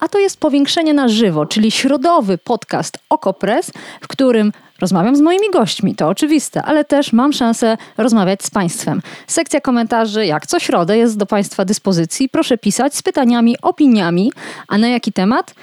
a 0.00 0.08
to 0.08 0.18
jest 0.18 0.40
powiększenie 0.40 0.94
na 0.94 1.08
żywo, 1.08 1.46
czyli 1.46 1.70
środowy 1.70 2.38
podcast 2.38 2.98
Okopres, 3.08 3.70
w 4.00 4.08
którym 4.08 4.52
rozmawiam 4.80 5.16
z 5.16 5.20
moimi 5.20 5.50
gośćmi, 5.52 5.94
to 5.94 6.08
oczywiste, 6.08 6.62
ale 6.62 6.84
też 6.84 7.12
mam 7.12 7.32
szansę 7.32 7.76
rozmawiać 7.96 8.44
z 8.44 8.50
Państwem. 8.50 9.02
Sekcja 9.26 9.60
komentarzy, 9.60 10.26
jak 10.26 10.46
co 10.46 10.58
środę, 10.58 10.98
jest 10.98 11.16
do 11.18 11.26
Państwa 11.26 11.64
dyspozycji. 11.64 12.28
Proszę 12.28 12.58
pisać 12.58 12.94
z 12.94 13.02
pytaniami, 13.02 13.56
opiniami, 13.62 14.32
a 14.68 14.78
na 14.78 14.88
jaki 14.88 15.12
temat? 15.12 15.54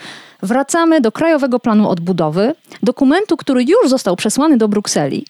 Wracamy 0.44 1.02
do 1.02 1.12
Krajowego 1.12 1.60
Planu 1.60 1.90
Odbudowy, 1.90 2.56
dokumentu, 2.84 3.38
który 3.38 3.64
już 3.64 3.90
został 3.90 4.16
przesłany 4.16 4.58
do 4.58 4.68
Brukseli, 4.68 5.26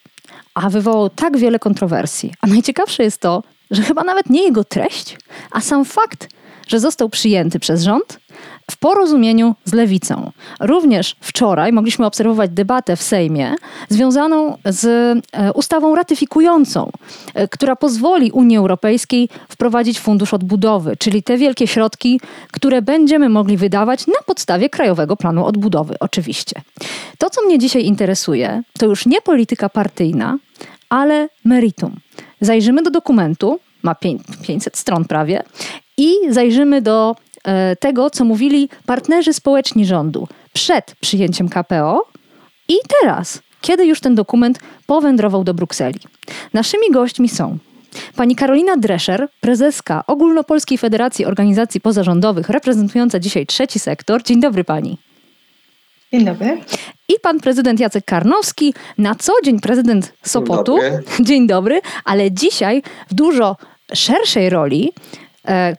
a 0.53 0.69
wywołał 0.69 1.09
tak 1.09 1.37
wiele 1.37 1.59
kontrowersji. 1.59 2.33
A 2.41 2.47
najciekawsze 2.47 3.03
jest 3.03 3.21
to, 3.21 3.43
że 3.71 3.83
chyba 3.83 4.03
nawet 4.03 4.29
nie 4.29 4.43
jego 4.43 4.63
treść, 4.63 5.17
a 5.51 5.61
sam 5.61 5.85
fakt, 5.85 6.27
że 6.67 6.79
został 6.79 7.09
przyjęty 7.09 7.59
przez 7.59 7.83
rząd 7.83 8.19
w 8.71 8.77
porozumieniu 8.77 9.55
z 9.65 9.73
lewicą. 9.73 10.31
Również 10.59 11.15
wczoraj 11.19 11.73
mogliśmy 11.73 12.05
obserwować 12.05 12.51
debatę 12.51 12.95
w 12.95 13.03
Sejmie 13.03 13.55
związaną 13.89 14.57
z 14.65 14.85
e, 15.31 15.53
ustawą 15.53 15.95
ratyfikującą, 15.95 16.91
e, 17.33 17.47
która 17.47 17.75
pozwoli 17.75 18.31
Unii 18.31 18.57
Europejskiej 18.57 19.29
wprowadzić 19.49 19.99
fundusz 19.99 20.33
odbudowy, 20.33 20.97
czyli 20.97 21.23
te 21.23 21.37
wielkie 21.37 21.67
środki, 21.67 22.19
które 22.51 22.81
będziemy 22.81 23.29
mogli 23.29 23.57
wydawać 23.57 24.07
na 24.07 24.21
podstawie 24.25 24.69
Krajowego 24.69 25.15
Planu 25.15 25.45
Odbudowy, 25.45 25.95
oczywiście. 25.99 26.61
To, 27.17 27.29
co 27.29 27.41
mnie 27.41 27.59
dzisiaj 27.59 27.85
interesuje, 27.85 28.63
to 28.79 28.85
już 28.85 29.05
nie 29.05 29.21
polityka 29.21 29.69
partyjna, 29.69 30.37
ale 30.89 31.29
meritum. 31.45 31.95
Zajrzymy 32.41 32.81
do 32.81 32.91
dokumentu, 32.91 33.59
ma 33.83 33.95
500 33.95 34.77
stron 34.77 35.05
prawie, 35.05 35.43
i 35.97 36.13
zajrzymy 36.29 36.81
do 36.81 37.15
e, 37.43 37.75
tego, 37.75 38.09
co 38.09 38.25
mówili 38.25 38.69
partnerzy 38.85 39.33
społeczni 39.33 39.85
rządu 39.85 40.27
przed 40.53 40.95
przyjęciem 40.99 41.49
KPO 41.49 42.07
i 42.69 42.75
teraz, 43.01 43.41
kiedy 43.61 43.85
już 43.85 43.99
ten 43.99 44.15
dokument 44.15 44.59
powędrował 44.87 45.43
do 45.43 45.53
Brukseli. 45.53 45.99
Naszymi 46.53 46.91
gośćmi 46.91 47.29
są 47.29 47.57
Pani 48.15 48.35
Karolina 48.35 48.77
Drescher, 48.77 49.27
prezeska 49.41 50.03
Ogólnopolskiej 50.07 50.77
Federacji 50.77 51.25
Organizacji 51.25 51.81
Pozarządowych, 51.81 52.49
reprezentująca 52.49 53.19
dzisiaj 53.19 53.45
trzeci 53.45 53.79
sektor. 53.79 54.23
Dzień 54.23 54.41
dobry 54.41 54.63
pani. 54.63 54.97
Dzień 56.13 56.25
dobry. 56.25 56.61
I 57.09 57.13
pan 57.21 57.39
prezydent 57.39 57.79
Jacek 57.79 58.05
Karnowski, 58.05 58.73
na 58.97 59.15
co 59.15 59.33
dzień 59.43 59.59
prezydent 59.59 60.13
Sopotu. 60.23 60.77
Dzień 60.77 60.91
dobry, 60.91 61.23
Dzień 61.27 61.47
dobry 61.47 61.81
ale 62.05 62.31
dzisiaj 62.31 62.83
w 63.09 63.13
dużo 63.13 63.57
szerszej 63.93 64.49
roli 64.49 64.91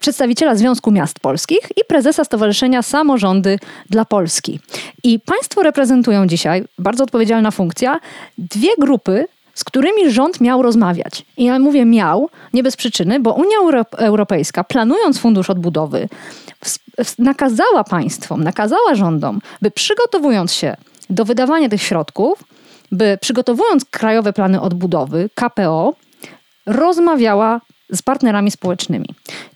przedstawiciela 0.00 0.54
Związku 0.54 0.90
Miast 0.90 1.20
Polskich 1.20 1.60
i 1.76 1.84
prezesa 1.88 2.24
Stowarzyszenia 2.24 2.82
Samorządy 2.82 3.58
dla 3.90 4.04
Polski. 4.04 4.60
I 5.04 5.20
państwo 5.20 5.62
reprezentują 5.62 6.26
dzisiaj, 6.26 6.64
bardzo 6.78 7.04
odpowiedzialna 7.04 7.50
funkcja, 7.50 8.00
dwie 8.38 8.70
grupy, 8.78 9.26
z 9.54 9.64
którymi 9.64 10.10
rząd 10.10 10.41
miał 10.41 10.62
rozmawiać. 10.62 11.24
I 11.36 11.44
ja 11.44 11.58
mówię 11.58 11.84
miał, 11.84 12.30
nie 12.53 12.62
bez 12.62 12.76
przyczyny, 12.76 13.20
bo 13.20 13.32
Unia 13.32 13.56
Europejska, 13.98 14.64
planując 14.64 15.19
fundusz 15.19 15.50
odbudowy, 15.50 16.08
nakazała 17.19 17.84
państwom, 17.84 18.44
nakazała 18.44 18.94
rządom, 18.94 19.41
by 19.62 19.70
przygotowując 19.70 20.53
się 20.53 20.76
do 21.10 21.24
wydawania 21.24 21.69
tych 21.69 21.82
środków, 21.82 22.44
by 22.92 23.19
przygotowując 23.20 23.84
krajowe 23.84 24.32
plany 24.32 24.60
odbudowy, 24.60 25.30
KPO, 25.34 25.94
rozmawiała 26.66 27.60
z 27.93 28.03
partnerami 28.03 28.50
społecznymi. 28.50 29.06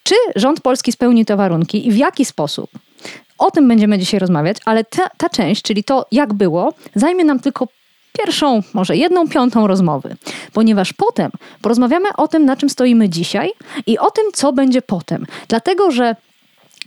Czy 0.02 0.14
rząd 0.36 0.60
polski 0.60 0.92
spełni 0.92 1.24
te 1.24 1.36
warunki 1.36 1.88
i 1.88 1.92
w 1.92 1.96
jaki 1.96 2.24
sposób? 2.24 2.70
O 3.38 3.50
tym 3.50 3.68
będziemy 3.68 3.98
dzisiaj 3.98 4.20
rozmawiać, 4.20 4.56
ale 4.64 4.84
ta, 4.84 5.08
ta 5.16 5.28
część, 5.28 5.62
czyli 5.62 5.84
to 5.84 6.06
jak 6.12 6.34
było, 6.34 6.74
zajmie 6.94 7.24
nam 7.24 7.40
tylko 7.40 7.68
pierwszą, 8.12 8.62
może 8.74 8.96
jedną 8.96 9.28
piątą 9.28 9.66
rozmowy, 9.66 10.16
ponieważ 10.52 10.92
potem 10.92 11.30
porozmawiamy 11.62 12.08
o 12.16 12.28
tym, 12.28 12.44
na 12.44 12.56
czym 12.56 12.70
stoimy 12.70 13.08
dzisiaj 13.08 13.50
i 13.86 13.98
o 13.98 14.10
tym, 14.10 14.24
co 14.32 14.52
będzie 14.52 14.82
potem. 14.82 15.26
Dlatego, 15.48 15.90
że 15.90 16.16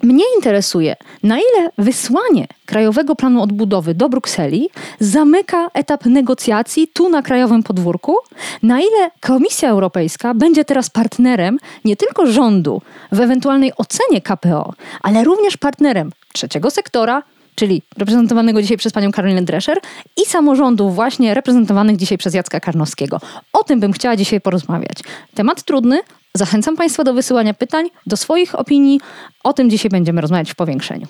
mnie 0.04 0.24
interesuje, 0.36 0.96
na 1.24 1.38
ile 1.38 1.70
wysłanie 1.78 2.48
Krajowego 2.66 3.16
Planu 3.16 3.42
Odbudowy 3.42 3.94
do 3.94 4.10
Brukseli 4.10 4.70
zamyka 5.00 5.70
etap 5.74 6.06
negocjacji 6.06 6.88
tu 6.88 7.10
na 7.10 7.22
krajowym 7.22 7.64
podwórku, 7.64 8.18
na 8.64 8.80
ile 8.80 9.12
Komisja 9.20 9.70
Europejska 9.70 10.34
będzie 10.34 10.66
teraz 10.66 10.90
partnerem 10.90 11.58
nie 11.86 11.96
tylko 11.96 12.26
rządu 12.26 12.82
w 13.12 13.20
ewentualnej 13.20 13.72
ocenie 13.78 14.22
KPO, 14.22 14.74
ale 15.02 15.24
również 15.24 15.58
partnerem 15.58 16.12
trzeciego 16.34 16.72
sektora, 16.72 17.24
czyli 17.56 17.82
reprezentowanego 17.98 18.62
dzisiaj 18.62 18.78
przez 18.78 18.94
panią 18.94 19.12
Karolinę 19.12 19.42
Drescher 19.42 19.78
i 20.24 20.26
samorządów 20.26 20.96
właśnie 20.96 21.34
reprezentowanych 21.34 21.98
dzisiaj 21.98 22.18
przez 22.18 22.34
Jacka 22.34 22.60
Karnowskiego. 22.60 23.20
O 23.54 23.64
tym 23.64 23.80
bym 23.80 23.94
chciała 23.94 24.16
dzisiaj 24.16 24.42
porozmawiać. 24.42 24.98
Temat 25.34 25.64
trudny, 25.64 26.02
Zachęcam 26.34 26.76
Państwa 26.76 27.04
do 27.04 27.14
wysyłania 27.14 27.54
pytań, 27.54 27.90
do 28.06 28.18
swoich 28.18 28.60
opinii. 28.60 29.00
O 29.44 29.54
tym 29.54 29.70
dzisiaj 29.70 29.90
będziemy 29.90 30.22
rozmawiać 30.22 30.52
w 30.52 30.56
powiększeniu. 30.56 31.08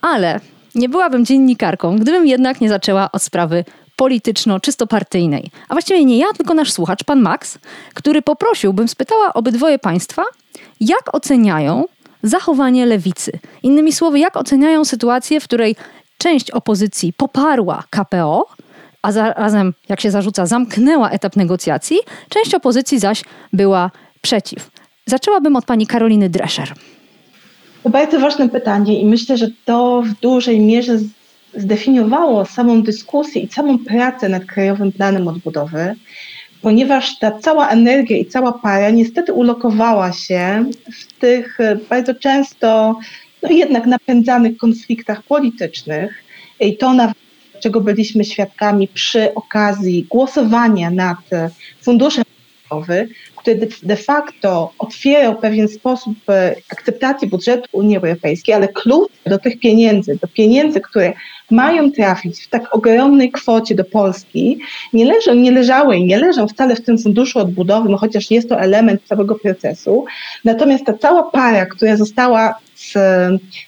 Ale 0.00 0.40
nie 0.74 0.88
byłabym 0.88 1.24
dziennikarką, 1.24 1.98
gdybym 1.98 2.26
jednak 2.26 2.60
nie 2.60 2.68
zaczęła 2.68 3.12
od 3.12 3.22
sprawy 3.22 3.64
polityczno, 3.96 4.60
czysto 4.60 4.86
partyjnej. 4.86 5.50
A 5.68 5.74
właściwie 5.74 6.04
nie 6.04 6.18
ja, 6.18 6.26
tylko 6.36 6.54
nasz 6.54 6.72
słuchacz, 6.72 7.04
pan 7.04 7.20
Max, 7.20 7.58
który 7.94 8.22
poprosił, 8.22 8.72
bym 8.72 8.88
spytała 8.88 9.32
obydwoje 9.34 9.78
państwa, 9.78 10.24
jak 10.80 11.14
oceniają 11.14 11.84
zachowanie 12.28 12.86
lewicy. 12.86 13.32
Innymi 13.62 13.92
słowy, 13.92 14.18
jak 14.18 14.36
oceniają 14.36 14.84
sytuację, 14.84 15.40
w 15.40 15.44
której 15.44 15.76
część 16.18 16.50
opozycji 16.50 17.12
poparła 17.12 17.84
KPO, 17.90 18.46
a 19.02 19.12
zarazem, 19.12 19.74
jak 19.88 20.00
się 20.00 20.10
zarzuca, 20.10 20.46
zamknęła 20.46 21.10
etap 21.10 21.36
negocjacji, 21.36 21.96
część 22.28 22.54
opozycji 22.54 22.98
zaś 22.98 23.24
była 23.52 23.90
przeciw. 24.20 24.70
Zaczęłabym 25.06 25.56
od 25.56 25.64
pani 25.64 25.86
Karoliny 25.86 26.30
Drescher. 26.30 26.72
To 27.82 27.90
bardzo 27.90 28.20
ważne 28.20 28.48
pytanie 28.48 29.00
i 29.00 29.06
myślę, 29.06 29.36
że 29.36 29.48
to 29.64 30.02
w 30.02 30.20
dużej 30.20 30.60
mierze 30.60 30.98
zdefiniowało 31.54 32.44
samą 32.44 32.82
dyskusję 32.82 33.42
i 33.42 33.48
całą 33.48 33.78
pracę 33.78 34.28
nad 34.28 34.44
Krajowym 34.44 34.92
Planem 34.92 35.28
Odbudowy, 35.28 35.94
ponieważ 36.62 37.18
ta 37.18 37.38
cała 37.38 37.68
energia 37.68 38.16
i 38.16 38.26
cała 38.26 38.52
para 38.52 38.90
niestety 38.90 39.32
ulokowała 39.32 40.12
się 40.12 40.64
w 40.92 41.12
tych 41.12 41.60
e, 41.60 41.76
bardzo 41.90 42.14
często 42.14 42.98
no 43.42 43.50
jednak 43.50 43.86
napędzanych 43.86 44.56
konfliktach 44.56 45.22
politycznych. 45.22 46.24
I 46.60 46.76
to 46.76 46.92
na 46.92 47.12
czego 47.60 47.80
byliśmy 47.80 48.24
świadkami 48.24 48.88
przy 48.88 49.34
okazji 49.34 50.06
głosowania 50.10 50.90
nad 50.90 51.18
funduszem 51.82 52.24
który 53.46 53.68
de 53.82 53.96
facto 53.96 54.72
otwierał 54.78 55.36
pewien 55.36 55.68
sposób 55.68 56.14
e, 56.28 56.56
akceptacji 56.70 57.28
budżetu 57.28 57.68
Unii 57.72 57.96
Europejskiej, 57.96 58.54
ale 58.54 58.68
klucz 58.68 59.12
do 59.26 59.38
tych 59.38 59.60
pieniędzy, 59.60 60.18
do 60.22 60.28
pieniędzy, 60.28 60.80
które 60.80 61.12
mają 61.50 61.92
trafić 61.92 62.40
w 62.40 62.48
tak 62.48 62.74
ogromnej 62.74 63.32
kwocie 63.32 63.74
do 63.74 63.84
Polski, 63.84 64.58
nie 64.92 65.04
leżą, 65.04 65.34
nie 65.34 65.50
leżały 65.50 65.96
i 65.96 66.04
nie 66.04 66.18
leżą 66.18 66.48
wcale 66.48 66.76
w 66.76 66.80
tym 66.80 66.98
funduszu 66.98 67.38
odbudowy, 67.38 67.88
no 67.88 67.96
chociaż 67.96 68.30
jest 68.30 68.48
to 68.48 68.60
element 68.60 69.02
całego 69.04 69.34
procesu. 69.34 70.04
Natomiast 70.44 70.84
ta 70.84 70.92
cała 70.92 71.22
para, 71.22 71.66
która 71.66 71.96
została 71.96 72.58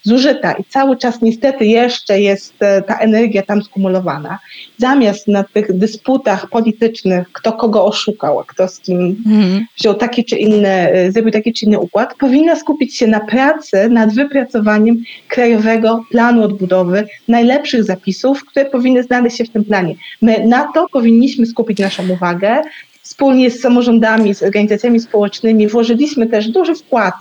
zużyta 0.03 0.53
i 0.53 0.65
cały 0.65 0.97
czas 0.97 1.23
niestety 1.23 1.67
jeszcze 1.67 2.21
jest 2.21 2.55
e, 2.61 2.83
ta 2.83 2.99
energia 2.99 3.43
tam 3.43 3.63
skumulowana. 3.63 4.39
Zamiast 4.79 5.29
na 5.29 5.45
tych 5.45 5.73
dysputach 5.73 6.51
politycznych, 6.51 7.33
kto 7.33 7.53
kogo 7.53 7.85
oszukał, 7.85 8.41
a 8.41 8.45
kto 8.45 8.69
z 8.69 8.81
kim 8.81 9.01
mhm. 9.27 9.67
wziął 9.79 9.95
taki 9.95 10.25
czy 10.25 10.37
inny, 10.37 10.69
e, 10.69 11.13
zrobił 11.13 11.33
taki 11.33 11.53
czy 11.53 11.67
inny 11.67 11.79
układ, 11.79 12.15
powinna 12.15 12.57
skupić 12.57 12.97
się 12.97 13.07
na 13.07 13.21
pracy 13.21 13.89
nad 13.89 14.15
wypracowaniem 14.15 15.03
krajowego 15.29 16.05
planu 16.11 16.43
odbudowy, 16.43 17.07
najlepszych 17.29 17.85
zapisów, 17.85 18.45
które 18.45 18.67
powinny 18.67 19.03
znaleźć 19.03 19.37
się 19.37 19.45
w 19.45 19.51
tym 19.51 19.65
planie. 19.65 19.95
My 20.23 20.47
na 20.47 20.73
to 20.73 20.87
powinniśmy 20.93 21.47
skupić 21.47 21.79
naszą 21.79 22.09
uwagę. 22.11 22.63
Wspólnie 23.03 23.51
z 23.51 23.61
samorządami, 23.61 24.35
z 24.35 24.43
organizacjami 24.43 25.01
społecznymi 25.01 25.69
włożyliśmy 25.69 26.27
też 26.27 26.49
duży 26.49 26.75
wkład 26.75 27.15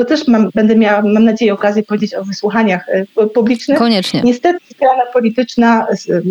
to 0.00 0.04
też 0.04 0.28
mam, 0.28 0.50
będę 0.54 0.76
miała, 0.76 1.02
mam 1.02 1.24
nadzieję, 1.24 1.52
okazję 1.52 1.82
powiedzieć 1.82 2.14
o 2.14 2.24
wysłuchaniach 2.24 2.86
publicznych. 3.34 3.78
Koniecznie. 3.78 4.20
Niestety 4.24 4.58
strona 4.74 5.02
polityczna, 5.12 5.86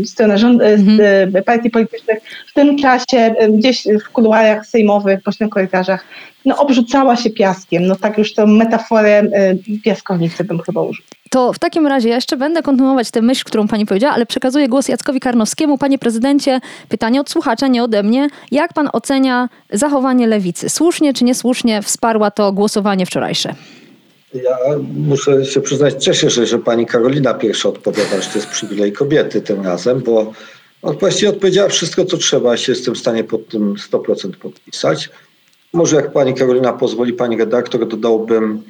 strona 0.06 0.38
rząd, 0.38 0.62
mhm. 0.62 1.44
partii 1.44 1.70
politycznych 1.70 2.20
w 2.48 2.54
tym 2.54 2.78
czasie 2.78 3.36
gdzieś 3.50 3.88
w 4.06 4.10
kuluarach 4.10 4.66
sejmowych, 4.66 5.24
bocznych 5.24 5.50
korytarzach 5.50 6.06
no, 6.50 6.58
obrzucała 6.58 7.16
się 7.16 7.30
piaskiem. 7.30 7.86
No 7.88 7.96
tak 7.96 8.18
już 8.18 8.34
tą 8.34 8.48
metaforę 8.48 9.24
piaskownicy 9.84 10.44
bym 10.44 10.60
chyba 10.60 10.82
użył. 10.82 11.06
To 11.30 11.54
w 11.54 11.60
takim 11.60 11.88
razie 11.88 12.10
jeszcze 12.10 12.38
będę 12.38 12.62
kontynuować 12.62 13.12
tę 13.12 13.22
myśl, 13.22 13.44
którą 13.46 13.68
pani 13.68 13.86
powiedziała, 13.86 14.14
ale 14.14 14.26
przekazuję 14.26 14.68
głos 14.68 14.88
Jackowi 14.88 15.20
Karnowskiemu. 15.20 15.78
Panie 15.78 16.00
prezydencie, 16.00 16.60
pytanie 16.90 17.22
od 17.22 17.30
słuchacza, 17.30 17.68
nie 17.68 17.84
ode 17.84 18.04
mnie. 18.04 18.28
Jak 18.52 18.74
pan 18.74 18.90
ocenia 18.94 19.50
zachowanie 19.74 20.28
lewicy? 20.28 20.70
Słusznie 20.70 21.14
czy 21.14 21.24
niesłusznie 21.24 21.82
wsparła 21.82 22.32
to 22.32 22.52
głosowanie 22.52 23.06
wczorajsze? 23.06 23.56
Ja 24.34 24.58
muszę 24.96 25.46
się 25.46 25.62
przyznać, 25.62 26.04
cieszę 26.04 26.32
się, 26.32 26.46
że 26.46 26.60
pani 26.60 26.86
Karolina 26.86 27.34
pierwsza 27.34 27.70
odpowiada, 27.70 28.22
że 28.22 28.30
to 28.30 28.38
jest 28.38 28.48
przywilej 28.48 28.94
kobiety 28.94 29.42
tym 29.42 29.66
razem, 29.66 30.00
bo 30.00 30.34
właściwie 31.00 31.30
odpowiedziała 31.30 31.70
wszystko, 31.70 32.06
co 32.06 32.18
trzeba. 32.18 32.52
Ja 32.52 32.58
się 32.58 32.72
jestem 32.72 32.96
w 32.96 32.98
stanie 32.98 33.24
pod 33.24 33.48
tym 33.48 33.76
100% 33.92 34.32
podpisać. 34.32 35.10
Może 35.74 35.96
jak 35.96 36.12
pani 36.12 36.34
Karolina 36.34 36.74
pozwoli, 36.74 37.14
pani 37.14 37.38
redaktor, 37.38 37.88
dodałbym 37.88 38.64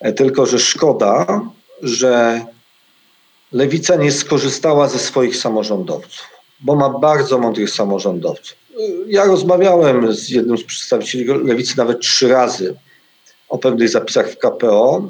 e, 0.00 0.12
tylko, 0.12 0.46
że 0.46 0.58
szkoda, 0.58 1.40
że 1.82 2.44
lewica 3.52 3.96
nie 3.96 4.12
skorzystała 4.12 4.88
ze 4.88 4.98
swoich 4.98 5.36
samorządowców, 5.36 6.28
bo 6.60 6.74
ma 6.74 6.90
bardzo 6.90 7.38
mądrych 7.38 7.70
samorządowców. 7.70 8.56
Ja 9.06 9.24
rozmawiałem 9.24 10.12
z 10.12 10.28
jednym 10.28 10.58
z 10.58 10.64
przedstawicieli 10.64 11.24
lewicy 11.24 11.78
nawet 11.78 12.00
trzy 12.00 12.28
razy 12.28 12.74
o 13.48 13.58
pewnych 13.58 13.88
zapisach 13.88 14.30
w 14.30 14.38
KPO. 14.38 15.08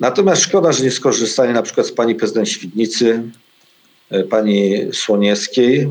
Natomiast 0.00 0.42
szkoda, 0.42 0.72
że 0.72 0.84
nie 0.84 0.90
skorzystali 0.90 1.52
na 1.52 1.62
przykład 1.62 1.86
z 1.86 1.92
pani 1.92 2.14
prezydent 2.14 2.48
Świdnicy, 2.48 3.22
e, 4.10 4.24
pani 4.24 4.88
Słoniewskiej. 4.92 5.88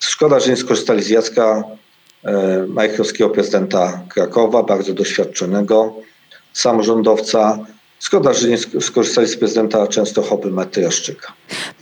Szkoda, 0.00 0.40
że 0.40 0.50
nie 0.50 0.56
skorzystali 0.56 1.02
z 1.02 1.08
Jacka 1.08 1.64
Majchrowskiego, 2.68 3.30
prezydenta 3.30 4.00
Krakowa, 4.08 4.62
bardzo 4.62 4.92
doświadczonego 4.92 5.94
samorządowca. 6.52 7.58
Szkoda, 8.00 8.32
że 8.32 8.48
nie 8.48 8.58
skorzystali 8.80 9.26
z 9.28 9.36
prezydenta 9.36 9.86
Częstochowy 9.86 10.50
Matyjaszczyka. 10.50 11.32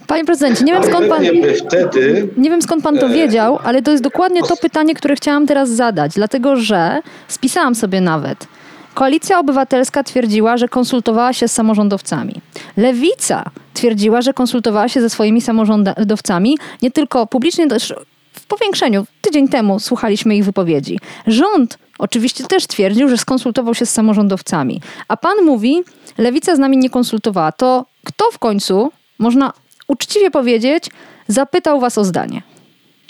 Panie 0.07 0.25
prezydencie, 0.25 0.65
nie 0.65 0.73
wiem 0.73 0.83
skąd 0.83 1.07
pan. 1.07 1.23
Wtedy, 1.67 2.27
nie 2.37 2.49
wiem 2.49 2.61
skąd 2.61 2.83
pan 2.83 2.97
to 2.97 3.05
e, 3.05 3.09
wiedział, 3.09 3.59
ale 3.63 3.81
to 3.81 3.91
jest 3.91 4.03
dokładnie 4.03 4.43
to 4.43 4.57
pytanie, 4.57 4.95
które 4.95 5.15
chciałam 5.15 5.47
teraz 5.47 5.69
zadać, 5.69 6.11
dlatego 6.15 6.55
że 6.55 6.99
spisałam 7.27 7.75
sobie 7.75 8.01
nawet. 8.01 8.47
Koalicja 8.93 9.39
Obywatelska 9.39 10.03
twierdziła, 10.03 10.57
że 10.57 10.67
konsultowała 10.67 11.33
się 11.33 11.47
z 11.47 11.51
samorządowcami. 11.51 12.41
Lewica 12.77 13.43
twierdziła, 13.73 14.21
że 14.21 14.33
konsultowała 14.33 14.89
się 14.89 15.01
ze 15.01 15.09
swoimi 15.09 15.41
samorządowcami, 15.41 16.57
nie 16.81 16.91
tylko 16.91 17.27
publicznie, 17.27 17.67
też 17.67 17.93
w 18.39 18.45
powiększeniu. 18.45 19.05
Tydzień 19.21 19.47
temu 19.47 19.79
słuchaliśmy 19.79 20.35
ich 20.35 20.45
wypowiedzi. 20.45 20.99
Rząd 21.27 21.77
oczywiście 21.99 22.43
też 22.43 22.67
twierdził, 22.67 23.09
że 23.09 23.17
skonsultował 23.17 23.75
się 23.75 23.85
z 23.85 23.89
samorządowcami. 23.89 24.81
A 25.07 25.17
pan 25.17 25.45
mówi, 25.45 25.83
lewica 26.17 26.55
z 26.55 26.59
nami 26.59 26.77
nie 26.77 26.89
konsultowała. 26.89 27.51
To 27.51 27.85
kto 28.03 28.31
w 28.31 28.39
końcu, 28.39 28.91
można 29.19 29.53
uczciwie 29.87 30.31
powiedzieć, 30.31 30.89
zapytał 31.27 31.79
was 31.79 31.97
o 31.97 32.03
zdanie? 32.05 32.41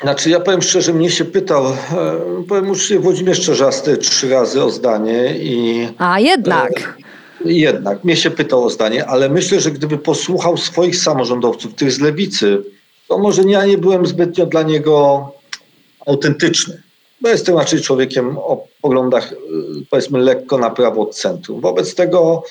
Znaczy 0.01 0.30
ja 0.30 0.39
powiem 0.39 0.62
szczerze, 0.62 0.94
mnie 0.94 1.10
się 1.10 1.25
pytał, 1.25 1.66
e, 1.66 1.74
powiem 2.48 2.69
uczciwie, 2.69 3.00
Włodzimierz 3.00 3.42
Czerzasty 3.42 3.98
trzy 3.98 4.30
razy 4.30 4.63
o 4.63 4.69
zdanie 4.69 5.38
i... 5.38 5.88
A 5.98 6.19
jednak. 6.19 6.98
E, 7.45 7.51
jednak, 7.51 8.04
mnie 8.04 8.18
się 8.18 8.31
pytał 8.31 8.63
o 8.63 8.69
zdanie, 8.69 9.06
ale 9.06 9.30
myślę, 9.30 9.60
że 9.60 9.71
gdyby 9.71 9.98
posłuchał 9.98 10.57
swoich 10.57 10.98
samorządowców, 10.98 11.74
tych 11.74 11.92
z 11.92 12.00
lewicy, 12.00 12.63
to 13.07 13.18
może 13.18 13.42
ja 13.42 13.66
nie 13.66 13.78
byłem 13.78 14.06
zbytnio 14.06 14.46
dla 14.46 14.63
niego 14.63 15.28
autentyczny. 16.06 16.84
Bo 17.22 17.30
jestem 17.30 17.57
raczej 17.57 17.81
człowiekiem 17.81 18.38
o 18.38 18.68
poglądach, 18.81 19.31
y, 19.31 19.36
powiedzmy, 19.90 20.19
lekko 20.19 20.57
na 20.57 20.69
prawo 20.69 21.02
od 21.02 21.16
centrum. 21.16 21.62
Wobec 21.62 21.96
tego, 21.96 22.44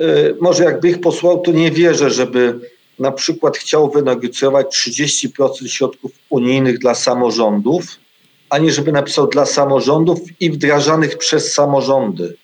y, 0.00 0.36
może 0.40 0.64
jakby 0.64 0.88
ich 0.88 1.00
posłał, 1.00 1.40
to 1.40 1.52
nie 1.52 1.70
wierzę, 1.70 2.10
żeby 2.10 2.60
na 2.98 3.12
przykład 3.12 3.56
chciał 3.56 3.90
wynegocjować 3.90 4.66
30% 4.66 5.68
środków 5.68 6.10
unijnych 6.30 6.78
dla 6.78 6.94
samorządów, 6.94 7.84
ani 8.50 8.70
żeby 8.70 8.92
napisał 8.92 9.26
dla 9.26 9.46
samorządów 9.46 10.18
i 10.40 10.50
wdrażanych 10.50 11.18
przez 11.18 11.52
samorządy. 11.52 12.36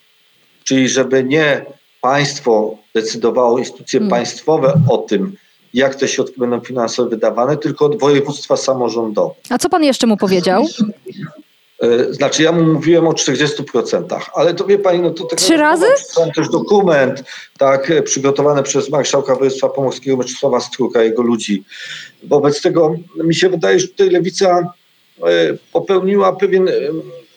Czyli 0.64 0.88
żeby 0.88 1.24
nie 1.24 1.66
państwo 2.00 2.78
decydowało, 2.94 3.58
instytucje 3.58 4.00
hmm. 4.00 4.10
państwowe 4.10 4.80
o 4.90 4.98
tym, 4.98 5.36
jak 5.74 5.94
te 5.94 6.08
środki 6.08 6.40
będą 6.40 6.60
finansowo 6.60 7.10
wydawane, 7.10 7.56
tylko 7.56 7.86
od 7.86 7.98
województwa 7.98 8.56
samorządowe. 8.56 9.34
A 9.50 9.58
co 9.58 9.68
pan 9.68 9.84
jeszcze 9.84 10.06
mu 10.06 10.16
powiedział? 10.16 10.66
E, 11.80 12.12
znaczy 12.14 12.42
ja 12.42 12.52
mu 12.52 12.72
mówiłem 12.72 13.06
o 13.06 13.12
40%, 13.12 14.20
ale 14.34 14.54
to 14.54 14.64
wie 14.64 14.78
pani, 14.78 15.00
no 15.00 15.10
to 15.10 15.24
tak 15.24 15.38
Trzy 15.38 15.56
razy? 15.56 15.86
Też 16.36 16.48
dokument, 16.48 17.24
tak, 17.58 17.90
e, 17.90 18.02
przygotowany 18.02 18.62
przez 18.62 18.90
marszałka 18.90 19.34
województwa 19.34 19.68
pomorskiego 19.68 20.16
Mieczysława 20.16 20.60
Struka, 20.60 21.02
jego 21.02 21.22
ludzi. 21.22 21.64
Wobec 22.22 22.62
tego 22.62 22.94
mi 23.24 23.34
się 23.34 23.48
wydaje, 23.48 23.80
że 23.80 23.88
tutaj 23.88 24.10
lewica 24.10 24.72
e, 25.22 25.24
popełniła 25.72 26.32
pewien, 26.32 26.68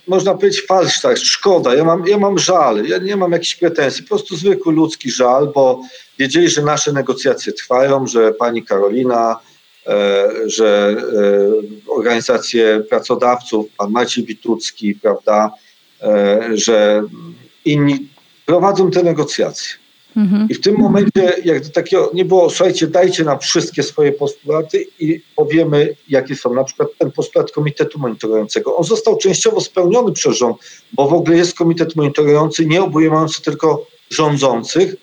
można 0.07 0.33
powiedzieć, 0.33 0.65
falsz, 0.65 1.01
tak, 1.01 1.17
szkoda. 1.17 1.75
Ja 1.75 1.83
mam, 1.83 2.07
ja 2.07 2.17
mam 2.17 2.39
żal, 2.39 2.85
ja 2.85 2.97
nie 2.97 3.15
mam 3.15 3.31
jakichś 3.31 3.55
pretensji, 3.55 4.03
po 4.03 4.09
prostu 4.09 4.35
zwykły 4.35 4.73
ludzki 4.73 5.11
żal, 5.11 5.51
bo 5.55 5.81
wiedzieli, 6.19 6.49
że 6.49 6.61
nasze 6.61 6.93
negocjacje 6.93 7.53
trwają, 7.53 8.07
że 8.07 8.33
pani 8.33 8.63
Karolina, 8.63 9.39
E, 9.87 10.29
że 10.45 10.95
e, 11.87 11.91
organizacje 11.91 12.83
pracodawców, 12.89 13.67
pan 13.77 13.91
Maciej 13.91 14.25
Witucki, 14.25 14.95
prawda, 14.95 15.51
e, 16.01 16.49
że 16.53 17.03
inni 17.65 18.09
prowadzą 18.45 18.91
te 18.91 19.03
negocjacje. 19.03 19.75
Mhm. 20.17 20.47
I 20.49 20.53
w 20.53 20.61
tym 20.61 20.77
momencie, 20.77 21.33
jak 21.45 21.67
takiego 21.67 22.11
nie 22.13 22.25
było, 22.25 22.49
słuchajcie, 22.49 22.87
dajcie 22.87 23.23
nam 23.23 23.39
wszystkie 23.39 23.83
swoje 23.83 24.11
postulaty 24.11 24.85
i 24.99 25.21
powiemy, 25.35 25.95
jakie 26.09 26.35
są. 26.35 26.53
Na 26.53 26.63
przykład 26.63 26.89
ten 26.97 27.11
postulat 27.11 27.51
Komitetu 27.51 27.99
Monitorującego. 27.99 28.75
On 28.75 28.83
został 28.83 29.17
częściowo 29.17 29.61
spełniony 29.61 30.11
przez 30.11 30.37
rząd, 30.37 30.57
bo 30.93 31.07
w 31.07 31.13
ogóle 31.13 31.37
jest 31.37 31.57
komitet 31.57 31.95
monitorujący, 31.95 32.65
nie 32.65 32.83
obejmujący 32.83 33.41
tylko 33.41 33.85
rządzących, 34.09 34.95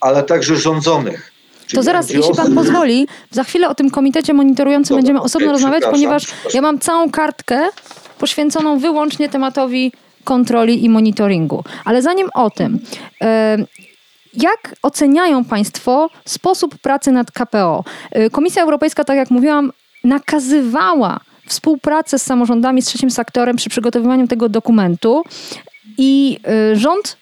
ale 0.00 0.22
także 0.22 0.56
rządzonych. 0.56 1.32
To 1.74 1.82
zaraz, 1.82 2.10
jeśli 2.10 2.34
pan 2.34 2.54
pozwoli, 2.54 3.06
za 3.30 3.44
chwilę 3.44 3.68
o 3.68 3.74
tym 3.74 3.90
komitecie 3.90 4.34
monitorującym 4.34 4.96
będziemy 4.96 5.20
osobno 5.20 5.46
okay, 5.46 5.52
rozmawiać, 5.52 5.84
ponieważ 5.90 6.26
ja 6.54 6.62
mam 6.62 6.78
całą 6.78 7.10
kartkę 7.10 7.68
poświęconą 8.18 8.78
wyłącznie 8.78 9.28
tematowi 9.28 9.92
kontroli 10.24 10.84
i 10.84 10.88
monitoringu. 10.88 11.64
Ale 11.84 12.02
zanim 12.02 12.28
o 12.34 12.50
tym, 12.50 12.78
jak 14.34 14.74
oceniają 14.82 15.44
Państwo 15.44 16.10
sposób 16.24 16.78
pracy 16.78 17.12
nad 17.12 17.30
KPO? 17.30 17.84
E, 18.10 18.30
Komisja 18.30 18.62
Europejska, 18.62 19.04
tak 19.04 19.16
jak 19.16 19.30
mówiłam, 19.30 19.72
nakazywała 20.04 21.20
współpracę 21.46 22.18
z 22.18 22.22
samorządami, 22.22 22.82
z 22.82 22.86
trzecim 22.86 23.10
sektorem 23.10 23.56
przy 23.56 23.70
przygotowywaniu 23.70 24.28
tego 24.28 24.48
dokumentu 24.48 25.24
i 25.98 26.38
e, 26.46 26.76
rząd 26.76 27.16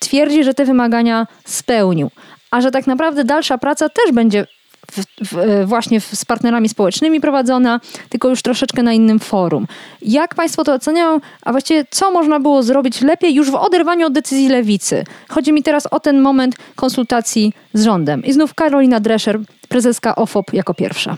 twierdzi, 0.00 0.44
że 0.44 0.54
te 0.54 0.64
wymagania 0.64 1.26
spełnił 1.44 2.10
a 2.50 2.60
że 2.60 2.70
tak 2.70 2.86
naprawdę 2.86 3.24
dalsza 3.24 3.58
praca 3.58 3.88
też 3.88 4.12
będzie 4.12 4.46
w, 4.90 5.28
w, 5.28 5.38
e, 5.38 5.66
właśnie 5.66 6.00
z 6.00 6.24
partnerami 6.24 6.68
społecznymi 6.68 7.20
prowadzona, 7.20 7.80
tylko 8.08 8.28
już 8.28 8.42
troszeczkę 8.42 8.82
na 8.82 8.92
innym 8.92 9.18
forum. 9.18 9.66
Jak 10.02 10.34
Państwo 10.34 10.64
to 10.64 10.74
oceniają, 10.74 11.20
a 11.42 11.52
właściwie 11.52 11.84
co 11.90 12.10
można 12.10 12.40
było 12.40 12.62
zrobić 12.62 13.00
lepiej 13.00 13.34
już 13.34 13.50
w 13.50 13.54
oderwaniu 13.54 14.06
od 14.06 14.12
decyzji 14.12 14.48
lewicy? 14.48 15.04
Chodzi 15.28 15.52
mi 15.52 15.62
teraz 15.62 15.86
o 15.86 16.00
ten 16.00 16.20
moment 16.20 16.56
konsultacji 16.76 17.52
z 17.74 17.84
rządem. 17.84 18.24
I 18.24 18.32
znów 18.32 18.54
Karolina 18.54 19.00
Drescher, 19.00 19.38
prezeska 19.68 20.16
OFOP 20.16 20.52
jako 20.52 20.74
pierwsza. 20.74 21.16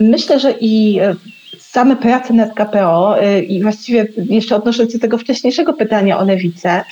Myślę, 0.00 0.40
że 0.40 0.52
i 0.60 0.98
e, 1.00 1.14
same 1.58 1.96
prace 1.96 2.34
nad 2.34 2.54
KPO 2.54 3.20
e, 3.20 3.42
i 3.42 3.62
właściwie 3.62 4.06
jeszcze 4.16 4.56
odnosząc 4.56 4.92
się 4.92 4.98
do 4.98 5.02
tego 5.02 5.18
wcześniejszego 5.18 5.72
pytania 5.72 6.18
o 6.18 6.24
lewicę, 6.24 6.84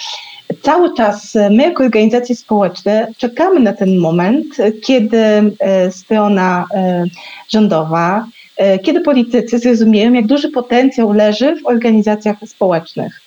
cały 0.62 0.94
czas 0.94 1.34
my 1.50 1.62
jako 1.62 1.84
organizacje 1.84 2.36
społeczne 2.36 3.06
czekamy 3.18 3.60
na 3.60 3.72
ten 3.72 3.98
moment, 3.98 4.46
kiedy 4.82 5.18
e, 5.18 5.52
strona 5.90 6.66
e, 6.74 7.04
rządowa, 7.48 8.26
e, 8.56 8.78
kiedy 8.78 9.00
politycy 9.00 9.58
zrozumieją, 9.58 10.12
jak 10.12 10.26
duży 10.26 10.48
potencjał 10.48 11.12
leży 11.12 11.56
w 11.56 11.66
organizacjach 11.66 12.36
społecznych. 12.46 13.20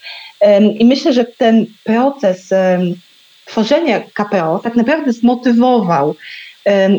I 0.80 0.86
myślę, 0.86 1.14
że 1.14 1.26
ten 1.26 1.66
proces 1.84 2.50
tworzenia 3.46 4.00
KPO 4.14 4.60
tak 4.64 4.76
naprawdę 4.76 5.14
zmotywował 5.14 6.16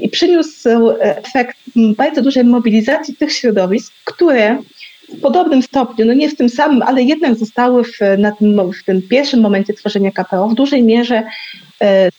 i 0.02 0.08
przyniósł 0.08 0.68
efekt 1.00 1.56
bardzo 1.74 2.22
dużej 2.22 2.44
mobilizacji 2.44 3.16
tych 3.16 3.32
środowisk, 3.32 3.92
które 4.04 4.58
w 5.08 5.20
podobnym 5.20 5.62
stopniu, 5.62 6.06
no 6.06 6.12
nie 6.12 6.28
w 6.28 6.36
tym 6.36 6.48
samym, 6.48 6.82
ale 6.82 7.02
jednak 7.02 7.38
zostały 7.38 7.84
w, 7.84 7.98
na 8.18 8.32
tym, 8.32 8.72
w 8.72 8.84
tym 8.84 9.02
pierwszym 9.02 9.40
momencie 9.40 9.74
tworzenia 9.74 10.12
KPO 10.12 10.48
w 10.48 10.54
dużej 10.54 10.82
mierze 10.82 11.22
e. 11.82 12.10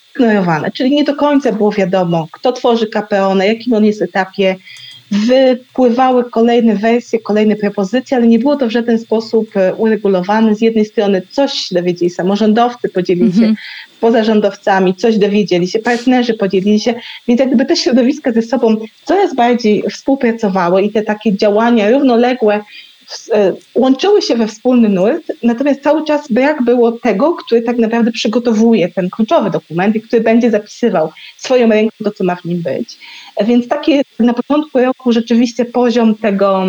Czyli 0.74 0.90
nie 0.90 1.04
do 1.04 1.14
końca 1.14 1.52
było 1.52 1.72
wiadomo, 1.72 2.26
kto 2.32 2.52
tworzy 2.52 2.86
KPO, 2.86 3.34
na 3.34 3.44
jakim 3.44 3.72
on 3.72 3.84
jest 3.84 4.02
etapie, 4.02 4.56
wypływały 5.10 6.30
kolejne 6.30 6.76
wersje, 6.76 7.18
kolejne 7.18 7.56
propozycje, 7.56 8.16
ale 8.16 8.26
nie 8.26 8.38
było 8.38 8.56
to 8.56 8.66
w 8.66 8.70
żaden 8.70 8.98
sposób 8.98 9.56
e, 9.56 9.74
uregulowane. 9.74 10.54
Z 10.54 10.60
jednej 10.60 10.84
strony 10.84 11.22
coś 11.30 11.68
dowiedzieli 11.72 12.10
samorządowcy, 12.10 12.88
podzielili 12.88 13.32
się 13.32 13.38
mm 13.38 13.54
-hmm. 13.54 14.00
pozarządowcami, 14.00 14.94
coś 14.94 15.18
dowiedzieli 15.18 15.68
się 15.68 15.78
partnerzy, 15.78 16.34
podzielili 16.34 16.80
się, 16.80 16.94
więc 17.28 17.40
jakby 17.40 17.64
te 17.64 17.76
środowiska 17.76 18.32
ze 18.32 18.42
sobą 18.42 18.76
coraz 19.04 19.34
bardziej 19.34 19.82
współpracowały 19.90 20.82
i 20.82 20.90
te 20.90 21.02
takie 21.02 21.36
działania 21.36 21.90
równoległe 21.90 22.60
łączyły 23.74 24.22
się 24.22 24.34
we 24.34 24.46
wspólny 24.46 24.88
nurt, 24.88 25.32
natomiast 25.42 25.82
cały 25.82 26.04
czas 26.04 26.32
brak 26.32 26.62
było 26.62 26.92
tego, 26.92 27.34
który 27.34 27.62
tak 27.62 27.78
naprawdę 27.78 28.12
przygotowuje 28.12 28.88
ten 28.88 29.10
kluczowy 29.10 29.50
dokument 29.50 29.96
i 29.96 30.00
który 30.00 30.22
będzie 30.22 30.50
zapisywał 30.50 31.12
swoją 31.36 31.68
ręką 31.68 31.96
to, 32.04 32.10
co 32.10 32.24
ma 32.24 32.36
w 32.36 32.44
nim 32.44 32.62
być. 32.62 32.98
E, 33.36 33.44
więc 33.44 33.68
taki 33.68 34.00
na 34.18 34.34
początku 34.34 34.78
roku 34.78 35.12
rzeczywiście 35.12 35.64
poziom 35.64 36.14
tego 36.14 36.66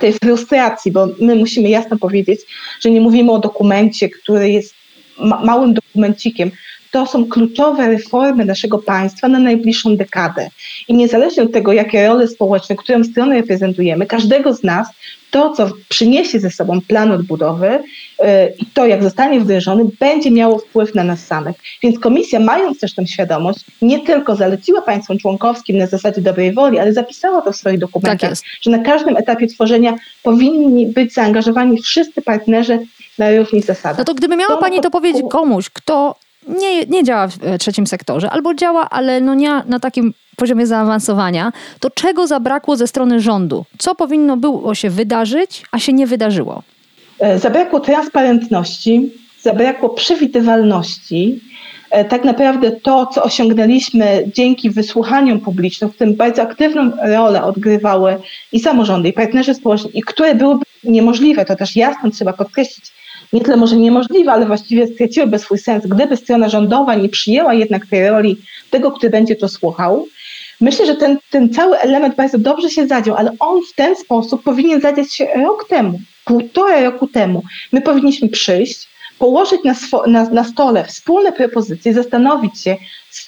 tej 0.00 0.12
frustracji, 0.12 0.92
bo 0.92 1.08
my 1.20 1.34
musimy 1.34 1.68
jasno 1.68 1.98
powiedzieć, 1.98 2.40
że 2.80 2.90
nie 2.90 3.00
mówimy 3.00 3.32
o 3.32 3.38
dokumencie, 3.38 4.08
który 4.08 4.50
jest 4.50 4.74
ma 5.18 5.44
małym 5.44 5.74
dokumencikiem, 5.74 6.50
to 6.96 7.06
są 7.06 7.26
kluczowe 7.26 7.88
reformy 7.88 8.44
naszego 8.44 8.78
państwa 8.78 9.28
na 9.28 9.38
najbliższą 9.38 9.96
dekadę. 9.96 10.50
I 10.88 10.94
niezależnie 10.94 11.42
od 11.42 11.52
tego, 11.52 11.72
jakie 11.72 12.06
role 12.06 12.28
społeczne, 12.28 12.76
którą 12.76 13.04
stronę 13.04 13.34
reprezentujemy, 13.34 14.06
każdego 14.06 14.54
z 14.54 14.62
nas 14.62 14.88
to, 15.30 15.50
co 15.50 15.70
przyniesie 15.88 16.40
ze 16.40 16.50
sobą 16.50 16.80
plan 16.80 17.12
odbudowy 17.12 17.66
yy, 17.68 18.26
i 18.58 18.66
to, 18.74 18.86
jak 18.86 19.02
zostanie 19.02 19.40
wdrożony, 19.40 19.84
będzie 20.00 20.30
miało 20.30 20.58
wpływ 20.58 20.94
na 20.94 21.04
nas 21.04 21.26
samych. 21.26 21.56
Więc 21.82 21.98
komisja, 21.98 22.40
mając 22.40 22.80
też 22.80 22.94
tę 22.94 23.06
świadomość, 23.06 23.58
nie 23.82 24.00
tylko 24.00 24.36
zaleciła 24.36 24.82
państwom 24.82 25.18
członkowskim 25.18 25.78
na 25.78 25.86
zasadzie 25.86 26.20
dobrej 26.20 26.52
woli, 26.52 26.78
ale 26.78 26.92
zapisała 26.92 27.42
to 27.42 27.52
w 27.52 27.56
swoich 27.56 27.78
dokumentach, 27.78 28.30
tak 28.30 28.38
że 28.62 28.70
na 28.70 28.78
każdym 28.78 29.16
etapie 29.16 29.46
tworzenia 29.46 29.94
powinni 30.22 30.86
być 30.86 31.14
zaangażowani 31.14 31.82
wszyscy 31.82 32.22
partnerzy 32.22 32.78
na 33.18 33.36
równych 33.36 33.64
zasadach. 33.64 33.98
No 33.98 34.04
to 34.04 34.14
gdyby 34.14 34.36
miała 34.36 34.54
to, 34.54 34.60
Pani 34.60 34.80
to 34.80 34.90
powiedzieć 34.90 35.22
komuś, 35.30 35.70
kto 35.70 36.14
nie, 36.46 36.84
nie 36.86 37.04
działa 37.04 37.28
w 37.28 37.44
e, 37.44 37.58
trzecim 37.58 37.86
sektorze, 37.86 38.30
albo 38.30 38.54
działa, 38.54 38.90
ale 38.90 39.20
no 39.20 39.34
nie 39.34 39.62
na 39.66 39.80
takim 39.80 40.14
poziomie 40.36 40.66
zaawansowania, 40.66 41.52
to 41.80 41.90
czego 41.90 42.26
zabrakło 42.26 42.76
ze 42.76 42.86
strony 42.86 43.20
rządu? 43.20 43.64
Co 43.78 43.94
powinno 43.94 44.36
było 44.36 44.74
się 44.74 44.90
wydarzyć, 44.90 45.62
a 45.72 45.78
się 45.78 45.92
nie 45.92 46.06
wydarzyło? 46.06 46.62
E, 47.18 47.38
zabrakło 47.38 47.80
transparentności, 47.80 49.12
zabrakło 49.42 49.88
przewidywalności. 49.88 51.40
E, 51.90 52.04
tak 52.04 52.24
naprawdę 52.24 52.70
to, 52.72 53.06
co 53.06 53.22
osiągnęliśmy 53.22 54.24
dzięki 54.34 54.70
wysłuchaniom 54.70 55.40
publicznym, 55.40 55.90
w 55.90 55.96
tym 55.96 56.14
bardzo 56.14 56.42
aktywną 56.42 56.90
rolę 57.02 57.42
odgrywały 57.42 58.16
i 58.52 58.60
samorządy, 58.60 59.08
i 59.08 59.12
partnerzy 59.12 59.54
społeczni, 59.54 59.90
i 59.98 60.02
które 60.02 60.34
byłyby 60.34 60.64
niemożliwe, 60.84 61.44
to 61.44 61.56
też 61.56 61.76
jasno 61.76 62.10
trzeba 62.10 62.32
podkreślić, 62.32 62.92
nie 63.32 63.40
tyle 63.40 63.56
może 63.56 63.76
niemożliwe, 63.76 64.32
ale 64.32 64.46
właściwie 64.46 64.86
straciłyby 64.86 65.38
swój 65.38 65.58
sens, 65.58 65.86
gdyby 65.86 66.16
strona 66.16 66.48
rządowa 66.48 66.94
nie 66.94 67.08
przyjęła 67.08 67.54
jednak 67.54 67.86
tej 67.86 68.08
roli 68.08 68.36
tego, 68.70 68.92
który 68.92 69.10
będzie 69.10 69.36
to 69.36 69.48
słuchał. 69.48 70.06
Myślę, 70.60 70.86
że 70.86 70.96
ten, 70.96 71.18
ten 71.30 71.54
cały 71.54 71.78
element 71.78 72.16
bardzo 72.16 72.38
dobrze 72.38 72.70
się 72.70 72.86
zadział, 72.86 73.16
ale 73.16 73.32
on 73.38 73.60
w 73.72 73.74
ten 73.74 73.96
sposób 73.96 74.42
powinien 74.42 74.80
zadziać 74.80 75.14
się 75.14 75.26
rok 75.44 75.68
temu, 75.68 76.00
półtora 76.24 76.80
roku 76.80 77.06
temu. 77.06 77.42
My 77.72 77.80
powinniśmy 77.80 78.28
przyjść, 78.28 78.88
położyć 79.18 79.60
na, 79.64 79.74
na, 80.06 80.30
na 80.30 80.44
stole 80.44 80.84
wspólne 80.84 81.32
propozycje, 81.32 81.94
zastanowić 81.94 82.60
się, 82.60 82.76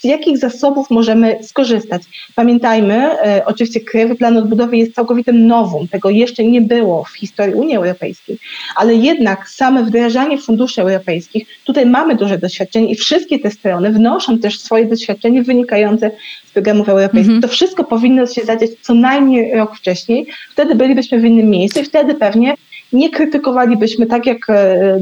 z 0.00 0.04
jakich 0.04 0.38
zasobów 0.38 0.90
możemy 0.90 1.38
skorzystać. 1.42 2.02
Pamiętajmy, 2.34 2.94
e, 2.94 3.42
oczywiście 3.46 3.80
Krajowy 3.80 4.14
Plan 4.14 4.36
Odbudowy 4.36 4.76
jest 4.76 4.94
całkowitym 4.94 5.46
nowum, 5.46 5.88
tego 5.88 6.10
jeszcze 6.10 6.44
nie 6.44 6.60
było 6.60 7.04
w 7.04 7.16
historii 7.16 7.54
Unii 7.54 7.76
Europejskiej, 7.76 8.38
ale 8.76 8.94
jednak 8.94 9.48
same 9.48 9.84
wdrażanie 9.84 10.38
funduszy 10.38 10.82
europejskich, 10.82 11.46
tutaj 11.64 11.86
mamy 11.86 12.16
duże 12.16 12.38
doświadczenie 12.38 12.90
i 12.90 12.94
wszystkie 12.94 13.38
te 13.38 13.50
strony 13.50 13.90
wnoszą 13.90 14.38
też 14.38 14.60
swoje 14.60 14.84
doświadczenie 14.84 15.42
wynikające 15.42 16.10
z 16.46 16.50
programów 16.52 16.88
europejskich. 16.88 17.36
-hmm. 17.36 17.42
To 17.42 17.48
wszystko 17.48 17.84
powinno 17.84 18.26
się 18.26 18.42
zadziać 18.44 18.70
co 18.82 18.94
najmniej 18.94 19.54
rok 19.54 19.76
wcześniej, 19.76 20.26
wtedy 20.50 20.74
bylibyśmy 20.74 21.18
w 21.18 21.24
innym 21.24 21.50
miejscu 21.50 21.80
i 21.80 21.84
wtedy 21.84 22.14
pewnie 22.14 22.54
nie 22.92 23.10
krytykowalibyśmy 23.10 24.06
tak 24.06 24.26
jak 24.26 24.38
e, 24.50 24.98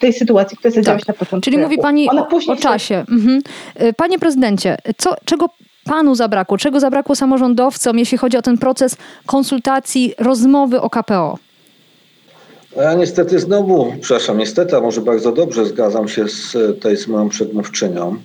tej 0.00 0.12
sytuacji, 0.12 0.56
która 0.56 0.74
zadziała 0.74 0.98
tak. 0.98 1.06
się 1.06 1.12
na 1.12 1.18
początku. 1.18 1.44
Czyli 1.44 1.58
mówi 1.58 1.78
Pani 1.78 2.08
o, 2.10 2.28
o 2.48 2.56
czasie. 2.56 3.04
Mhm. 3.10 3.42
E, 3.74 3.92
panie 3.92 4.18
prezydencie, 4.18 4.76
co, 4.96 5.14
czego 5.24 5.48
Panu 5.84 6.14
zabrakło? 6.14 6.58
Czego 6.58 6.80
zabrakło 6.80 7.16
samorządowcom, 7.16 7.98
jeśli 7.98 8.18
chodzi 8.18 8.36
o 8.36 8.42
ten 8.42 8.58
proces 8.58 8.96
konsultacji, 9.26 10.14
rozmowy 10.18 10.80
o 10.80 10.90
KPO? 10.90 11.38
Ja 12.76 12.94
niestety 12.94 13.38
znowu, 13.38 13.94
przepraszam, 14.00 14.38
niestety, 14.38 14.76
a 14.76 14.80
może 14.80 15.00
bardzo 15.00 15.32
dobrze 15.32 15.66
zgadzam 15.66 16.08
się 16.08 16.28
z, 16.28 16.56
tej, 16.80 16.96
z 16.96 17.08
moją 17.08 17.28
przedmówczynią. 17.28 18.16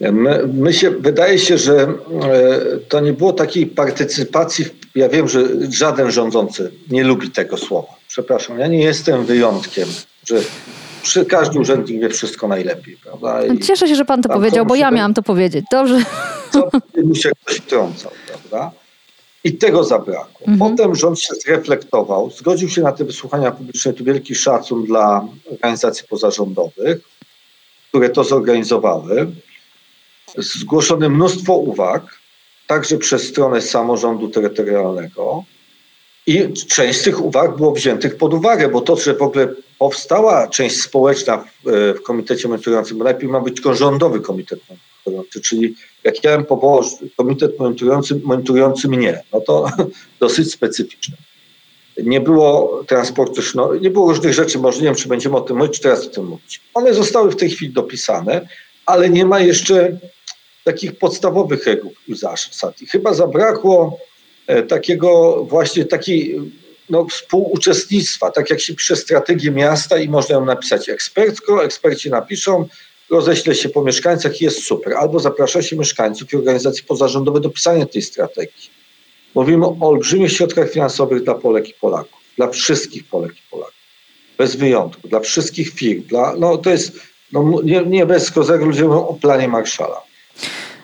My, 0.00 0.48
my 0.54 0.72
się, 0.72 0.90
wydaje 0.90 1.38
się, 1.38 1.58
że 1.58 1.74
e, 1.74 1.88
to 2.88 3.00
nie 3.00 3.12
było 3.12 3.32
takiej 3.32 3.66
partycypacji. 3.66 4.64
Ja 4.94 5.08
wiem, 5.08 5.28
że 5.28 5.40
żaden 5.70 6.10
rządzący 6.10 6.72
nie 6.90 7.04
lubi 7.04 7.30
tego 7.30 7.56
słowa. 7.56 7.97
Przepraszam, 8.08 8.58
ja 8.58 8.66
nie 8.66 8.82
jestem 8.82 9.24
wyjątkiem, 9.24 9.88
że 10.26 10.40
przy, 11.02 11.24
każdy 11.24 11.58
urzędnik 11.58 12.00
wie 12.00 12.08
wszystko 12.08 12.48
najlepiej, 12.48 12.96
prawda? 12.96 13.46
I 13.46 13.58
Cieszę 13.58 13.88
się, 13.88 13.94
że 13.94 14.04
pan 14.04 14.22
to 14.22 14.28
powiedział, 14.28 14.66
bo 14.66 14.74
ja 14.74 14.90
miałam 14.90 15.14
to 15.14 15.22
powiedzieć. 15.22 15.64
Dobrze. 15.72 16.04
Co 16.52 16.70
mu 17.04 17.14
się 17.14 17.30
ktoś 17.44 17.56
wtrącał, 17.56 18.12
prawda? 18.26 18.70
I 19.44 19.52
tego 19.52 19.84
zabrakło. 19.84 20.46
Mhm. 20.46 20.70
Potem 20.70 20.94
rząd 20.94 21.20
się 21.20 21.34
zreflektował, 21.34 22.30
zgodził 22.30 22.68
się 22.68 22.82
na 22.82 22.92
te 22.92 23.04
wysłuchania 23.04 23.50
publiczne. 23.50 23.92
Tu 23.92 24.04
wielki 24.04 24.34
szacun 24.34 24.84
dla 24.84 25.28
organizacji 25.50 26.08
pozarządowych, 26.08 27.00
które 27.90 28.10
to 28.10 28.24
zorganizowały 28.24 29.32
zgłoszone 30.36 31.08
mnóstwo 31.08 31.56
uwag, 31.56 32.20
także 32.66 32.98
przez 32.98 33.22
stronę 33.22 33.60
samorządu 33.60 34.28
terytorialnego. 34.28 35.44
I 36.28 36.52
część 36.52 37.00
z 37.00 37.02
tych 37.02 37.24
uwag 37.24 37.56
było 37.56 37.72
wziętych 37.72 38.16
pod 38.16 38.34
uwagę, 38.34 38.68
bo 38.68 38.80
to, 38.80 38.96
że 38.96 39.14
w 39.14 39.22
ogóle 39.22 39.48
powstała 39.78 40.48
część 40.48 40.82
społeczna 40.82 41.44
w, 41.64 41.68
e, 41.68 41.94
w 41.94 42.02
komitecie 42.02 42.48
monitorującym, 42.48 42.98
bo 42.98 43.04
najpierw 43.04 43.32
ma 43.32 43.40
być 43.40 43.54
tylko 43.54 43.74
rządowy 43.74 44.20
komitet 44.20 44.60
monitorujący, 44.68 45.40
czyli 45.40 45.74
jak 46.04 46.24
ja 46.24 46.36
bym 46.36 46.46
powołał 46.46 46.84
komitet 47.16 47.58
monitorujący, 47.58 48.20
monitorujący 48.24 48.88
mnie, 48.88 49.22
no 49.32 49.40
to 49.40 49.70
dosyć 50.20 50.52
specyficzne. 50.52 51.16
Nie 52.02 52.20
było 52.20 52.84
transportu, 52.86 53.42
no, 53.54 53.74
nie 53.74 53.90
było 53.90 54.08
różnych 54.08 54.34
rzeczy, 54.34 54.58
może 54.58 54.78
nie 54.78 54.84
wiem, 54.84 54.94
czy 54.94 55.08
będziemy 55.08 55.36
o 55.36 55.40
tym 55.40 55.56
mówić, 55.56 55.74
czy 55.74 55.82
teraz 55.82 56.06
o 56.06 56.10
tym 56.10 56.26
mówić. 56.26 56.60
One 56.74 56.94
zostały 56.94 57.30
w 57.30 57.36
tej 57.36 57.50
chwili 57.50 57.72
dopisane, 57.72 58.48
ale 58.86 59.10
nie 59.10 59.24
ma 59.24 59.40
jeszcze 59.40 59.98
takich 60.64 60.98
podstawowych 60.98 61.66
reguł 61.66 61.92
zasad. 62.08 62.82
I 62.82 62.86
chyba 62.86 63.14
zabrakło 63.14 63.98
takiego 64.68 65.44
właśnie 65.44 65.84
takiej 65.84 66.40
no, 66.90 67.06
współuczestnictwa, 67.06 68.30
tak 68.30 68.50
jak 68.50 68.60
się 68.60 68.74
pisze 68.74 68.96
strategię 68.96 69.50
miasta 69.50 69.98
i 69.98 70.08
można 70.08 70.34
ją 70.34 70.44
napisać 70.44 70.88
ekspercko, 70.88 71.64
eksperci 71.64 72.10
napiszą, 72.10 72.68
roześle 73.10 73.54
się 73.54 73.68
po 73.68 73.82
mieszkańcach 73.82 74.40
i 74.40 74.44
jest 74.44 74.64
super. 74.64 74.94
Albo 74.94 75.20
zaprasza 75.20 75.62
się 75.62 75.76
mieszkańców 75.76 76.32
i 76.32 76.36
organizacje 76.36 76.82
pozarządowe 76.82 77.40
do 77.40 77.50
pisania 77.50 77.86
tej 77.86 78.02
strategii. 78.02 78.70
Mówimy 79.34 79.66
o 79.66 79.76
olbrzymich 79.80 80.32
środkach 80.32 80.70
finansowych 80.70 81.24
dla 81.24 81.34
Polek 81.34 81.68
i 81.68 81.74
Polaków, 81.74 82.20
dla 82.36 82.48
wszystkich 82.48 83.04
Polek 83.04 83.32
i 83.32 83.42
Polaków, 83.50 83.74
bez 84.38 84.56
wyjątku, 84.56 85.08
dla 85.08 85.20
wszystkich 85.20 85.70
firm. 85.70 86.02
Dla, 86.02 86.34
no, 86.38 86.58
to 86.58 86.70
jest 86.70 86.92
no, 87.32 87.60
nie, 87.64 87.82
nie 87.86 88.06
bez 88.06 88.30
kozego 88.30 88.64
ludzie 88.64 88.84
mówią 88.84 89.08
o 89.08 89.14
planie 89.14 89.48
Marszala. 89.48 90.00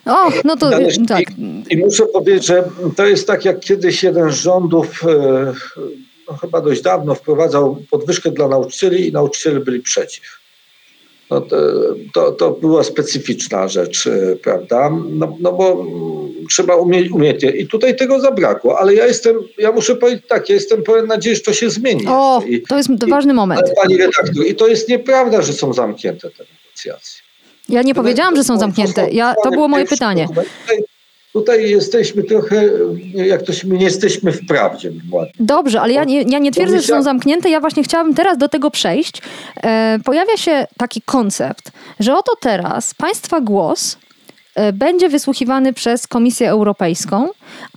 O, 0.07 0.31
no 0.45 0.57
to 0.57 0.71
tak. 1.09 1.25
I, 1.39 1.75
I, 1.75 1.77
muszę 1.77 2.07
powiedzieć, 2.07 2.47
że 2.47 2.65
to 2.97 3.07
jest 3.07 3.27
tak, 3.27 3.45
jak 3.45 3.61
kiedyś 3.61 4.03
jeden 4.03 4.31
z 4.33 4.35
rządów, 4.35 5.03
e, 5.05 5.53
no 6.29 6.37
chyba 6.37 6.61
dość 6.61 6.83
dawno, 6.83 7.15
wprowadzał 7.15 7.77
podwyżkę 7.91 8.31
dla 8.31 8.49
nauczycieli 8.49 9.09
i 9.09 9.13
nauczyciele 9.13 9.61
byli 9.61 9.81
przeciw. 9.81 10.45
No 11.31 11.41
to, 11.41 11.57
to, 12.15 12.33
to 12.33 12.51
była 12.51 12.85
specyficzna 12.85 13.69
rzecz, 13.69 14.07
e, 14.07 14.37
prawda? 14.37 14.91
No, 15.11 15.37
no 15.41 15.53
bo 15.53 15.87
trzeba 16.51 16.77
umieć, 16.77 17.11
umieć. 17.11 17.45
I 17.59 17.67
tutaj 17.67 17.97
tego 17.97 18.21
zabrakło, 18.21 18.79
ale 18.79 18.95
ja 18.95 19.07
jestem, 19.07 19.37
ja 19.59 19.73
muszę 19.73 19.97
powiedzieć 19.97 20.25
tak, 20.29 20.49
ja 20.49 20.55
jestem 20.55 20.83
pełen 20.83 21.07
nadziei, 21.07 21.35
że 21.35 21.41
to 21.41 21.53
się 21.53 21.71
zmieni. 21.71 22.05
O, 22.09 22.43
I, 22.47 22.63
to 22.63 22.77
jest 22.77 22.91
i, 23.07 23.11
ważny 23.11 23.35
moment. 23.35 23.63
Pani 23.83 23.97
redaktor, 23.97 24.47
i 24.47 24.55
to 24.55 24.67
jest 24.67 24.89
nieprawda, 24.89 25.43
że 25.43 25.53
są 25.53 25.73
zamknięte 25.73 26.31
te 26.31 26.45
negocjacje. 26.45 27.24
Ja 27.68 27.83
nie 27.83 27.94
powiedziałam, 27.94 28.37
że 28.37 28.44
są 28.44 28.59
zamknięte. 28.59 29.11
Ja, 29.11 29.35
to 29.44 29.50
było 29.50 29.68
moje 29.68 29.87
pytanie. 29.87 30.28
tutaj 31.33 31.71
jesteśmy 31.71 32.23
trochę, 32.23 32.68
jak 33.14 33.42
to 33.42 33.52
się 33.52 33.68
nie 33.68 33.85
jesteśmy 33.85 34.33
w 34.33 34.47
prawdzie. 34.47 34.92
Dobrze, 35.40 35.80
ale 35.80 35.92
ja 35.92 36.04
nie, 36.04 36.23
ja 36.23 36.38
nie 36.38 36.52
twierdzę, 36.52 36.80
że 36.80 36.87
są 36.87 37.02
zamknięte. 37.02 37.50
Ja 37.50 37.61
właśnie 37.61 37.83
chciałabym 37.83 38.14
teraz 38.14 38.38
do 38.38 38.49
tego 38.49 38.71
przejść. 38.71 39.23
E, 39.62 39.99
pojawia 40.04 40.37
się 40.37 40.66
taki 40.76 41.02
koncept, 41.02 41.73
że 42.00 42.16
oto 42.16 42.33
teraz 42.40 42.94
państwa 42.94 43.40
głos 43.40 43.99
e, 44.54 44.73
będzie 44.73 45.09
wysłuchiwany 45.09 45.73
przez 45.73 46.06
Komisję 46.06 46.50
Europejską, 46.50 47.28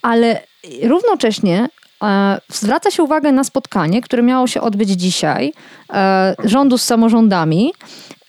ale 0.02 0.42
równocześnie 0.84 1.70
e, 2.04 2.40
zwraca 2.50 2.92
się 2.92 3.04
uwagę 3.04 3.32
na 3.32 3.44
spotkanie, 3.44 4.02
które 4.02 4.24
miało 4.24 4.48
się 4.48 4.62
odbyć 4.62 4.90
dzisiaj 4.90 5.54
e, 5.94 6.36
rządu 6.44 6.78
z 6.78 6.84
samorządami, 6.84 7.74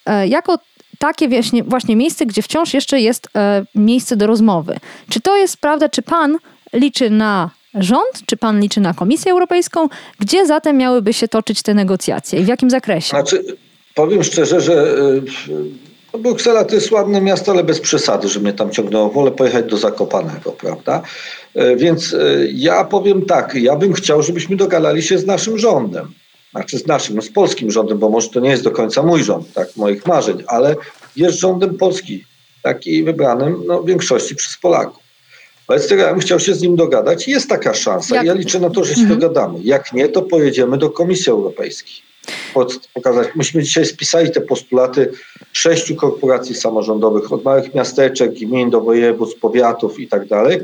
e, 0.06 0.28
jako 0.28 0.58
takie 0.98 1.28
właśnie, 1.28 1.64
właśnie 1.64 1.96
miejsce, 1.96 2.26
gdzie 2.26 2.42
wciąż 2.42 2.74
jeszcze 2.74 3.00
jest 3.00 3.28
e, 3.36 3.64
miejsce 3.74 4.16
do 4.16 4.26
rozmowy. 4.26 4.76
Czy 5.08 5.20
to 5.20 5.36
jest 5.36 5.56
prawda, 5.56 5.88
czy 5.88 6.02
pan 6.02 6.38
liczy 6.72 7.10
na 7.10 7.50
rząd, 7.74 8.26
czy 8.26 8.36
pan 8.36 8.60
liczy 8.60 8.80
na 8.80 8.94
Komisję 8.94 9.32
Europejską? 9.32 9.88
Gdzie 10.20 10.46
zatem 10.46 10.76
miałyby 10.76 11.12
się 11.12 11.28
toczyć 11.28 11.62
te 11.62 11.74
negocjacje 11.74 12.40
i 12.40 12.44
w 12.44 12.48
jakim 12.48 12.70
zakresie? 12.70 13.08
Znaczy, 13.08 13.44
powiem 13.94 14.24
szczerze, 14.24 14.60
że 14.60 14.94
no 16.12 16.18
Bruksela 16.18 16.64
to 16.64 16.74
jest 16.74 16.90
ładne 16.90 17.20
miasto, 17.20 17.52
ale 17.52 17.64
bez 17.64 17.80
przesady, 17.80 18.28
że 18.28 18.40
mnie 18.40 18.52
tam 18.52 18.70
ciągnęło. 18.70 19.10
Wolę 19.10 19.30
pojechać 19.30 19.64
do 19.64 19.76
Zakopanego, 19.76 20.52
prawda? 20.52 21.02
E, 21.54 21.76
więc 21.76 22.14
e, 22.14 22.18
ja 22.52 22.84
powiem 22.84 23.26
tak, 23.26 23.54
ja 23.54 23.76
bym 23.76 23.92
chciał, 23.92 24.22
żebyśmy 24.22 24.56
dogadali 24.56 25.02
się 25.02 25.18
z 25.18 25.26
naszym 25.26 25.58
rządem 25.58 26.08
znaczy 26.50 26.78
z 26.78 26.86
naszym, 26.86 27.16
no 27.16 27.22
z 27.22 27.30
polskim 27.30 27.70
rządem, 27.70 27.98
bo 27.98 28.10
może 28.10 28.28
to 28.28 28.40
nie 28.40 28.50
jest 28.50 28.64
do 28.64 28.70
końca 28.70 29.02
mój 29.02 29.24
rząd, 29.24 29.52
tak, 29.52 29.76
moich 29.76 30.06
marzeń, 30.06 30.44
ale 30.46 30.76
jest 31.16 31.38
rządem 31.38 31.76
Polski, 31.76 32.24
taki 32.62 33.04
wybranym 33.04 33.62
no, 33.66 33.82
w 33.82 33.86
większości 33.86 34.36
przez 34.36 34.56
Polaków. 34.56 35.08
Wobec 35.68 35.88
tego 35.88 36.02
ja 36.02 36.10
bym 36.10 36.20
chciał 36.20 36.40
się 36.40 36.54
z 36.54 36.62
nim 36.62 36.76
dogadać. 36.76 37.28
Jest 37.28 37.48
taka 37.48 37.74
szansa. 37.74 38.16
Jak? 38.16 38.26
Ja 38.26 38.34
liczę 38.34 38.60
na 38.60 38.70
to, 38.70 38.84
że 38.84 38.94
się 38.94 39.00
mhm. 39.00 39.20
dogadamy. 39.20 39.58
Jak 39.62 39.92
nie, 39.92 40.08
to 40.08 40.22
pojedziemy 40.22 40.78
do 40.78 40.90
Komisji 40.90 41.30
Europejskiej. 41.30 41.94
Pokazać. 42.94 43.28
Myśmy 43.34 43.62
dzisiaj 43.62 43.86
spisali 43.86 44.30
te 44.30 44.40
postulaty 44.40 45.12
sześciu 45.52 45.96
korporacji 45.96 46.54
samorządowych, 46.54 47.32
od 47.32 47.44
małych 47.44 47.74
miasteczek, 47.74 48.34
gmin 48.34 48.70
do 48.70 48.80
województw, 48.80 49.40
powiatów 49.40 50.00
i 50.00 50.08
tak 50.08 50.26
dalej. 50.26 50.60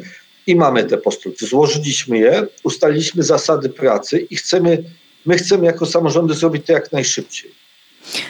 I 0.47 0.57
mamy 0.57 0.85
te 0.85 0.99
postulaty. 0.99 1.47
Złożyliśmy 1.47 2.19
je, 2.19 2.47
ustaliliśmy 2.63 3.23
zasady 3.23 3.69
pracy 3.69 4.19
i 4.31 4.37
chcemy 4.37 4.85
My 5.27 5.37
chcemy 5.37 5.67
jako 5.67 5.87
samorządy 5.87 6.35
zrobić 6.35 6.67
to 6.67 6.73
jak 6.73 6.93
najszybciej. 6.93 7.51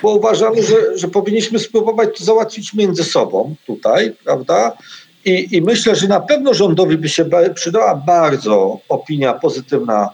Bo 0.02 0.14
uważamy, 0.14 0.62
że, 0.62 0.98
że 0.98 1.08
powinniśmy 1.08 1.58
spróbować 1.58 2.18
to 2.18 2.24
załatwić 2.24 2.74
między 2.74 3.04
sobą 3.04 3.54
tutaj, 3.66 4.12
prawda? 4.24 4.72
I, 5.24 5.56
I 5.56 5.62
myślę, 5.62 5.96
że 5.96 6.08
na 6.08 6.20
pewno 6.20 6.54
rządowi 6.54 6.98
by 6.98 7.08
się 7.08 7.30
przydała 7.54 7.94
bardzo 7.94 8.78
opinia 8.88 9.32
pozytywna 9.32 10.10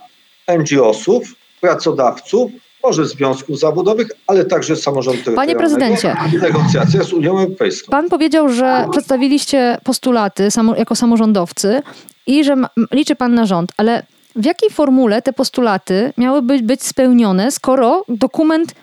NGO-sów, 0.47 1.35
pracodawców, 1.61 2.51
może 2.83 3.05
związków 3.05 3.59
zawodowych, 3.59 4.07
ale 4.27 4.45
także 4.45 4.75
samorządu 4.75 5.31
Panie 5.35 5.55
prezydencie, 5.55 6.15
negocjacja 6.41 7.03
z 7.03 7.13
Unią 7.13 7.39
Europejską. 7.39 7.91
Pan 7.91 8.09
powiedział, 8.09 8.49
że 8.49 8.85
przedstawiliście 8.91 9.77
postulaty 9.83 10.49
jako 10.77 10.95
samorządowcy 10.95 11.81
i 12.27 12.43
że 12.43 12.55
liczy 12.91 13.15
pan 13.15 13.33
na 13.33 13.45
rząd, 13.45 13.71
ale 13.77 14.03
w 14.35 14.45
jakiej 14.45 14.69
formule 14.69 15.21
te 15.21 15.33
postulaty 15.33 16.13
miałyby 16.17 16.59
być 16.61 16.83
spełnione, 16.83 17.51
skoro 17.51 18.05
dokument 18.07 18.75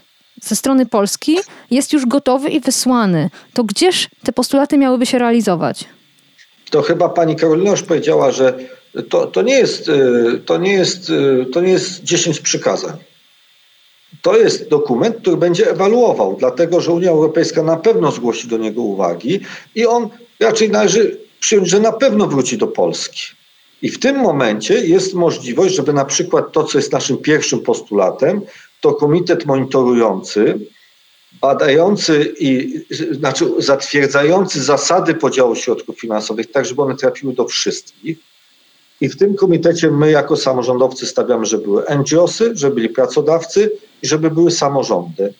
ze 0.43 0.57
strony 0.57 0.87
Polski 0.87 1.37
jest 1.71 1.93
już 1.93 2.07
gotowy 2.07 2.49
i 2.49 2.61
wysłany? 2.61 3.31
To 3.55 3.65
gdzież 3.65 4.09
te 4.25 4.33
postulaty 4.33 4.79
miałyby 4.79 5.07
się 5.07 5.19
realizować? 5.19 5.85
To 6.71 6.83
chyba 6.83 7.09
pani 7.09 7.37
Karolina 7.37 7.71
już 7.71 7.83
powiedziała, 7.83 8.31
że 8.31 8.59
to, 9.09 9.27
to, 9.27 9.43
nie, 9.43 9.55
jest, 9.55 9.89
y, 9.89 10.43
to, 10.47 10.59
nie, 10.59 10.73
jest, 10.73 11.11
y, 11.11 11.47
to 11.53 11.61
nie 11.61 11.73
jest 11.73 12.03
10 12.05 12.41
przykazań. 12.41 12.97
To 14.23 14.37
jest 14.37 14.69
dokument, 14.69 15.17
który 15.17 15.37
będzie 15.37 15.71
ewaluował, 15.71 16.37
dlatego 16.39 16.81
że 16.81 16.93
Unia 16.93 17.11
Europejska 17.11 17.63
na 17.63 17.77
pewno 17.77 18.13
zgłosi 18.13 18.49
do 18.49 18.59
niego 18.59 18.83
uwagi 18.83 19.41
i 19.75 19.87
on 19.87 20.09
raczej 20.41 20.71
należy 20.71 21.19
przyjąć, 21.41 21.69
że 21.69 21.81
na 21.81 21.93
pewno 21.93 22.27
wróci 22.27 22.59
do 22.59 22.67
Polski. 22.67 23.38
I 23.83 23.91
w 23.91 23.99
tym 23.99 24.17
momencie 24.17 24.87
jest 24.87 25.15
możliwość, 25.15 25.75
żeby 25.75 25.93
na 25.93 26.05
przykład 26.05 26.53
to, 26.53 26.65
co 26.65 26.79
jest 26.79 26.93
naszym 26.93 27.19
pierwszym 27.19 27.61
postulatem, 27.61 28.43
to 28.81 28.95
komitet 28.95 29.47
monitorujący, 29.47 30.59
badający 31.41 32.35
i 32.41 32.81
znaczy 33.11 33.47
zatwierdzający 33.59 34.63
zasady 34.63 35.15
podziału 35.15 35.55
środków 35.55 36.01
finansowych, 36.01 36.51
tak 36.51 36.67
żeby 36.67 36.83
one 36.83 36.97
trafiły 36.97 37.33
do 37.33 37.45
wszystkich. 37.45 38.19
I 39.01 39.09
w 39.09 39.17
tym 39.17 39.35
komitecie 39.35 39.91
my 39.91 40.11
jako 40.11 40.37
samorządowcy 40.37 41.07
stawiamy, 41.07 41.47
że 41.47 41.59
były 41.59 41.83
NGOsy, 41.99 42.51
że 42.57 42.71
byli 42.71 42.89
pracodawcy 42.89 43.71
i 44.03 44.07
żeby 44.07 44.31
były 44.31 44.51
samorządy. 44.51 45.35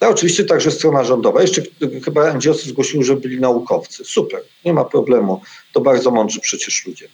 No, 0.00 0.08
oczywiście 0.08 0.44
także 0.44 0.70
strona 0.70 1.04
rządowa. 1.04 1.42
Jeszcze 1.42 1.62
chyba 2.04 2.34
NGOsy 2.34 2.68
zgłosiły, 2.68 3.04
że 3.04 3.16
byli 3.16 3.40
naukowcy. 3.40 4.04
Super, 4.04 4.42
nie 4.64 4.72
ma 4.72 4.84
problemu. 4.84 5.40
To 5.72 5.80
bardzo 5.80 6.10
mądrzy 6.10 6.40
przecież 6.40 6.86
ludzie. 6.86 7.08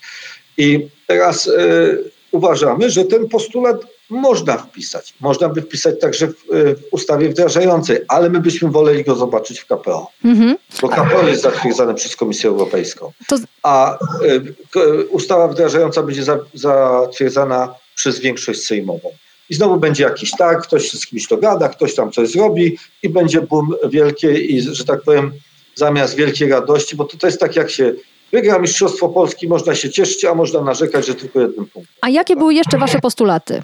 I 0.59 0.89
teraz 1.07 1.47
y, 1.47 2.11
uważamy, 2.31 2.91
że 2.91 3.05
ten 3.05 3.29
postulat 3.29 3.77
można 4.11 4.57
wpisać. 4.59 5.15
Można 5.21 5.49
by 5.49 5.63
wpisać 5.63 6.01
także 6.01 6.27
w, 6.27 6.31
e, 6.31 6.75
w, 6.75 6.83
ustawie 6.91 7.29
wdrażającej, 7.29 7.99
ale 8.09 8.31
my 8.31 8.41
byśmy 8.41 8.71
woleli 8.71 9.05
go 9.05 9.15
zobaczyć 9.15 9.61
w 9.61 9.67
KPO. 9.67 10.11
Mhm. 10.25 10.57
Bo 10.83 10.89
KPO 10.89 11.29
jest 11.29 11.43
zatwierdzane 11.43 11.95
przez 11.95 12.17
Komisję 12.17 12.51
Europejską. 12.51 13.13
To... 13.29 13.37
A 13.63 13.99
y, 14.77 15.07
ustawa 15.11 15.49
wdrażająca 15.49 16.03
będzie 16.03 16.25
za, 16.25 16.39
zatwierdzana 16.55 17.75
przez 17.95 18.21
większość 18.21 18.63
sejmową. 18.63 19.11
I 19.51 19.55
znowu 19.55 19.77
będzie 19.77 20.05
jakiś 20.05 20.31
tak, 20.31 20.63
ktoś 20.63 20.93
z 20.93 21.07
kimś 21.07 21.27
dogada, 21.27 21.69
ktoś 21.69 21.95
tam 21.95 22.13
coś 22.13 22.31
zrobi 22.31 22.79
i 23.03 23.09
będzie 23.09 23.41
boom 23.41 23.75
wielkie 23.89 24.35
i, 24.35 24.61
że 24.61 24.85
tak 24.85 25.03
powiem, 25.03 25.33
zamiast 25.75 26.15
wielkiej 26.15 26.49
radości, 26.49 26.97
bo 26.97 27.05
to, 27.05 27.17
to 27.17 27.27
jest 27.27 27.41
tak, 27.41 27.57
jak 27.57 27.71
się 27.71 27.95
Wygra 28.33 28.59
Mistrzostwo 28.59 29.09
Polski, 29.09 29.49
można 29.49 29.75
się 29.75 29.91
cieszyć, 29.91 30.25
a 30.25 30.35
można 30.35 30.61
narzekać, 30.61 31.07
że 31.07 31.15
tylko 31.15 31.41
jednym 31.41 31.67
punktem. 31.67 31.95
A 32.01 32.09
jakie 32.09 32.37
były 32.37 32.55
jeszcze 32.55 32.79
wasze 32.79 33.01
postulaty? 33.01 33.63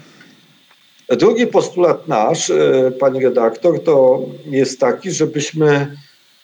Drugi 1.09 1.47
postulat 1.47 2.07
nasz, 2.07 2.49
e, 2.49 2.91
pani 2.99 3.23
redaktor, 3.23 3.83
to 3.83 4.19
jest 4.45 4.79
taki, 4.79 5.11
żebyśmy, 5.11 5.97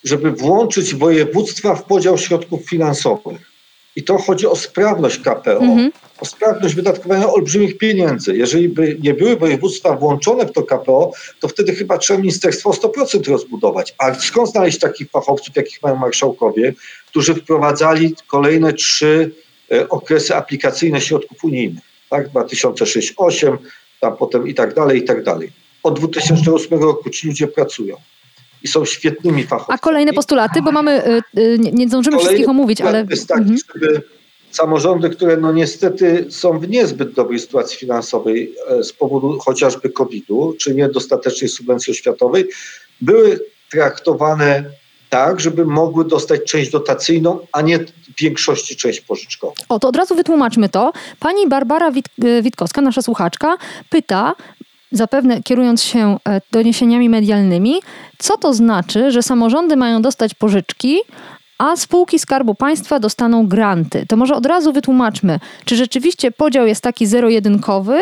żeby 0.04 0.32
włączyć 0.32 0.96
województwa 0.96 1.76
w 1.76 1.84
podział 1.84 2.18
środków 2.18 2.70
finansowych. 2.70 3.57
I 3.98 4.04
to 4.04 4.18
chodzi 4.18 4.48
o 4.48 4.56
sprawność 4.56 5.20
KPO, 5.20 5.60
mhm. 5.60 5.92
o 6.20 6.26
sprawność 6.26 6.76
wydatkowania 6.76 7.30
olbrzymich 7.30 7.78
pieniędzy. 7.78 8.38
Jeżeli 8.38 8.70
by 8.70 8.98
nie 9.02 9.14
były 9.14 9.36
województwa 9.36 9.96
włączone 9.96 10.46
w 10.46 10.52
to 10.52 10.64
KPO, 10.64 11.12
to 11.40 11.48
wtedy 11.48 11.76
chyba 11.76 11.98
trzeba 11.98 12.20
ministerstwo 12.20 12.70
o 12.70 12.74
100% 12.74 13.32
rozbudować. 13.32 13.96
A 13.98 14.14
skąd 14.14 14.50
znaleźć 14.50 14.80
takich 14.80 15.10
fachowców, 15.10 15.56
jakich 15.56 15.84
mają 15.84 15.96
marszałkowie, 15.96 16.74
którzy 17.08 17.36
wprowadzali 17.36 18.16
kolejne 18.28 18.74
trzy 18.74 19.32
e, 19.72 19.90
okresy 19.90 20.36
aplikacyjne 20.36 21.02
środków 21.02 21.44
unijnych, 21.44 21.84
tak? 22.10 22.30
2006-2008, 22.32 23.58
tam 24.00 24.18
potem 24.18 24.48
i 24.48 24.54
tak 24.54 24.74
dalej, 24.74 25.00
i 25.00 25.04
tak 25.04 25.24
dalej. 25.24 25.52
Od 25.84 26.00
2008 26.00 26.80
roku 26.80 27.10
ci 27.10 27.28
ludzie 27.28 27.48
pracują 27.48 27.98
i 28.68 28.72
są 28.72 28.86
świetnymi 28.86 29.44
fachowcami. 29.44 29.76
A 29.76 29.78
kolejne 29.78 30.14
postulaty, 30.14 30.62
bo 30.62 30.72
mamy, 30.72 31.08
y, 31.36 31.40
y, 31.40 31.60
nie 31.60 31.88
zdążymy 31.88 32.18
wszystkich 32.18 32.50
omówić, 32.50 32.82
ale... 32.82 33.06
jest 33.10 33.28
taki, 33.28 33.42
mhm. 33.42 33.58
żeby 33.74 34.02
samorządy, 34.52 35.10
które 35.10 35.38
no 35.38 35.52
niestety 35.52 36.26
są 36.30 36.60
w 36.60 36.70
niezbyt 36.70 37.14
dobrej 37.14 37.40
sytuacji 37.40 37.78
finansowej 37.78 38.54
e, 38.70 38.84
z 38.84 38.94
powodu 38.94 39.40
chociażby 39.40 39.90
COVID-u, 39.90 40.54
czy 40.60 40.76
niedostatecznej 40.76 41.50
subwencji 41.50 41.92
oświatowej, 41.92 42.50
były 43.02 43.40
traktowane 43.72 44.64
tak, 45.10 45.40
żeby 45.40 45.66
mogły 45.66 46.06
dostać 46.06 46.42
część 46.44 46.72
dotacyjną, 46.72 47.40
a 47.52 47.62
nie 47.62 47.80
w 47.80 48.22
większości 48.22 48.76
część 48.76 49.02
pożyczkową. 49.02 49.54
O, 49.70 49.80
to 49.80 49.88
od 49.88 49.96
razu 49.96 50.16
wytłumaczmy 50.16 50.70
to. 50.70 50.94
Pani 51.20 51.48
Barbara 51.48 51.92
Wit 51.92 52.06
e, 52.24 52.42
Witkowska, 52.42 52.82
nasza 52.82 53.02
słuchaczka, 53.02 53.58
pyta, 53.90 54.36
zapewne 54.92 55.44
kierując 55.44 55.84
się 55.84 56.18
e, 56.30 56.42
doniesieniami 56.52 57.10
medialnymi, 57.10 57.76
co 58.18 58.38
to 58.38 58.54
znaczy, 58.54 59.12
że 59.12 59.24
samorządy 59.24 59.76
mają 59.76 60.02
dostać 60.02 60.34
pożyczki, 60.34 60.98
a 61.58 61.76
spółki 61.76 62.20
Skarbu 62.20 62.56
Państwa 62.56 63.00
dostaną 63.00 63.48
granty. 63.48 64.06
To 64.08 64.18
może 64.18 64.36
od 64.36 64.46
razu 64.46 64.74
wytłumaczmy, 64.74 65.40
czy 65.66 65.76
rzeczywiście 65.76 66.32
podział 66.32 66.68
jest 66.68 66.82
taki 66.82 67.08
zero-jedynkowy 67.08 68.00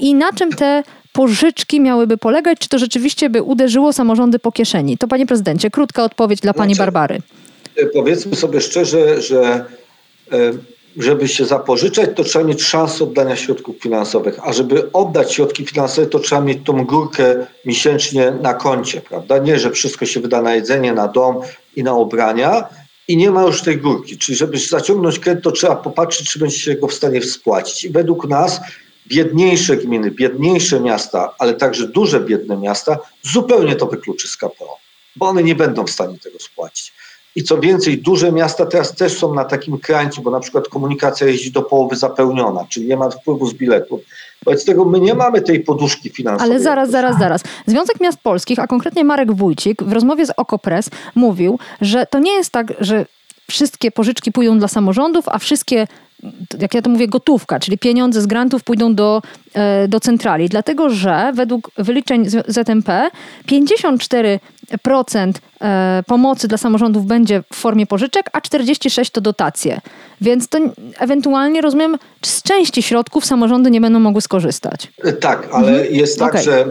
i 0.00 0.14
na 0.14 0.32
czym 0.32 0.50
te 0.52 0.82
pożyczki 1.12 1.80
miałyby 1.80 2.16
polegać, 2.16 2.58
czy 2.58 2.68
to 2.68 2.78
rzeczywiście 2.78 3.30
by 3.30 3.42
uderzyło 3.42 3.92
samorządy 3.92 4.38
po 4.38 4.52
kieszeni? 4.52 4.98
To 4.98 5.08
panie 5.08 5.26
prezydencie, 5.26 5.70
krótka 5.70 6.04
odpowiedź 6.04 6.40
dla 6.40 6.54
pani 6.54 6.74
znaczy, 6.74 6.92
Barbary. 6.92 7.20
E, 7.76 7.86
powiedzmy 7.86 8.36
sobie 8.36 8.60
szczerze, 8.60 9.22
że 9.22 9.64
e, 10.32 10.52
żeby 10.96 11.28
się 11.28 11.44
zapożyczać, 11.44 12.10
to 12.16 12.24
trzeba 12.24 12.44
mieć 12.44 12.62
szansę 12.62 13.04
oddania 13.04 13.36
środków 13.36 13.76
finansowych, 13.80 14.38
a 14.42 14.52
żeby 14.52 14.92
oddać 14.92 15.34
środki 15.34 15.66
finansowe, 15.66 16.06
to 16.06 16.18
trzeba 16.18 16.40
mieć 16.40 16.58
tą 16.64 16.84
górkę 16.84 17.46
miesięcznie 17.64 18.30
na 18.30 18.54
koncie, 18.54 19.00
prawda? 19.00 19.38
Nie, 19.38 19.58
że 19.58 19.70
wszystko 19.70 20.06
się 20.06 20.20
wyda 20.20 20.42
na 20.42 20.54
jedzenie, 20.54 20.92
na 20.92 21.08
dom 21.08 21.40
i 21.76 21.82
na 21.82 21.94
ubrania, 21.94 22.68
i 23.08 23.16
nie 23.16 23.30
ma 23.30 23.42
już 23.42 23.62
tej 23.62 23.78
górki. 23.78 24.18
Czyli 24.18 24.38
żeby 24.38 24.58
zaciągnąć 24.58 25.18
kredyt, 25.18 25.44
to 25.44 25.52
trzeba 25.52 25.76
popatrzeć, 25.76 26.30
czy 26.30 26.38
będzie 26.38 26.58
się 26.58 26.74
go 26.74 26.88
w 26.88 26.94
stanie 26.94 27.22
spłacić. 27.22 27.84
I 27.84 27.90
według 27.90 28.28
nas 28.28 28.60
biedniejsze 29.06 29.76
gminy, 29.76 30.10
biedniejsze 30.10 30.80
miasta, 30.80 31.34
ale 31.38 31.54
także 31.54 31.88
duże 31.88 32.20
biedne 32.20 32.56
miasta 32.56 32.98
zupełnie 33.22 33.76
to 33.76 33.86
wykluczy 33.86 34.28
z 34.28 34.36
KPO, 34.36 34.78
bo 35.16 35.26
one 35.26 35.42
nie 35.42 35.54
będą 35.54 35.84
w 35.84 35.90
stanie 35.90 36.18
tego 36.18 36.38
spłacić. 36.38 36.92
I 37.36 37.42
co 37.42 37.58
więcej, 37.58 37.98
duże 37.98 38.32
miasta 38.32 38.66
teraz 38.66 38.94
też 38.94 39.18
są 39.18 39.34
na 39.34 39.44
takim 39.44 39.78
krańcu, 39.78 40.22
bo 40.22 40.30
na 40.30 40.40
przykład 40.40 40.68
komunikacja 40.68 41.26
jeździ 41.26 41.52
do 41.52 41.62
połowy 41.62 41.96
zapełniona, 41.96 42.64
czyli 42.68 42.86
nie 42.86 42.96
ma 42.96 43.10
wpływu 43.10 43.46
z 43.46 43.54
biletów. 43.54 44.00
Wobec 44.44 44.64
tego 44.64 44.84
my 44.84 45.00
nie 45.00 45.14
mamy 45.14 45.40
tej 45.40 45.60
poduszki 45.60 46.10
finansowej. 46.10 46.50
Ale 46.50 46.60
zaraz, 46.60 46.90
zaraz, 46.90 47.18
zaraz. 47.18 47.42
Związek 47.66 48.00
Miast 48.00 48.18
Polskich, 48.18 48.58
a 48.58 48.66
konkretnie 48.66 49.04
Marek 49.04 49.32
Wójcik 49.32 49.82
w 49.82 49.92
rozmowie 49.92 50.26
z 50.26 50.32
Okopres 50.36 50.90
mówił, 51.14 51.58
że 51.80 52.06
to 52.06 52.18
nie 52.18 52.32
jest 52.32 52.50
tak, 52.50 52.72
że 52.80 53.06
wszystkie 53.50 53.90
pożyczki 53.90 54.32
pójdą 54.32 54.58
dla 54.58 54.68
samorządów, 54.68 55.28
a 55.28 55.38
wszystkie 55.38 55.86
jak 56.58 56.74
ja 56.74 56.82
to 56.82 56.90
mówię, 56.90 57.08
gotówka, 57.08 57.60
czyli 57.60 57.78
pieniądze 57.78 58.22
z 58.22 58.26
grantów 58.26 58.64
pójdą 58.64 58.94
do, 58.94 59.22
e, 59.54 59.88
do 59.88 60.00
centrali. 60.00 60.48
Dlatego, 60.48 60.90
że 60.90 61.32
według 61.34 61.70
wyliczeń 61.78 62.26
ZMP 62.46 63.10
54% 63.46 64.38
e, 65.60 66.02
pomocy 66.06 66.48
dla 66.48 66.58
samorządów 66.58 67.06
będzie 67.06 67.42
w 67.52 67.56
formie 67.56 67.86
pożyczek, 67.86 68.30
a 68.32 68.40
46% 68.40 69.10
to 69.10 69.20
dotacje. 69.20 69.80
Więc 70.20 70.48
to 70.48 70.58
ewentualnie, 70.98 71.60
rozumiem, 71.60 71.98
z 72.24 72.42
części 72.42 72.82
środków 72.82 73.26
samorządy 73.26 73.70
nie 73.70 73.80
będą 73.80 74.00
mogły 74.00 74.20
skorzystać. 74.20 74.88
E, 75.04 75.12
tak, 75.12 75.48
ale 75.52 75.68
mhm. 75.68 75.94
jest 75.94 76.18
tak, 76.18 76.30
okay. 76.30 76.42
że 76.42 76.66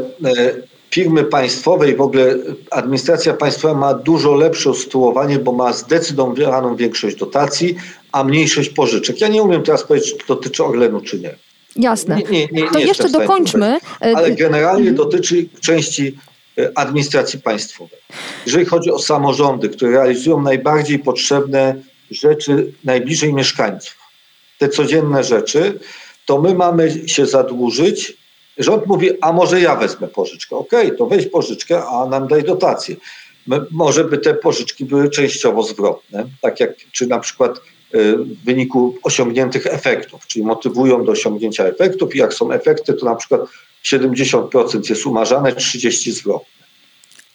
firmy 0.91 1.23
państwowe 1.23 1.91
i 1.91 1.95
w 1.95 2.01
ogóle 2.01 2.35
administracja 2.71 3.33
państwowa 3.33 3.73
ma 3.73 3.93
dużo 3.93 4.35
lepsze 4.35 4.69
usytuowanie, 4.69 5.39
bo 5.39 5.51
ma 5.51 5.73
zdecydowaną 5.73 6.75
większość 6.75 7.15
dotacji, 7.15 7.75
a 8.11 8.23
mniejszość 8.23 8.69
pożyczek. 8.69 9.21
Ja 9.21 9.27
nie 9.27 9.43
umiem 9.43 9.63
teraz 9.63 9.83
powiedzieć, 9.83 10.11
czy 10.11 10.17
to 10.27 10.35
dotyczy 10.35 10.63
Orlenu, 10.63 11.01
czy 11.01 11.19
nie. 11.19 11.35
Jasne. 11.75 12.15
Nie, 12.15 12.23
nie, 12.31 12.47
nie, 12.51 12.69
to 12.69 12.79
jeszcze 12.79 13.09
dokończmy. 13.09 13.79
Ale 13.99 14.31
generalnie 14.31 14.89
mhm. 14.89 14.95
dotyczy 14.95 15.45
części 15.59 16.07
e, 16.07 16.30
administracji 16.75 17.39
państwowej. 17.39 17.99
Jeżeli 18.45 18.65
chodzi 18.65 18.91
o 18.91 18.99
samorządy, 18.99 19.69
które 19.69 19.91
realizują 19.91 20.41
najbardziej 20.41 20.99
potrzebne 20.99 21.75
rzeczy 22.11 22.73
najbliżej 22.83 23.33
mieszkańców, 23.33 23.97
te 24.57 24.69
codzienne 24.69 25.23
rzeczy, 25.23 25.79
to 26.25 26.41
my 26.41 26.55
mamy 26.55 27.09
się 27.09 27.25
zadłużyć. 27.25 28.17
Rząd 28.57 28.87
mówi, 28.87 29.09
a 29.21 29.33
może 29.33 29.61
ja 29.61 29.75
wezmę 29.75 30.07
pożyczkę. 30.07 30.55
Okej, 30.55 30.85
okay, 30.85 30.97
to 30.97 31.05
weź 31.05 31.27
pożyczkę, 31.27 31.85
a 31.85 32.05
nam 32.05 32.27
daj 32.27 32.43
dotację. 32.43 32.95
Może 33.71 34.03
by 34.03 34.17
te 34.17 34.33
pożyczki 34.33 34.85
były 34.85 35.09
częściowo 35.09 35.63
zwrotne, 35.63 36.25
tak 36.41 36.59
jak 36.59 36.75
czy 36.91 37.07
na 37.07 37.19
przykład 37.19 37.61
w 37.93 38.45
wyniku 38.45 38.97
osiągniętych 39.03 39.67
efektów, 39.67 40.27
czyli 40.27 40.45
motywują 40.45 41.05
do 41.05 41.11
osiągnięcia 41.11 41.65
efektów 41.65 42.15
i 42.15 42.17
jak 42.17 42.33
są 42.33 42.51
efekty, 42.51 42.93
to 42.93 43.05
na 43.05 43.15
przykład 43.15 43.41
70% 43.85 44.89
jest 44.89 45.05
umarzane, 45.05 45.51
30% 45.51 46.11
zwrotne. 46.11 46.51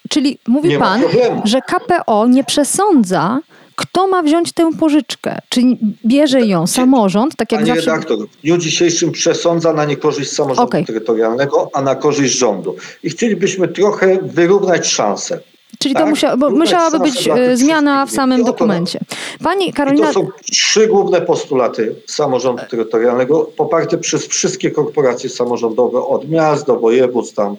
Czyli 0.08 0.38
mówi 0.48 0.68
nie 0.68 0.78
pan, 0.78 1.02
że 1.44 1.60
KPO 1.60 2.26
nie 2.26 2.44
przesądza, 2.44 3.40
kto 3.76 4.06
ma 4.06 4.22
wziąć 4.22 4.52
tę 4.52 4.70
pożyczkę? 4.80 5.38
Czy 5.48 5.60
bierze 6.06 6.40
ją 6.40 6.66
samorząd, 6.66 7.36
tak 7.36 7.52
jak 7.52 7.60
Panie 7.60 7.74
zawsze? 7.74 7.90
redaktor, 7.90 8.18
w 8.18 8.42
dniu 8.42 8.58
dzisiejszym 8.58 9.12
przesądza 9.12 9.72
na 9.72 9.84
niekorzyść 9.84 10.32
samorządu 10.32 10.68
okay. 10.68 10.84
terytorialnego, 10.84 11.70
a 11.72 11.82
na 11.82 11.94
korzyść 11.94 12.38
rządu. 12.38 12.76
I 13.02 13.10
chcielibyśmy 13.10 13.68
trochę 13.68 14.18
wyrównać 14.22 14.86
szanse. 14.86 15.40
Czyli 15.78 15.94
tak? 15.94 16.02
to 16.02 16.10
musia, 16.10 16.36
bo 16.36 16.50
musiałaby 16.50 16.98
być 16.98 17.28
e, 17.28 17.56
zmiana 17.56 18.06
w 18.06 18.10
samym 18.10 18.44
dokumencie. 18.44 19.00
Pani 19.44 19.72
Karolina... 19.72 20.10
I 20.10 20.14
to 20.14 20.20
są 20.20 20.28
trzy 20.52 20.86
główne 20.86 21.20
postulaty 21.20 21.94
samorządu 22.06 22.62
terytorialnego, 22.70 23.50
poparte 23.56 23.98
przez 23.98 24.26
wszystkie 24.26 24.70
korporacje 24.70 25.30
samorządowe, 25.30 25.98
od 25.98 26.28
miast 26.28 26.66
do 26.66 26.76
województw, 26.76 27.34
tam 27.34 27.56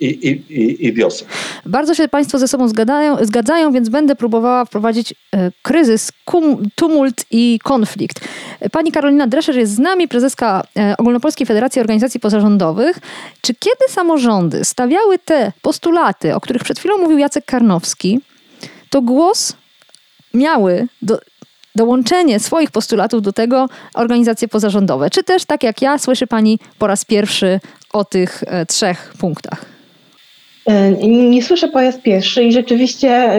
i, 0.00 0.06
i, 0.06 0.86
i 0.86 0.92
wiosek. 0.92 1.28
Bardzo 1.66 1.94
się 1.94 2.08
Państwo 2.08 2.38
ze 2.38 2.48
sobą 2.48 2.68
zgadzają, 2.68 3.16
zgadzają, 3.24 3.72
więc 3.72 3.88
będę 3.88 4.16
próbowała 4.16 4.64
wprowadzić 4.64 5.14
e, 5.34 5.50
kryzys, 5.62 6.12
kum, 6.24 6.68
tumult 6.74 7.24
i 7.30 7.58
konflikt. 7.62 8.20
Pani 8.72 8.92
Karolina 8.92 9.26
Drescher 9.26 9.56
jest 9.56 9.74
z 9.74 9.78
nami, 9.78 10.08
prezeska 10.08 10.62
e, 10.76 10.94
Ogólnopolskiej 10.98 11.46
Federacji 11.46 11.80
Organizacji 11.80 12.20
Pozarządowych. 12.20 12.98
Czy 13.40 13.54
kiedy 13.54 13.84
samorządy 13.88 14.64
stawiały 14.64 15.18
te 15.18 15.52
postulaty, 15.62 16.34
o 16.34 16.40
których 16.40 16.64
przed 16.64 16.78
chwilą 16.78 16.98
mówił 16.98 17.18
Jacek 17.18 17.44
Karnowski, 17.44 18.20
to 18.90 19.02
głos 19.02 19.52
miały 20.34 20.88
do, 21.02 21.18
dołączenie 21.74 22.40
swoich 22.40 22.70
postulatów 22.70 23.22
do 23.22 23.32
tego 23.32 23.68
organizacje 23.94 24.48
pozarządowe? 24.48 25.10
Czy 25.10 25.24
też, 25.24 25.44
tak 25.44 25.62
jak 25.62 25.82
ja, 25.82 25.98
słyszy 25.98 26.26
Pani 26.26 26.58
po 26.78 26.86
raz 26.86 27.04
pierwszy 27.04 27.60
o 27.92 28.04
tych 28.04 28.44
e, 28.46 28.66
trzech 28.66 29.14
punktach? 29.18 29.69
E, 30.66 30.90
nie 31.08 31.42
słyszę 31.42 31.68
po 31.68 31.80
raz 31.80 31.98
pierwszy 31.98 32.44
i 32.44 32.52
rzeczywiście 32.52 33.30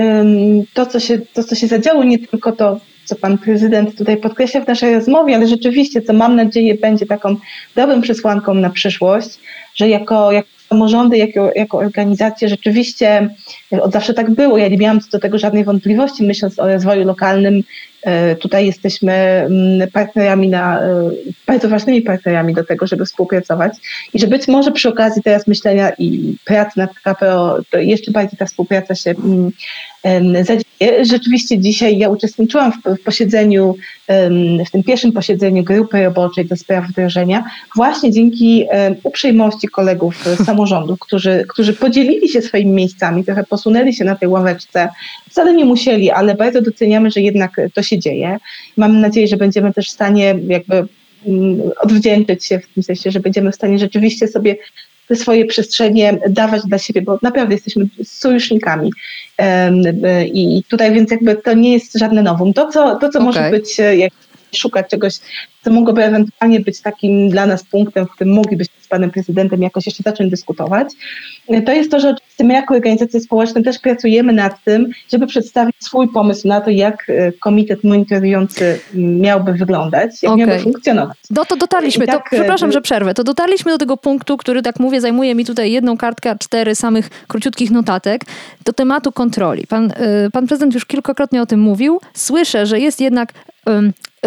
to 0.74 0.86
co, 0.86 1.00
się, 1.00 1.20
to, 1.34 1.44
co 1.44 1.56
się 1.56 1.68
zadziało, 1.68 2.04
nie 2.04 2.20
tylko 2.20 2.52
to, 2.52 2.80
co 3.06 3.16
pan 3.16 3.38
prezydent 3.38 3.98
tutaj 3.98 4.18
podkreśla 4.18 4.62
w 4.62 4.68
naszej 4.68 4.94
rozmowie, 4.94 5.36
ale 5.36 5.48
rzeczywiście, 5.48 6.02
co 6.02 6.14
mam 6.14 6.36
nadzieję 6.36 6.76
będzie 6.76 7.06
taką 7.06 7.36
dobrą 7.76 8.02
przesłanką 8.02 8.54
na 8.54 8.70
przyszłość, 8.70 9.40
że 9.76 9.90
jako, 9.90 10.32
jako 10.32 10.50
samorządy, 10.70 11.18
jako, 11.18 11.52
jako 11.56 11.78
organizacje 11.78 12.50
rzeczywiście 12.50 13.30
od 13.72 13.92
zawsze 13.92 14.14
tak 14.14 14.32
było. 14.32 14.58
Ja 14.58 14.68
nie 14.68 14.78
miałam 14.78 15.00
co 15.00 15.10
do 15.12 15.20
tego 15.20 15.38
żadnej 15.38 15.64
wątpliwości, 15.64 16.24
myśląc 16.24 16.60
o 16.60 16.68
rozwoju 16.68 17.06
lokalnym 17.06 17.64
E, 17.64 17.91
tutaj 18.40 18.66
jesteśmy 18.66 19.14
mm, 19.14 19.92
partnerami, 19.92 20.50
na, 20.50 20.82
e, 20.82 21.12
bardzo 21.48 21.70
ważnymi 21.70 22.02
partnerami 22.02 22.54
do 22.54 22.64
tego, 22.64 22.88
żeby 22.88 23.06
współpracować. 23.06 23.74
I 24.14 24.20
że 24.20 24.28
być 24.28 24.48
może 24.48 24.72
przy 24.72 24.90
okazji 24.90 25.24
teraz 25.24 25.48
myślenia 25.48 25.92
i 25.98 26.36
pracy 26.46 26.80
nad 26.80 26.94
KPO 26.94 27.58
jeszcze 27.74 28.12
bardziej 28.12 28.38
ta 28.38 28.46
współpraca 28.46 28.96
się 28.96 29.10
mm, 29.12 29.52
zadzieje. 30.42 31.06
Rzeczywiście 31.06 31.60
dzisiaj 31.60 31.98
ja 31.98 32.10
uczestniczyłam 32.10 32.72
w, 32.72 33.00
w 33.00 33.04
posiedzeniu, 33.04 33.76
w 34.68 34.72
tym 34.72 34.84
pierwszym 34.84 35.12
posiedzeniu 35.12 35.64
grupy 35.64 36.04
roboczej 36.04 36.46
do 36.46 36.56
spraw 36.56 36.88
wdrożenia 36.88 37.44
właśnie 37.76 38.12
dzięki 38.12 38.66
uprzejmości 39.04 39.68
kolegów 39.68 40.24
z 40.26 40.46
samorządu, 40.46 40.98
którzy, 40.98 41.46
którzy 41.50 41.74
podzielili 41.74 42.30
się 42.30 42.42
swoimi 42.42 42.72
miejscami, 42.72 43.24
trochę 43.24 43.44
posunęli 43.44 43.94
się 43.94 44.06
na 44.06 44.16
tej 44.16 44.30
ławeczce, 44.30 44.90
wcale 45.30 45.54
nie 45.54 45.66
musieli, 45.66 46.12
ale 46.12 46.36
bardzo 46.36 46.62
doceniamy, 46.62 47.12
że 47.12 47.22
jednak 47.22 47.62
to 47.74 47.84
się 47.84 48.00
dzieje. 48.00 48.38
Mam 48.78 49.02
nadzieję, 49.02 49.28
że 49.28 49.38
będziemy 49.38 49.74
też 49.74 49.88
w 49.88 49.92
stanie 49.92 50.36
jakby 50.48 50.88
mm, 51.28 51.62
odwdzięczyć 51.82 52.46
się 52.46 52.60
w 52.60 52.68
tym 52.68 52.84
sensie, 52.84 53.12
że 53.12 53.20
będziemy 53.20 53.52
w 53.52 53.56
stanie 53.56 53.80
rzeczywiście 53.80 54.28
sobie 54.28 54.56
te 55.12 55.16
swoje 55.16 55.46
przestrzenie 55.46 56.20
dawać 56.30 56.62
dla 56.66 56.78
siebie, 56.78 57.02
bo 57.02 57.20
naprawdę 57.22 57.54
jesteśmy 57.54 57.86
sojusznikami. 58.04 58.92
I 60.34 60.64
tutaj 60.68 60.94
więc 60.94 61.12
jakby 61.12 61.36
to 61.36 61.54
nie 61.54 61.74
jest 61.74 62.00
żadne 62.00 62.24
nowum. 62.24 62.54
To, 62.54 62.68
co, 62.68 62.96
to, 62.96 63.10
co 63.10 63.20
okay. 63.20 63.22
może 63.22 63.50
być, 63.50 63.80
e, 63.80 63.98
jak 63.98 64.14
szukać 64.58 64.90
czegoś, 64.90 65.20
co 65.64 65.72
mogłoby 65.72 66.04
ewentualnie 66.04 66.60
być 66.60 66.82
takim 66.82 67.30
dla 67.30 67.46
nas 67.46 67.64
punktem, 67.64 68.06
w 68.06 68.12
którym 68.12 68.34
moglibyśmy 68.34 68.76
z 68.82 68.88
panem 68.88 69.12
prezydentem 69.12 69.62
jakoś 69.62 69.86
jeszcze 69.86 70.04
zacząć 70.04 70.32
dyskutować, 70.32 70.88
to 71.66 71.72
jest 71.72 71.92
to, 71.92 72.00
że 72.00 72.10
oczywiście 72.10 72.44
my 72.44 72.54
jako 72.54 72.74
organizacje 72.74 73.20
społeczne 73.20 73.64
też 73.64 73.80
pracujemy 73.80 74.34
nad 74.34 74.64
tym, 74.64 74.88
żeby 75.12 75.28
przedstawić 75.28 75.76
swój 75.80 76.08
pomysł 76.08 76.48
na 76.48 76.62
to, 76.62 76.70
jak 76.70 77.10
e, 77.10 77.32
komitet 77.32 77.84
monitorujący 77.84 78.80
miałby 78.94 79.54
wyglądać, 79.54 80.24
jak 80.24 80.32
okay. 80.32 80.46
miałby 80.46 80.64
funkcjonować. 80.64 81.18
No 81.30 81.46
to 81.46 81.56
dotarliśmy, 81.56 82.08
tak, 82.08 82.30
to, 82.30 82.36
przepraszam, 82.36 82.70
e, 82.70 82.74
że 82.74 82.82
przerwę, 82.82 83.14
to 83.14 83.24
dotarliśmy 83.24 83.72
do 83.72 83.78
tego 83.78 83.98
punktu, 83.98 84.38
który 84.38 84.62
tak 84.62 84.80
mówię, 84.80 85.02
zajmuje 85.02 85.36
mi 85.36 85.46
tutaj 85.46 85.72
jedną 85.72 85.98
kartkę, 85.98 86.36
cztery 86.40 86.76
samych 86.76 87.10
króciutkich 87.28 87.72
notatek, 87.72 88.22
do 88.66 88.74
tematu 88.74 89.12
kontroli. 89.12 89.68
Pan, 89.68 89.92
e, 89.96 90.30
pan 90.30 90.48
prezydent 90.48 90.74
już 90.74 90.86
kilkakrotnie 90.86 91.42
o 91.42 91.46
tym 91.46 91.60
mówił. 91.60 92.00
Słyszę, 92.14 92.66
że 92.66 92.80
jest 92.80 93.02
jednak 93.02 93.34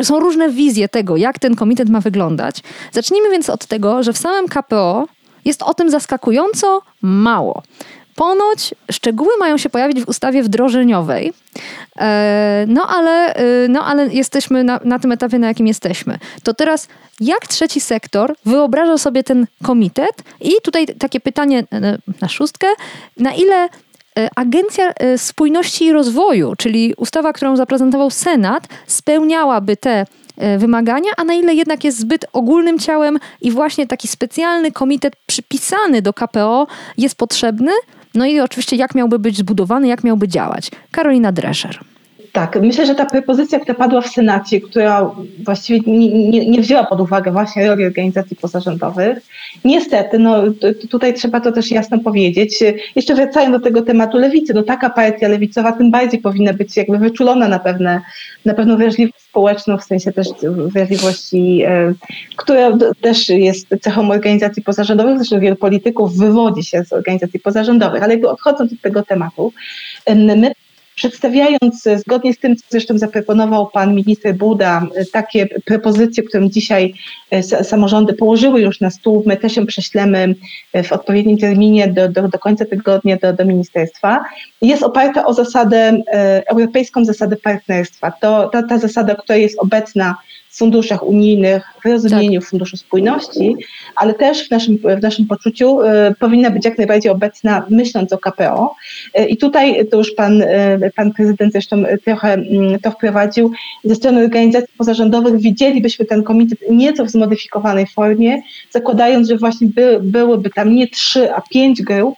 są 0.02 0.20
różne 0.20 0.48
wizje 0.50 0.88
tego, 0.88 1.16
jak 1.16 1.38
ten 1.38 1.56
komitet 1.56 1.88
ma 1.88 2.00
wyglądać. 2.00 2.62
Zacznijmy 2.92 3.30
więc 3.30 3.50
od 3.50 3.66
tego, 3.66 4.02
że 4.02 4.12
w 4.12 4.18
samym 4.18 4.48
KPO 4.48 5.06
jest 5.44 5.62
o 5.62 5.74
tym 5.74 5.90
zaskakująco 5.90 6.82
mało. 7.02 7.62
Ponoć 8.14 8.74
szczegóły 8.92 9.30
mają 9.40 9.58
się 9.58 9.70
pojawić 9.70 10.00
w 10.00 10.08
ustawie 10.08 10.42
wdrożeniowej, 10.42 11.32
e, 11.98 12.64
no 12.68 12.86
ale, 12.88 13.34
e, 13.34 13.68
no 13.68 13.84
ale 13.84 14.06
jesteśmy 14.06 14.64
na, 14.64 14.80
na 14.84 14.98
tym 14.98 15.12
etapie, 15.12 15.38
na 15.38 15.46
jakim 15.46 15.66
jesteśmy. 15.66 16.18
To 16.42 16.54
teraz, 16.54 16.88
jak 17.20 17.46
trzeci 17.46 17.80
sektor 17.80 18.34
wyobraża 18.44 18.98
sobie 18.98 19.24
ten 19.24 19.46
komitet? 19.62 20.22
I 20.40 20.50
tutaj 20.62 20.86
takie 20.86 21.20
pytanie 21.20 21.64
e, 21.72 21.98
na 22.20 22.28
szóstkę, 22.28 22.66
na 23.16 23.34
ile 23.34 23.68
Agencja 24.36 24.92
Spójności 25.16 25.84
i 25.84 25.92
Rozwoju, 25.92 26.56
czyli 26.56 26.94
ustawa, 26.96 27.32
którą 27.32 27.56
zaprezentował 27.56 28.10
Senat, 28.10 28.68
spełniałaby 28.86 29.76
te 29.76 30.06
E, 30.36 30.58
wymagania, 30.58 31.10
a 31.16 31.24
na 31.24 31.34
ile 31.34 31.54
jednak 31.54 31.84
jest 31.84 31.98
zbyt 31.98 32.26
ogólnym 32.32 32.78
ciałem 32.78 33.18
i 33.40 33.50
właśnie 33.50 33.86
taki 33.86 34.08
specjalny 34.08 34.72
komitet 34.72 35.16
przypisany 35.26 36.02
do 36.02 36.12
KPO 36.12 36.66
jest 36.98 37.16
potrzebny. 37.16 37.72
No 38.14 38.26
i 38.26 38.40
oczywiście 38.40 38.76
jak 38.76 38.94
miałby 38.94 39.18
być 39.18 39.36
zbudowany, 39.36 39.88
jak 39.88 40.04
miałby 40.04 40.28
działać. 40.28 40.70
Karolina 40.90 41.32
Drescher. 41.32 41.80
Tak, 42.34 42.60
myślę, 42.60 42.86
że 42.86 42.94
ta 42.94 43.06
propozycja, 43.06 43.60
która 43.60 43.74
padła 43.74 44.00
w 44.00 44.06
Senacie, 44.06 44.60
która 44.60 45.10
właściwie 45.44 45.92
nie, 45.92 46.28
nie, 46.30 46.50
nie 46.50 46.60
wzięła 46.60 46.84
pod 46.84 47.00
uwagę 47.00 47.32
właśnie 47.32 47.66
roli 47.68 47.84
organizacji 47.84 48.36
pozarządowych, 48.36 49.18
niestety, 49.64 50.18
no 50.18 50.42
tutaj 50.90 51.14
trzeba 51.14 51.40
to 51.40 51.52
też 51.52 51.70
jasno 51.70 51.98
powiedzieć, 51.98 52.64
jeszcze 52.96 53.14
wracając 53.14 53.56
do 53.56 53.60
tego 53.60 53.82
tematu 53.82 54.18
lewicy, 54.18 54.54
no 54.54 54.62
taka 54.62 54.90
partia 54.90 55.28
lewicowa 55.28 55.72
tym 55.72 55.90
bardziej 55.90 56.20
powinna 56.20 56.52
być 56.52 56.76
jakby 56.76 56.98
wyczulona 56.98 57.48
na 57.48 57.58
pewne, 57.58 58.00
na 58.44 58.54
pewną 58.54 58.76
wrażliwość 58.76 59.24
społeczną, 59.24 59.78
w 59.78 59.84
sensie 59.84 60.12
też 60.12 60.28
wrażliwości, 60.72 61.62
e, 61.66 61.94
która 62.36 62.78
też 63.00 63.28
jest 63.28 63.66
cechą 63.82 64.10
organizacji 64.10 64.62
pozarządowych, 64.62 65.16
zresztą 65.16 65.40
wielu 65.40 65.56
polityków 65.56 66.16
wywodzi 66.16 66.64
się 66.64 66.84
z 66.84 66.92
organizacji 66.92 67.40
pozarządowych, 67.40 68.02
ale 68.02 68.12
jakby 68.12 68.28
odchodząc 68.28 68.72
od 68.72 68.80
tego 68.80 69.02
tematu, 69.02 69.52
my 70.14 70.52
Przedstawiając 70.94 71.86
e, 71.86 71.98
zgodnie 71.98 72.34
z 72.34 72.38
tym, 72.38 72.56
co 72.56 72.62
zresztą 72.68 72.98
zaproponował 72.98 73.70
pan 73.70 73.94
minister 73.94 74.34
Buda, 74.34 74.86
e, 74.94 75.04
takie 75.04 75.46
propozycje, 75.46 76.22
które 76.22 76.50
dzisiaj 76.50 76.94
e, 77.30 77.42
samorządy 77.42 78.12
położyły 78.12 78.60
już 78.60 78.80
na 78.80 78.90
stół, 78.90 79.22
my 79.26 79.36
też 79.36 79.56
ją 79.56 79.66
prześlemy 79.66 80.34
w 80.84 80.92
odpowiednim 80.92 81.38
terminie 81.38 81.88
do, 81.88 82.08
do, 82.08 82.28
do 82.28 82.38
końca 82.38 82.64
tygodnia 82.64 83.16
do, 83.16 83.32
do 83.32 83.44
ministerstwa, 83.44 84.24
jest 84.62 84.82
oparta 84.82 85.24
o 85.24 85.34
zasadę, 85.34 86.02
europejską 86.46 87.04
zasadę 87.04 87.36
partnerstwa. 87.36 88.10
To, 88.10 88.48
ta, 88.48 88.62
ta 88.62 88.78
zasada, 88.78 89.14
która 89.14 89.36
jest 89.36 89.58
obecna 89.58 90.16
funduszach 90.56 91.02
unijnych, 91.02 91.64
w 91.84 91.88
rozumieniu 91.88 92.40
tak. 92.40 92.50
Funduszu 92.50 92.76
Spójności, 92.76 93.56
ale 93.96 94.14
też 94.14 94.48
w 94.48 94.50
naszym, 94.50 94.78
w 94.98 95.02
naszym 95.02 95.26
poczuciu 95.26 95.80
y, 95.80 95.86
powinna 96.20 96.50
być 96.50 96.64
jak 96.64 96.78
najbardziej 96.78 97.12
obecna, 97.12 97.66
myśląc 97.70 98.12
o 98.12 98.18
KPO. 98.18 98.74
Y, 99.18 99.24
I 99.24 99.36
tutaj 99.36 99.86
to 99.90 99.96
już 99.96 100.12
pan, 100.12 100.42
y, 100.42 100.92
pan 100.96 101.12
prezydent 101.12 101.52
zresztą 101.52 101.84
trochę 102.04 102.32
mm, 102.32 102.80
to 102.80 102.90
wprowadził. 102.90 103.52
Ze 103.84 103.94
strony 103.94 104.24
organizacji 104.24 104.74
pozarządowych 104.78 105.40
widzielibyśmy 105.40 106.04
ten 106.04 106.22
komitet 106.22 106.58
nieco 106.70 107.04
w 107.04 107.10
zmodyfikowanej 107.10 107.86
formie, 107.86 108.42
zakładając, 108.70 109.28
że 109.28 109.36
właśnie 109.36 109.66
by, 109.66 109.98
byłyby 110.02 110.50
tam 110.50 110.74
nie 110.74 110.88
trzy, 110.88 111.34
a 111.34 111.40
pięć 111.40 111.82
grup, 111.82 112.14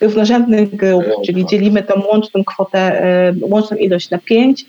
równorzędnych 0.00 0.76
grup, 0.76 1.04
czyli 1.26 1.46
dzielimy 1.46 1.82
tą 1.82 2.02
łączną 2.12 2.44
kwotę, 2.44 3.02
łączną 3.40 3.76
ilość 3.76 4.10
na 4.10 4.18
pięć 4.18 4.64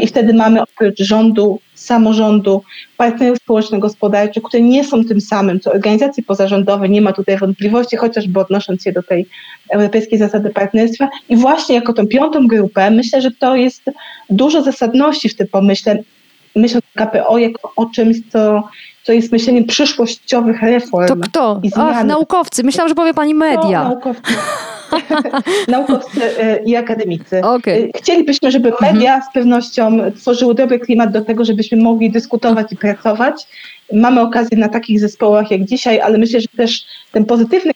i 0.00 0.06
wtedy 0.06 0.34
mamy 0.34 0.62
oprócz 0.62 0.98
rządu 0.98 1.60
samorządu, 1.74 2.62
partnerów 2.96 3.38
społeczno-gospodarczych, 3.38 4.42
które 4.42 4.62
nie 4.62 4.84
są 4.84 5.04
tym 5.04 5.20
samym, 5.20 5.60
co 5.60 5.72
organizacje 5.72 6.24
pozarządowe, 6.24 6.88
nie 6.88 7.02
ma 7.02 7.12
tutaj 7.12 7.38
wątpliwości, 7.38 7.96
chociażby 7.96 8.40
odnosząc 8.40 8.82
się 8.82 8.92
do 8.92 9.02
tej 9.02 9.26
europejskiej 9.70 10.18
zasady 10.18 10.50
partnerstwa. 10.50 11.08
I 11.28 11.36
właśnie 11.36 11.74
jako 11.74 11.92
tą 11.92 12.06
piątą 12.06 12.46
grupę 12.46 12.90
myślę, 12.90 13.22
że 13.22 13.30
to 13.30 13.56
jest 13.56 13.82
dużo 14.30 14.62
zasadności 14.62 15.28
w 15.28 15.36
tym 15.36 15.46
pomyśle, 15.46 15.98
myślę 16.56 16.80
o 16.96 17.06
KPO 17.06 17.38
jako 17.38 17.72
o 17.76 17.86
czymś, 17.86 18.16
co, 18.32 18.68
co 19.02 19.12
jest 19.12 19.32
myśleniem 19.32 19.64
przyszłościowych 19.64 20.62
reform. 20.62 21.06
To 21.06 21.16
kto? 21.16 21.60
Ach, 21.76 22.04
naukowcy. 22.04 22.64
Myślałam, 22.64 22.88
że 22.88 22.94
powie 22.94 23.14
pani 23.14 23.34
media. 23.34 23.84
No, 23.84 23.88
naukowcy. 23.88 24.32
naukowcy 25.68 26.40
e, 26.40 26.64
i 26.64 26.76
akademicy. 26.76 27.40
Okay. 27.40 27.90
Chcielibyśmy, 27.96 28.50
żeby 28.50 28.68
mhm. 28.68 28.94
media 28.94 29.20
z 29.30 29.34
pewnością 29.34 29.98
tworzyły 30.16 30.54
dobry 30.54 30.78
klimat 30.78 31.12
do 31.12 31.24
tego, 31.24 31.44
żebyśmy 31.44 31.82
mogli 31.82 32.10
dyskutować 32.10 32.72
i 32.72 32.76
pracować. 32.76 33.46
Mamy 33.92 34.20
okazję 34.20 34.58
na 34.58 34.68
takich 34.68 35.00
zespołach 35.00 35.50
jak 35.50 35.64
dzisiaj, 35.64 36.00
ale 36.00 36.18
myślę, 36.18 36.40
że 36.40 36.48
też 36.56 36.84
ten 37.12 37.24
pozytywny 37.24 37.72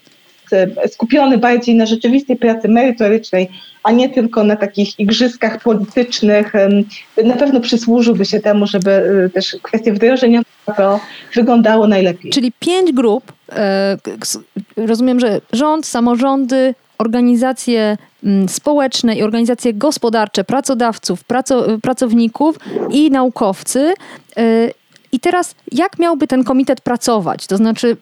skupiony 0.89 1.39
bardziej 1.39 1.75
na 1.75 1.87
rzeczywistej 1.87 2.37
pracy 2.37 2.69
merytorycznej, 2.69 3.49
a 3.83 3.93
nie 3.93 4.09
tylko 4.09 4.45
na 4.45 4.57
takich 4.57 5.01
igrzyskach 5.01 5.63
politycznych, 5.63 6.53
na 7.25 7.37
pewno 7.37 7.61
przysłużyłby 7.61 8.25
się 8.25 8.41
temu, 8.41 8.67
żeby 8.67 9.31
też 9.35 9.57
kwestie 9.63 9.93
wdrożenia 9.93 10.43
wyglądało 11.35 11.89
najlepiej. 11.89 12.31
Czyli 12.31 12.53
pięć 12.61 12.93
grup, 12.93 13.33
rozumiem, 14.77 15.21
że 15.21 15.41
rząd, 15.53 15.87
samorządy, 15.87 16.75
organizacje 16.99 17.97
mm, 18.25 18.49
społeczne 18.49 19.17
i 19.17 19.23
organizacje 19.23 19.75
gospodarcze, 19.75 20.45
pracodawców, 20.45 21.25
praco, 21.25 21.79
pracowników 21.83 22.57
i 22.91 23.11
naukowcy. 23.11 23.95
I 25.13 25.21
teraz, 25.21 25.55
jak 25.73 25.99
miałby 25.99 26.27
ten 26.27 26.45
komitet 26.45 26.81
pracować? 26.81 27.47
To 27.47 27.57
znaczy, 27.57 27.97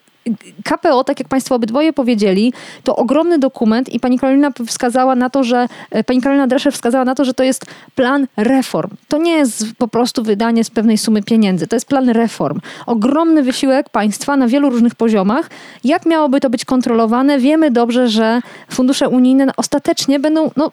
KPO, 0.65 1.05
tak 1.05 1.19
jak 1.19 1.29
Państwo 1.29 1.55
obydwoje 1.55 1.93
powiedzieli, 1.93 2.53
to 2.85 2.97
ogromny 2.97 3.39
dokument 3.39 3.89
i 3.89 4.01
pani 4.01 4.19
Karolina 4.19 4.51
wskazała 4.67 5.15
na 5.15 5.31
to, 5.31 5.45
że 5.45 5.69
e, 5.91 6.05
pani 6.05 6.21
Karolina 6.23 6.47
Drescher 6.47 6.73
wskazała 6.73 7.05
na 7.05 7.15
to, 7.15 7.25
że 7.25 7.35
to 7.35 7.43
jest 7.43 7.67
plan 7.95 8.27
reform. 8.37 8.91
To 9.09 9.19
nie 9.19 9.33
jest 9.33 9.67
po 9.79 9.89
prostu 9.89 10.23
wydanie 10.23 10.65
z 10.65 10.71
pewnej 10.71 10.99
sumy 10.99 11.23
pieniędzy, 11.23 11.67
to 11.67 11.77
jest 11.77 11.87
plan 11.87 12.09
reform. 12.09 12.61
Ogromny 12.87 13.43
wysiłek 13.43 13.89
państwa 13.89 14.37
na 14.37 14.49
wielu 14.49 14.71
różnych 14.71 14.95
poziomach. 14.95 15.51
Jak 15.85 16.07
miałoby 16.07 16.41
to 16.41 16.51
być 16.51 16.65
kontrolowane? 16.65 17.39
Wiemy 17.39 17.71
dobrze, 17.71 18.09
że 18.09 18.41
fundusze 18.71 19.09
unijne 19.09 19.53
ostatecznie 19.57 20.21
będą, 20.21 20.51
no, 20.57 20.71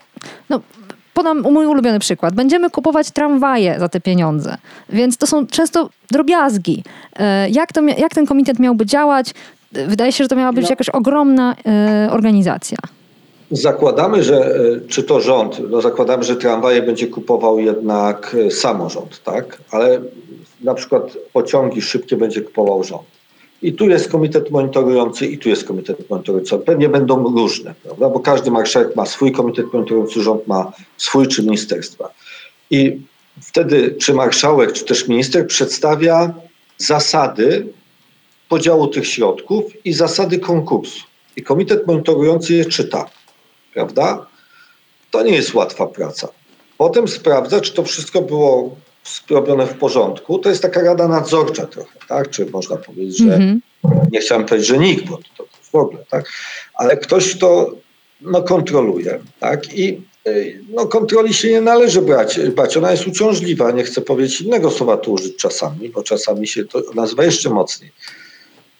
no 0.50 0.62
podam 1.14 1.42
mój 1.42 1.66
ulubiony 1.66 2.00
przykład. 2.00 2.36
Będziemy 2.36 2.70
kupować 2.70 3.12
tramwaje 3.12 3.80
za 3.80 3.90
te 3.90 4.02
pieniądze, 4.02 4.58
więc 4.90 5.18
to 5.18 5.28
są 5.28 5.48
często 5.48 5.90
drobiazgi. 6.12 6.84
E, 7.16 7.50
jak, 7.50 7.74
to, 7.74 7.82
jak 7.82 8.14
ten 8.14 8.26
komitet 8.26 8.60
miałby 8.60 8.86
działać? 8.86 9.34
Wydaje 9.72 10.12
się, 10.12 10.24
że 10.24 10.28
to 10.28 10.36
miała 10.36 10.54
być 10.54 10.64
no. 10.64 10.70
jakaś 10.70 10.90
ogromna 10.90 11.56
e, 11.66 12.10
organizacja. 12.12 12.78
Zakładamy, 13.52 14.24
że 14.24 14.56
e, 14.56 14.88
czy 14.88 15.04
to 15.04 15.22
rząd, 15.22 15.62
no 15.70 15.82
zakładamy, 15.82 16.24
że 16.24 16.36
tramwaje 16.36 16.82
będzie 16.82 17.08
kupował 17.08 17.60
jednak 17.60 18.36
samorząd, 18.50 19.24
tak? 19.24 19.58
Ale 19.72 20.02
na 20.62 20.74
przykład 20.74 21.18
pociągi 21.34 21.82
szybkie 21.82 22.18
będzie 22.18 22.42
kupował 22.42 22.84
rząd. 22.84 23.21
I 23.62 23.74
tu 23.74 23.90
jest 23.90 24.12
komitet 24.12 24.52
monitorujący, 24.52 25.28
i 25.28 25.38
tu 25.38 25.50
jest 25.50 25.64
komitet 25.64 26.10
monitorujący. 26.10 26.58
Pewnie 26.58 26.90
będą 26.90 27.24
różne, 27.24 27.76
prawda? 27.84 28.10
bo 28.10 28.20
każdy 28.20 28.52
marszałek 28.52 28.96
ma 28.96 29.06
swój 29.06 29.32
komitet 29.32 29.74
monitorujący, 29.74 30.22
rząd 30.22 30.48
ma 30.48 30.72
swój 30.98 31.28
czy 31.28 31.44
ministerstwa. 31.44 32.10
I 32.70 33.02
wtedy 33.42 33.96
czy 34.00 34.14
marszałek, 34.14 34.74
czy 34.74 34.86
też 34.86 35.08
minister 35.08 35.48
przedstawia 35.48 36.34
zasady 36.78 37.68
podziału 38.50 38.88
tych 38.88 39.08
środków 39.08 39.86
i 39.86 39.94
zasady 39.94 40.40
konkursu. 40.40 41.04
I 41.36 41.44
komitet 41.44 41.88
monitorujący 41.88 42.54
je 42.54 42.66
czyta, 42.66 43.10
prawda? 43.74 44.26
To 45.12 45.24
nie 45.24 45.36
jest 45.36 45.54
łatwa 45.54 45.88
praca. 45.88 46.28
Potem 46.78 47.08
sprawdza, 47.08 47.62
czy 47.62 47.74
to 47.74 47.84
wszystko 47.84 48.22
było 48.22 48.76
robione 49.30 49.68
w 49.68 49.74
porządku, 49.74 50.40
to 50.40 50.50
jest 50.50 50.62
taka 50.62 50.82
rada 50.82 51.08
nadzorcza 51.08 51.66
trochę, 51.66 52.00
tak? 52.08 52.30
Czy 52.30 52.46
można 52.46 52.78
powiedzieć, 52.78 53.18
że 53.18 53.26
mm-hmm. 53.26 53.60
nie 54.12 54.20
chciałem 54.20 54.46
powiedzieć, 54.46 54.68
że 54.68 54.78
nikt, 54.78 55.06
bo 55.06 55.20
to, 55.38 55.46
w 55.72 55.76
ogóle, 55.76 56.06
tak? 56.10 56.32
Ale 56.74 56.98
ktoś 56.98 57.38
to 57.38 57.72
no, 58.22 58.42
kontroluje, 58.44 59.20
tak? 59.40 59.74
I 59.74 60.02
y, 60.28 60.64
no, 60.70 60.86
kontroli 60.86 61.34
się 61.34 61.52
nie 61.52 61.62
należy 61.62 62.02
brać, 62.02 62.40
brać. 62.40 62.78
Ona 62.78 62.92
jest 62.92 63.08
uciążliwa, 63.08 63.72
nie 63.72 63.84
chcę 63.84 64.02
powiedzieć 64.02 64.42
innego 64.42 64.72
słowa 64.72 64.98
tu 64.98 65.14
użyć 65.14 65.36
czasami, 65.36 65.90
bo 65.90 66.04
czasami 66.04 66.48
się 66.48 66.66
to 66.66 66.82
nazywa 66.96 67.24
jeszcze 67.24 67.50
mocniej. 67.50 67.92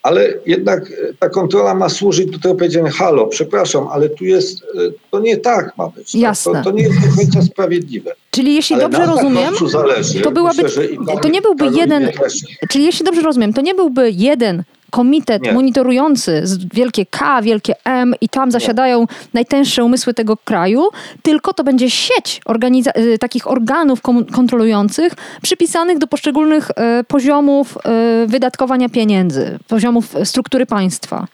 Ale 0.04 0.34
jednak 0.46 0.92
y, 0.92 1.16
ta 1.20 1.30
kontrola 1.30 1.76
ma 1.76 1.90
służyć 1.90 2.32
do 2.32 2.40
tego 2.40 2.56
powiedzenia, 2.56 2.92
halo, 2.92 3.28
przepraszam, 3.28 3.88
ale 3.92 4.10
tu 4.10 4.26
jest, 4.26 4.62
y, 4.62 4.94
to 5.12 5.20
nie 5.20 5.38
tak 5.38 5.78
ma 5.78 5.88
być. 5.88 6.16
Jasne. 6.16 6.54
Tak? 6.54 6.64
To, 6.64 6.70
to 6.72 6.76
nie 6.78 6.84
jest 6.84 7.00
do 7.10 7.16
końca 7.16 7.42
sprawiedliwe. 7.42 8.12
Czyli 8.32 8.56
jeśli 8.56 8.76
Ale 8.76 8.84
dobrze 8.84 9.06
rozumiem, 9.06 9.54
zależy. 9.68 10.22
to 10.22 10.32
byłaby, 10.32 10.64
Myślę, 10.64 10.84
to 11.22 11.30
nie 11.30 11.42
byłby 11.42 11.66
jeden, 11.66 12.12
czyli 12.70 12.86
jeśli 12.86 13.06
dobrze 13.06 13.22
rozumiem, 13.22 13.54
to 13.54 13.62
nie 13.62 13.76
byłby 13.76 14.12
jeden 14.12 14.64
komitet 14.92 15.42
nie. 15.42 15.54
monitorujący 15.54 16.42
z 16.44 16.66
wielkie 16.74 17.06
K, 17.06 17.42
wielkie 17.42 17.74
M 17.86 18.16
i 18.22 18.30
tam 18.30 18.52
zasiadają 18.52 19.00
nie. 19.00 19.08
najtęższe 19.34 19.84
umysły 19.84 20.14
tego 20.14 20.38
kraju, 20.38 20.84
tylko 21.22 21.54
to 21.54 21.64
będzie 21.64 21.90
sieć 21.90 22.42
y, 22.98 23.18
takich 23.18 23.48
organów 23.48 24.02
kontrolujących 24.36 25.14
przypisanych 25.42 25.98
do 25.98 26.08
poszczególnych 26.08 26.72
y, 26.72 27.04
poziomów 27.04 27.78
y, 28.24 28.28
wydatkowania 28.28 28.90
pieniędzy, 28.90 29.60
poziomów 29.68 30.06
struktury 30.24 30.66
państwa. 30.66 31.28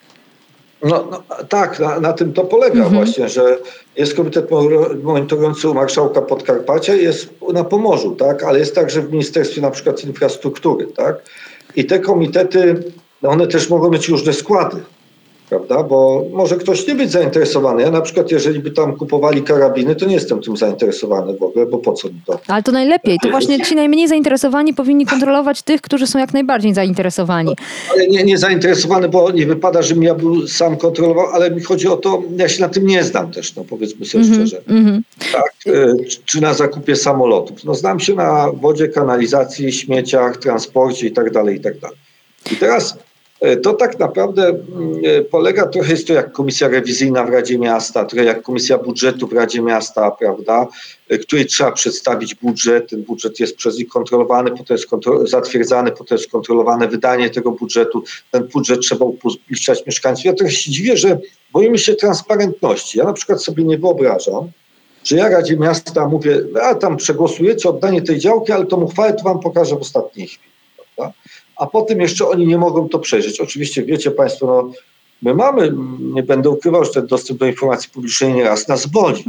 No, 0.83 1.07
no, 1.11 1.23
tak, 1.49 1.79
na, 1.79 1.99
na, 1.99 2.13
tym 2.13 2.33
to 2.33 2.43
polega 2.43 2.83
mhm. 2.83 2.95
właśnie, 2.95 3.29
że 3.29 3.57
jest 3.95 4.15
komitet 4.15 4.49
monitorujący 5.03 5.69
u 5.69 5.73
marszałka 5.73 6.21
Podkarpacia, 6.21 6.95
jest 6.95 7.29
na 7.53 7.63
Pomorzu, 7.63 8.15
tak, 8.15 8.43
ale 8.43 8.59
jest 8.59 8.75
także 8.75 9.01
w 9.01 9.11
Ministerstwie 9.11 9.61
na 9.61 9.71
przykład 9.71 10.03
Infrastruktury, 10.03 10.87
tak. 10.87 11.15
I 11.75 11.85
te 11.85 11.99
komitety, 11.99 12.83
one 13.21 13.47
też 13.47 13.69
mogą 13.69 13.89
mieć 13.89 14.09
różne 14.09 14.33
składy, 14.33 14.77
prawda? 15.49 15.83
Bo 15.83 16.25
może 16.33 16.55
ktoś 16.55 16.87
nie 16.87 16.95
być 16.95 17.11
zainteresowany. 17.11 17.81
Ja 17.81 17.91
na 17.91 18.01
przykład, 18.01 18.31
jeżeli 18.31 18.59
by 18.59 18.71
tam 18.71 18.97
kupowali 18.97 19.43
karabiny, 19.43 19.95
to 19.95 20.05
nie 20.05 20.13
jestem 20.13 20.41
tym 20.41 20.57
zainteresowany 20.57 21.37
w 21.37 21.43
ogóle, 21.43 21.65
bo 21.65 21.77
po 21.77 21.93
co 21.93 22.07
mi 22.07 22.21
to? 22.25 22.39
Ale 22.47 22.63
to 22.63 22.71
najlepiej. 22.71 23.17
To 23.23 23.29
właśnie 23.29 23.65
ci 23.65 23.75
najmniej 23.75 24.07
zainteresowani 24.07 24.73
powinni 24.73 25.05
kontrolować 25.05 25.61
tych, 25.61 25.81
którzy 25.81 26.07
są 26.07 26.19
jak 26.19 26.33
najbardziej 26.33 26.73
zainteresowani. 26.73 27.55
Ale 27.91 28.07
nie, 28.07 28.23
nie 28.23 28.37
zainteresowany, 28.37 29.09
bo 29.09 29.31
nie 29.31 29.45
wypada, 29.45 29.81
żebym 29.81 30.03
ja 30.03 30.15
był 30.15 30.47
sam 30.47 30.77
kontrolował, 30.77 31.25
ale 31.25 31.51
mi 31.51 31.61
chodzi 31.61 31.87
o 31.87 31.97
to, 31.97 32.23
ja 32.37 32.49
się 32.49 32.61
na 32.61 32.69
tym 32.69 32.87
nie 32.87 33.03
znam 33.03 33.31
też, 33.31 33.55
no 33.55 33.63
powiedzmy 33.63 34.05
sobie 34.05 34.23
mm 34.23 34.35
-hmm, 34.35 34.47
szczerze. 34.47 34.61
Mm 34.67 34.85
-hmm. 34.85 35.01
Tak, 35.33 35.53
e, 35.67 35.95
czy 36.25 36.41
na 36.41 36.53
zakupie 36.53 36.95
samolotów. 36.95 37.63
No 37.63 37.75
znam 37.75 37.99
się 37.99 38.13
na 38.13 38.51
wodzie, 38.51 38.87
kanalizacji, 38.87 39.71
śmieciach, 39.71 40.37
transporcie 40.37 41.07
i 41.07 41.11
tak 41.11 41.31
dalej, 41.31 41.55
i 41.55 41.59
tak 41.59 41.79
dalej. 41.79 41.97
I 42.51 42.55
teraz 42.55 42.97
to 43.63 43.73
tak 43.73 43.99
naprawdę 43.99 44.47
mm, 44.47 45.01
e, 45.05 45.21
polega 45.21 45.67
trochę, 45.67 45.91
jest 45.91 46.07
to 46.07 46.13
jak 46.13 46.31
komisja 46.31 46.67
rewizyjna 46.67 47.23
w 47.23 47.29
Radzie 47.29 47.59
Miasta, 47.59 48.05
trochę 48.05 48.25
jak 48.25 48.41
komisja 48.41 48.77
budżetu 48.77 49.27
w 49.27 49.33
Radzie 49.33 49.61
Miasta, 49.61 50.11
prawda, 50.11 50.67
e, 51.09 51.17
której 51.17 51.45
trzeba 51.45 51.71
przedstawić 51.71 52.35
budżet, 52.35 52.89
ten 52.89 53.03
budżet 53.03 53.39
jest 53.39 53.55
przez 53.55 53.77
nich 53.77 53.87
kontrolowany, 53.87 54.51
potem 54.51 54.77
jest 54.77 54.87
kontro 54.87 55.27
zatwierdzany, 55.27 55.91
potem 55.91 56.17
jest 56.17 56.31
kontrolowane 56.31 56.87
wydanie 56.87 57.29
tego 57.29 57.51
budżetu, 57.51 58.03
ten 58.31 58.43
budżet 58.43 58.79
trzeba 58.79 59.05
upubliczniać 59.05 59.85
mieszkańców. 59.85 60.25
Ja 60.25 60.33
trochę 60.33 60.51
się 60.51 60.71
dziwię, 60.71 60.97
że 60.97 61.19
boimy 61.53 61.77
się 61.77 61.95
transparentności. 61.95 62.97
Ja 62.97 63.03
na 63.03 63.13
przykład 63.13 63.43
sobie 63.43 63.63
nie 63.63 63.77
wyobrażam, 63.77 64.51
że 65.03 65.17
ja 65.17 65.29
Radzie 65.29 65.57
Miasta 65.57 66.07
mówię, 66.07 66.39
a 66.61 66.75
tam 66.75 66.97
przegłosujecie 66.97 67.69
oddanie 67.69 68.01
tej 68.01 68.19
działki, 68.19 68.51
ale 68.51 68.65
tą 68.65 68.81
uchwałę 68.81 69.13
to 69.13 69.23
wam 69.23 69.39
pokażę 69.39 69.75
w 69.75 69.81
ostatniej 69.81 70.27
chwili. 70.27 70.56
A 71.59 71.67
potem 71.67 72.01
jeszcze 72.01 72.27
oni 72.27 72.47
nie 72.47 72.57
mogą 72.57 72.89
to 72.89 72.99
przejrzeć. 72.99 73.39
Oczywiście 73.39 73.83
wiecie 73.83 74.11
Państwo, 74.11 74.45
no, 74.45 74.71
my 75.21 75.33
mamy, 75.33 75.73
nie 75.99 76.23
będę 76.23 76.49
ukrywał, 76.49 76.85
że 76.85 76.91
ten 76.91 77.07
dostęp 77.07 77.39
do 77.39 77.45
informacji 77.45 77.89
publicznej 77.89 78.33
nieraz 78.33 78.67
nas 78.67 78.85
boli. 78.85 79.23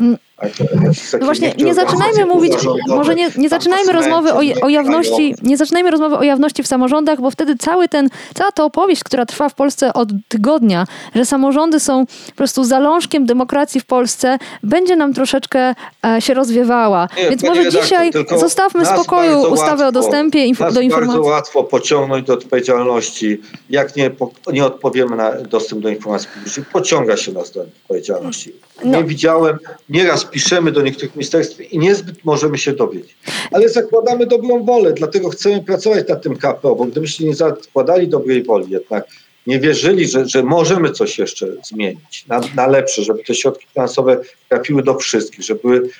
No 1.20 1.26
właśnie, 1.26 1.54
nie 1.58 1.74
zaczynajmy 1.74 2.26
mówić, 2.26 2.52
może 2.88 3.14
nie, 3.14 3.30
nie 3.36 3.48
zaczynajmy 3.48 3.92
rozmowy 3.92 4.32
o, 4.32 4.40
o 4.62 4.68
jawności, 4.68 5.34
nie 5.42 5.56
zaczynajmy 5.56 5.90
rozmowy 5.90 6.16
o 6.16 6.22
jawności 6.22 6.62
w 6.62 6.66
samorządach, 6.66 7.20
bo 7.20 7.30
wtedy 7.30 7.56
cały 7.56 7.88
ten, 7.88 8.08
cała 8.34 8.52
ta 8.52 8.64
opowieść, 8.64 9.04
która 9.04 9.26
trwa 9.26 9.48
w 9.48 9.54
Polsce 9.54 9.92
od 9.92 10.08
tygodnia, 10.28 10.86
że 11.14 11.26
samorządy 11.26 11.80
są 11.80 12.06
po 12.06 12.32
prostu 12.36 12.64
zalążkiem 12.64 13.26
demokracji 13.26 13.80
w 13.80 13.84
Polsce, 13.84 14.38
będzie 14.62 14.96
nam 14.96 15.14
troszeczkę 15.14 15.74
e, 16.06 16.20
się 16.20 16.34
rozwiewała. 16.34 17.08
Nie, 17.16 17.30
Więc 17.30 17.42
może 17.42 17.70
dzisiaj 17.70 18.10
zostawmy 18.36 18.86
spokoju 18.86 19.40
ustawę 19.40 19.86
o 19.86 19.92
dostępie 19.92 20.38
inf- 20.38 20.72
do 20.72 20.80
informacji. 20.80 21.16
bardzo 21.16 21.30
łatwo 21.30 21.64
pociągnąć 21.64 22.26
do 22.26 22.34
odpowiedzialności, 22.34 23.40
jak 23.70 23.96
nie, 23.96 24.10
nie 24.52 24.64
odpowiemy 24.64 25.16
na 25.16 25.32
dostęp 25.32 25.82
do 25.82 25.88
informacji 25.88 26.28
publicznej, 26.34 26.66
pociąga 26.72 27.16
się 27.16 27.32
nas 27.32 27.50
do 27.50 27.60
odpowiedzialności. 27.62 28.52
No. 28.84 28.98
Nie 28.98 29.04
widziałem 29.04 29.58
nieraz 29.88 30.27
piszemy 30.30 30.72
do 30.72 30.82
niektórych 30.82 31.16
ministerstw 31.16 31.60
i 31.72 31.78
niezbyt 31.78 32.24
możemy 32.24 32.58
się 32.58 32.72
dowiedzieć. 32.72 33.16
Ale 33.52 33.68
zakładamy 33.68 34.26
dobrą 34.26 34.64
wolę, 34.64 34.92
dlatego 34.92 35.28
chcemy 35.28 35.62
pracować 35.62 36.08
nad 36.08 36.22
tym 36.22 36.36
KPO, 36.36 36.74
bo 36.74 36.84
gdybyśmy 36.84 37.26
nie 37.26 37.34
zakładali 37.34 38.08
dobrej 38.08 38.42
woli 38.42 38.70
jednak, 38.70 39.06
nie 39.46 39.60
wierzyli, 39.60 40.08
że, 40.08 40.28
że 40.28 40.42
możemy 40.42 40.90
coś 40.90 41.18
jeszcze 41.18 41.46
zmienić 41.64 42.24
na, 42.28 42.40
na 42.54 42.66
lepsze, 42.66 43.02
żeby 43.02 43.24
te 43.24 43.34
środki 43.34 43.66
finansowe 43.74 44.20
trafiły 44.48 44.82
do 44.82 44.94
wszystkich, 44.94 45.44
żeby 45.44 45.60
były 45.60 45.90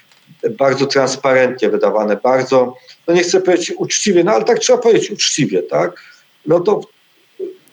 bardzo 0.51 0.87
transparentnie 0.87 1.71
wydawane, 1.71 2.17
bardzo, 2.23 2.75
no 3.09 3.15
nie 3.15 3.23
chcę 3.23 3.41
powiedzieć 3.41 3.73
uczciwie, 3.79 4.25
no 4.25 4.33
ale 4.33 4.45
tak 4.45 4.59
trzeba 4.59 4.79
powiedzieć 4.79 5.11
uczciwie, 5.11 5.63
tak? 5.63 6.03
No 6.47 6.61
to 6.61 6.81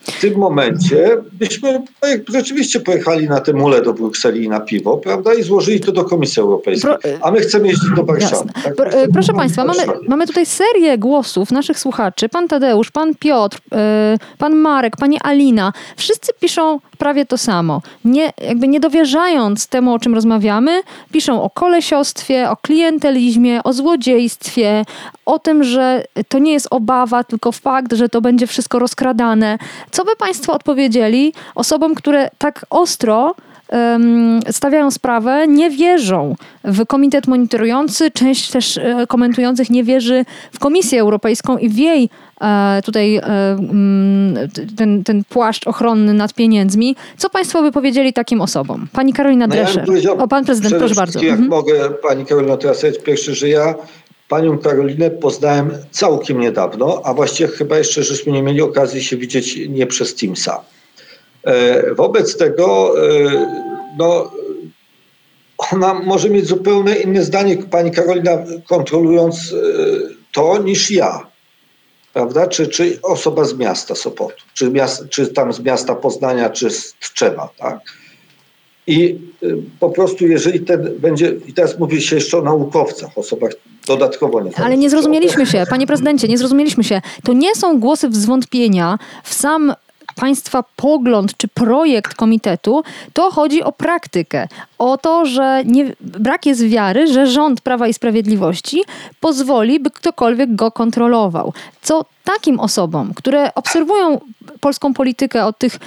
w 0.06 0.22
tym 0.22 0.38
momencie 0.38 1.18
byśmy 1.34 1.82
rzeczywiście 2.28 2.80
pojechali 2.80 3.30
na 3.30 3.41
tę 3.41 3.54
mulę 3.54 3.82
do 3.82 3.94
Brukseli 3.94 4.44
i 4.44 4.50
na 4.50 4.60
piwo, 4.60 4.98
prawda, 4.98 5.34
i 5.34 5.44
złożyli 5.44 5.80
to 5.80 5.91
do 5.91 6.06
Komisji 6.06 6.41
Europejskiej. 6.41 6.91
A 7.22 7.32
my 7.32 7.39
chcemy 7.39 7.68
jeździć 7.68 7.89
do 7.96 8.04
Warszawy. 8.04 8.50
Tak? 8.63 8.74
E, 8.94 9.08
proszę 9.08 9.34
Państwa, 9.34 9.65
mamy, 9.65 9.84
mamy 10.08 10.28
tutaj 10.28 10.46
serię 10.46 10.98
głosów 10.98 11.52
naszych 11.52 11.80
słuchaczy. 11.80 12.30
Pan 12.30 12.48
Tadeusz, 12.48 12.91
pan 12.91 13.15
Piotr, 13.15 13.58
e, 13.72 14.18
pan 14.38 14.56
Marek, 14.56 14.98
pani 14.98 15.18
Alina. 15.24 15.74
Wszyscy 15.96 16.32
piszą 16.39 16.80
prawie 16.98 17.26
to 17.26 17.38
samo. 17.38 17.82
Nie, 18.06 18.34
jakby 18.41 18.68
nie 18.68 18.80
dowierzając 18.80 19.68
temu, 19.68 19.94
o 19.94 20.00
czym 20.00 20.15
rozmawiamy, 20.15 20.82
piszą 21.12 21.41
o 21.41 21.50
kolesiostwie, 21.50 22.50
o 22.50 22.58
klientelizmie, 22.58 23.63
o 23.63 23.74
złodziejstwie, 23.74 24.86
o 25.26 25.39
tym, 25.39 25.63
że 25.63 26.04
to 26.28 26.39
nie 26.39 26.54
jest 26.54 26.68
obawa, 26.72 27.24
tylko 27.24 27.52
fakt, 27.52 27.94
że 27.94 28.10
to 28.10 28.22
będzie 28.22 28.48
wszystko 28.48 28.80
rozkradane. 28.80 29.58
Co 29.95 30.05
by 30.05 30.15
Państwo 30.15 30.53
odpowiedzieli 30.53 31.34
osobom, 31.55 31.95
które 31.95 32.29
tak 32.38 32.65
ostro 32.69 33.36
stawiają 34.51 34.91
sprawę, 34.91 35.47
nie 35.47 35.69
wierzą 35.69 36.36
w 36.63 36.86
komitet 36.86 37.27
monitorujący. 37.27 38.12
Część 38.12 38.51
też 38.51 38.77
e, 38.77 39.08
komentujących 39.08 39.69
nie 39.69 39.84
wierzy 39.84 40.25
w 40.51 40.60
Komisję 40.60 41.01
Europejską 41.01 41.58
i 41.58 41.69
w 41.69 41.77
jej 41.77 42.10
e, 42.41 42.81
tutaj 42.86 43.15
e, 43.15 43.23
ten, 44.77 45.03
ten 45.03 45.23
płaszcz 45.29 45.67
ochronny 45.67 46.13
nad 46.13 46.34
pieniędzmi. 46.34 46.95
Co 47.17 47.29
Państwo 47.29 47.62
by 47.62 47.71
powiedzieli 47.71 48.13
takim 48.13 48.41
osobom? 48.41 48.88
Pani 48.93 49.13
Karolina 49.13 49.47
Drescher. 49.47 49.88
No 49.88 49.97
ja 49.97 50.12
o, 50.12 50.27
pan 50.27 50.45
prezydent, 50.45 50.75
proszę 50.75 50.95
bardzo. 50.95 51.19
Jak 51.19 51.31
mhm. 51.31 51.49
mogę, 51.49 51.89
Pani 51.89 52.25
Karolina, 52.25 52.58
teraz 52.58 52.81
powiedzieć 52.81 53.03
pierwszy, 53.03 53.36
że 53.36 53.49
ja 53.49 53.75
Panią 54.30 54.58
Karolinę 54.58 55.12
poznałem 55.12 55.72
całkiem 55.92 56.40
niedawno, 56.40 57.02
a 57.04 57.14
właściwie 57.14 57.50
chyba 57.50 57.78
jeszcze 57.78 58.04
żeśmy 58.04 58.32
nie 58.32 58.44
mieli 58.44 58.62
okazji 58.62 59.04
się 59.04 59.18
widzieć 59.18 59.60
nie 59.70 59.88
przez 59.88 60.16
Teamsa. 60.16 60.64
E, 61.44 61.94
wobec 61.94 62.38
tego 62.38 62.94
e, 63.08 63.32
no, 63.98 64.32
ona 65.72 65.94
może 65.94 66.30
mieć 66.30 66.48
zupełnie 66.48 66.96
inne 66.96 67.24
zdanie, 67.24 67.58
pani 67.58 67.92
Karolina, 67.92 68.38
kontrolując 68.68 69.36
e, 69.36 69.56
to 70.34 70.58
niż 70.58 70.92
ja. 70.92 71.28
Prawda? 72.14 72.48
Czy, 72.48 72.68
czy 72.68 73.00
osoba 73.04 73.44
z 73.44 73.54
miasta 73.54 73.96
Sopotu, 73.96 74.44
czy, 74.54 74.72
miast, 74.72 75.10
czy 75.10 75.28
tam 75.28 75.54
z 75.54 75.60
miasta 75.60 75.96
Poznania, 75.96 76.50
czy 76.50 76.70
z 76.70 76.94
Tczewa. 76.94 77.50
Tak? 77.58 77.80
I 78.88 79.17
po 79.80 79.89
prostu, 79.89 80.28
jeżeli 80.28 80.60
ten 80.60 80.89
będzie, 81.00 81.36
i 81.48 81.54
teraz 81.54 81.80
mówi 81.80 82.02
się 82.02 82.15
jeszcze 82.15 82.38
o 82.38 82.41
naukowcach, 82.41 83.17
osobach 83.17 83.52
dodatkowo 83.88 84.41
nie. 84.41 84.52
Ale 84.58 84.78
nie 84.78 84.89
zrozumieliśmy 84.89 85.45
się, 85.45 85.63
panie 85.69 85.88
prezydencie, 85.88 86.28
nie 86.28 86.38
zrozumieliśmy 86.38 86.84
się. 86.84 87.02
To 87.24 87.34
nie 87.34 87.56
są 87.56 87.80
głosy 87.80 88.08
zwątpienia 88.12 89.00
w 89.24 89.34
sam 89.34 89.74
państwa 90.15 90.63
pogląd 90.76 91.38
czy 91.38 91.48
projekt 91.48 92.13
komitetu, 92.13 92.84
to 93.13 93.32
chodzi 93.32 93.63
o 93.63 93.71
praktykę. 93.71 94.48
O 94.78 94.98
to, 94.98 95.26
że 95.26 95.63
nie, 95.65 95.93
brak 96.02 96.45
jest 96.45 96.67
wiary, 96.67 97.08
że 97.08 97.28
rząd 97.28 97.62
Prawa 97.62 97.88
i 97.88 97.93
Sprawiedliwości 97.93 98.84
pozwoli, 99.19 99.80
by 99.80 99.91
ktokolwiek 99.91 100.56
go 100.56 100.71
kontrolował. 100.71 101.54
Co 101.82 102.06
takim 102.24 102.60
osobom, 102.60 103.13
które 103.13 103.54
obserwują 103.56 104.19
polską 104.60 104.93
politykę 104.93 105.45
od 105.45 105.58
tych 105.58 105.80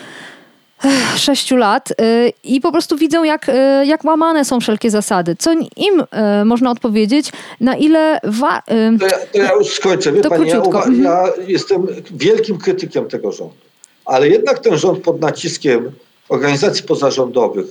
sześciu 1.16 1.56
lat 1.56 1.90
y, 1.90 2.32
i 2.44 2.60
po 2.60 2.72
prostu 2.72 2.96
widzą, 2.96 3.24
jak, 3.24 3.48
y, 3.48 3.52
jak 3.86 4.04
łamane 4.04 4.44
są 4.44 4.60
wszelkie 4.60 4.90
zasady. 4.90 5.36
Co 5.38 5.52
im 5.76 6.00
y, 6.00 6.44
można 6.44 6.70
odpowiedzieć, 6.70 7.32
na 7.60 7.76
ile... 7.76 8.20
Wa- 8.24 8.62
to, 9.00 9.06
ja, 9.06 9.18
to 9.32 9.38
ja 9.38 9.52
już 9.52 9.68
skończę. 9.68 10.12
Wie 10.12 10.22
pani, 10.22 10.48
ja, 10.48 10.56
mhm. 10.56 11.02
ja, 11.02 11.24
jestem 11.46 11.86
wielkim 12.10 12.58
krytykiem 12.58 13.08
tego 13.08 13.32
rządu 13.32 13.68
ale 14.08 14.28
jednak 14.28 14.58
ten 14.58 14.78
rząd 14.78 15.02
pod 15.02 15.20
naciskiem 15.20 15.92
organizacji 16.28 16.84
pozarządowych 16.84 17.66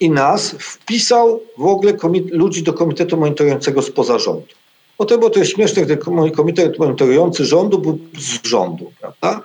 i 0.00 0.10
nas 0.10 0.54
wpisał 0.58 1.40
w 1.58 1.66
ogóle 1.66 1.92
ludzi 2.30 2.62
do 2.62 2.72
komitetu 2.72 3.16
monitorującego 3.16 3.82
spoza 3.82 4.18
rządu. 4.18 4.46
Potem 4.96 5.18
było 5.18 5.30
to 5.30 5.44
śmieszne, 5.44 5.82
gdy 5.82 5.96
komitet 6.36 6.78
monitorujący 6.78 7.44
rządu 7.44 7.78
był 7.78 7.98
z 8.18 8.48
rządu, 8.48 8.92
prawda? 9.00 9.44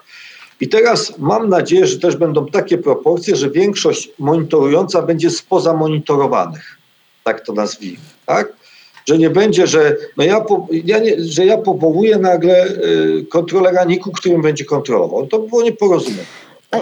I 0.61 0.69
teraz 0.69 1.17
mam 1.17 1.49
nadzieję, 1.49 1.87
że 1.87 1.99
też 1.99 2.15
będą 2.15 2.45
takie 2.45 2.77
proporcje, 2.77 3.35
że 3.35 3.49
większość 3.49 4.09
monitorująca 4.19 5.01
będzie 5.01 5.29
spoza 5.29 5.73
monitorowanych, 5.73 6.77
tak 7.23 7.41
to 7.41 7.53
nazwijmy, 7.53 7.97
tak? 8.25 8.53
że 9.07 9.17
nie 9.17 9.29
będzie, 9.29 9.67
że, 9.67 9.95
no 10.17 10.23
ja, 10.23 10.41
po, 10.41 10.67
ja 10.71 10.99
nie, 10.99 11.15
że 11.19 11.45
ja 11.45 11.57
powołuję 11.57 12.17
nagle 12.17 12.67
y, 12.67 13.25
kontrolera 13.29 13.83
NIK-u, 13.83 14.11
którym 14.11 14.41
będzie 14.41 14.65
kontrolował. 14.65 15.27
To 15.27 15.39
było 15.39 15.61
nieporozumienie. 15.61 16.23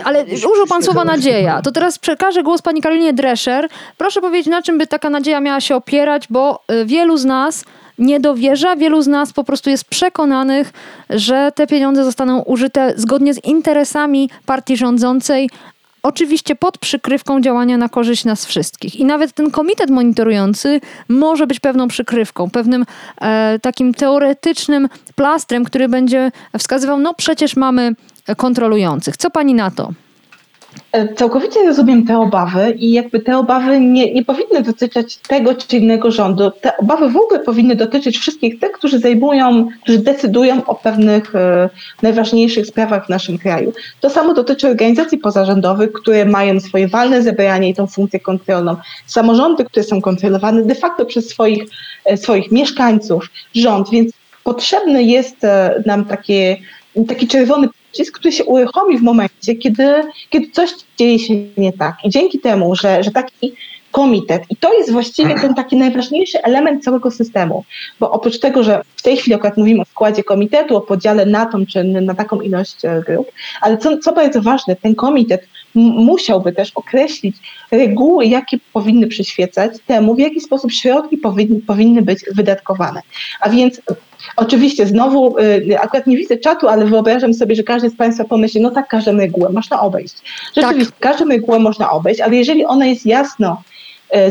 Ale 0.04 0.26
użył 0.26 0.68
pan 0.70 0.84
słowa 0.84 1.06
nadzieja. 1.06 1.62
To 1.62 1.72
teraz 1.72 2.00
przekażę 2.00 2.44
głos 2.44 2.62
pani 2.62 2.82
Karolinie 2.82 3.14
Drescher. 3.14 3.70
Proszę 3.98 4.22
powiedzieć, 4.22 4.48
na 4.48 4.62
czym 4.62 4.78
by 4.78 4.88
taka 4.88 5.10
nadzieja 5.10 5.40
miała 5.40 5.62
się 5.62 5.76
opierać, 5.76 6.28
bo 6.30 6.60
y, 6.72 6.86
wielu 6.86 7.18
z 7.18 7.26
nas 7.26 7.66
nie 7.98 8.20
dowierza, 8.20 8.76
wielu 8.76 9.02
z 9.02 9.08
nas 9.08 9.34
po 9.34 9.44
prostu 9.44 9.70
jest 9.70 9.86
przekonanych, 9.86 10.74
że 11.10 11.52
te 11.56 11.68
pieniądze 11.68 12.04
zostaną 12.04 12.42
użyte 12.42 12.94
zgodnie 12.98 13.34
z 13.34 13.44
interesami 13.44 14.30
partii 14.46 14.78
rządzącej, 14.78 15.50
Oczywiście 16.06 16.56
pod 16.56 16.78
przykrywką 16.78 17.42
działania 17.42 17.78
na 17.78 17.90
korzyść 17.90 18.26
nas 18.26 18.46
wszystkich. 18.46 18.96
I 18.96 19.06
nawet 19.06 19.34
ten 19.34 19.52
komitet 19.52 19.90
monitorujący 19.90 20.82
może 21.10 21.48
być 21.48 21.60
pewną 21.60 21.88
przykrywką, 21.88 22.50
pewnym 22.50 22.86
e, 23.22 23.60
takim 23.60 23.94
teoretycznym 23.94 24.90
plastrem, 25.16 25.66
który 25.66 25.90
będzie 25.90 26.32
wskazywał, 26.58 27.00
no 27.00 27.14
przecież 27.14 27.56
mamy 27.56 27.96
kontrolujących. 28.38 29.18
Co 29.18 29.30
pani 29.30 29.54
na 29.54 29.72
to? 29.72 29.92
E, 30.92 31.14
całkowicie 31.14 31.66
rozumiem 31.66 32.06
te 32.06 32.20
obawy 32.20 32.72
i 32.72 32.92
jakby 32.92 33.20
te 33.20 33.38
obawy 33.38 33.80
nie, 33.80 34.14
nie 34.14 34.26
powinny 34.26 34.62
dotyczyć 34.62 35.18
tego 35.18 35.56
czy 35.56 35.78
innego 35.78 36.12
rządu. 36.12 36.52
Te 36.62 36.78
obawy 36.78 37.10
w 37.10 37.18
ogóle 37.18 37.40
powinny 37.40 37.76
dotyczyć 37.76 38.18
wszystkich 38.18 38.60
tych, 38.60 38.72
którzy 38.72 39.00
zajmują, 39.00 39.68
którzy 39.84 40.00
decydują 40.00 40.66
o 40.66 40.76
pewnych 40.76 41.36
e, 41.36 41.70
najważniejszych 42.02 42.68
sprawach 42.68 43.06
w 43.06 43.10
naszym 43.10 43.38
kraju. 43.38 43.74
To 44.02 44.10
samo 44.10 44.34
dotyczy 44.34 44.68
organizacji 44.68 45.18
pozarządowych, 45.18 45.92
które 45.94 46.26
mają 46.26 46.60
swoje 46.60 46.88
walne 46.88 47.22
zebranie 47.22 47.70
i 47.70 47.74
tą 47.74 47.88
funkcję 47.88 48.20
kontrolną. 48.20 48.76
Samorządy, 49.06 49.66
które 49.66 49.84
są 49.84 50.02
kontrolowane 50.02 50.64
de 50.64 50.76
facto 50.76 51.06
przez 51.06 51.30
swoich, 51.30 51.64
e, 52.06 52.18
swoich 52.18 52.52
mieszkańców, 52.52 53.30
rząd, 53.56 53.90
więc 53.90 54.12
potrzebny 54.44 55.04
jest 55.04 55.44
e, 55.44 55.84
nam 55.86 56.06
takie, 56.06 56.58
taki 57.08 57.28
czerwony 57.28 57.68
przycisk, 57.96 58.20
który 58.20 58.32
się 58.32 58.44
uruchomi 58.44 58.98
w 58.98 59.02
momencie, 59.02 59.56
kiedy, 59.56 60.04
kiedy 60.30 60.52
coś 60.52 60.70
dzieje 60.98 61.20
się 61.20 61.34
nie 61.58 61.74
tak. 61.74 61.96
I 62.04 62.10
dzięki 62.10 62.40
temu, 62.40 62.76
że, 62.76 63.04
że 63.04 63.12
taki 63.12 63.54
komitet, 63.92 64.44
i 64.50 64.56
to 64.56 64.74
jest 64.74 64.92
właściwie 64.92 65.36
ten 65.36 65.54
taki 65.54 65.76
najważniejszy 65.78 66.44
element 66.44 66.84
całego 66.84 67.12
systemu, 67.12 67.64
bo 68.00 68.12
oprócz 68.12 68.40
tego, 68.40 68.64
że 68.64 68.82
w 68.96 69.02
tej 69.02 69.18
chwili 69.18 69.36
akurat 69.36 69.58
mówimy 69.58 69.82
o 69.82 69.86
składzie 69.86 70.24
komitetu, 70.24 70.78
o 70.78 70.82
podziale 70.82 71.26
na 71.26 71.46
tą 71.46 71.66
czy 71.66 71.84
na 71.84 72.14
taką 72.14 72.42
ilość 72.42 72.86
e, 72.86 73.02
grup, 73.08 73.32
ale 73.62 73.78
co, 73.78 73.98
co 73.98 74.14
bardzo 74.14 74.42
ważne, 74.42 74.76
ten 74.76 74.96
komitet 74.96 75.48
musiałby 75.76 76.54
też 76.54 76.72
określić 76.76 77.36
reguły, 77.72 78.26
jakie 78.26 78.58
powinny 78.74 79.08
przyświecać 79.08 79.72
temu, 79.88 80.16
w 80.16 80.20
jaki 80.20 80.42
sposób 80.42 80.72
środki 80.72 81.18
powinny, 81.18 81.62
powinny 81.62 82.02
być 82.02 82.20
wydatkowane. 82.36 83.02
A 83.40 83.50
więc 83.50 83.82
Oczywiście, 84.36 84.88
znowu, 84.88 85.40
y, 85.40 85.80
akurat 85.80 86.08
nie 86.08 86.18
widzę 86.18 86.38
czatu, 86.38 86.68
ale 86.68 86.86
wyobrażam 86.86 87.34
sobie, 87.34 87.56
że 87.56 87.64
każdy 87.64 87.90
z 87.90 87.96
Państwa 87.96 88.24
pomyśli, 88.24 88.62
no 88.62 88.72
tak, 88.72 88.88
każdą 88.88 89.18
regułę 89.18 89.50
można 89.50 89.82
obejść. 89.82 90.16
Rzeczywiście, 90.56 90.92
tak. 90.92 91.00
każdą 91.00 91.60
można 91.60 91.92
obejść, 91.92 92.22
ale 92.22 92.36
jeżeli 92.36 92.66
ona 92.66 92.86
jest 92.86 93.06
jasno 93.06 93.62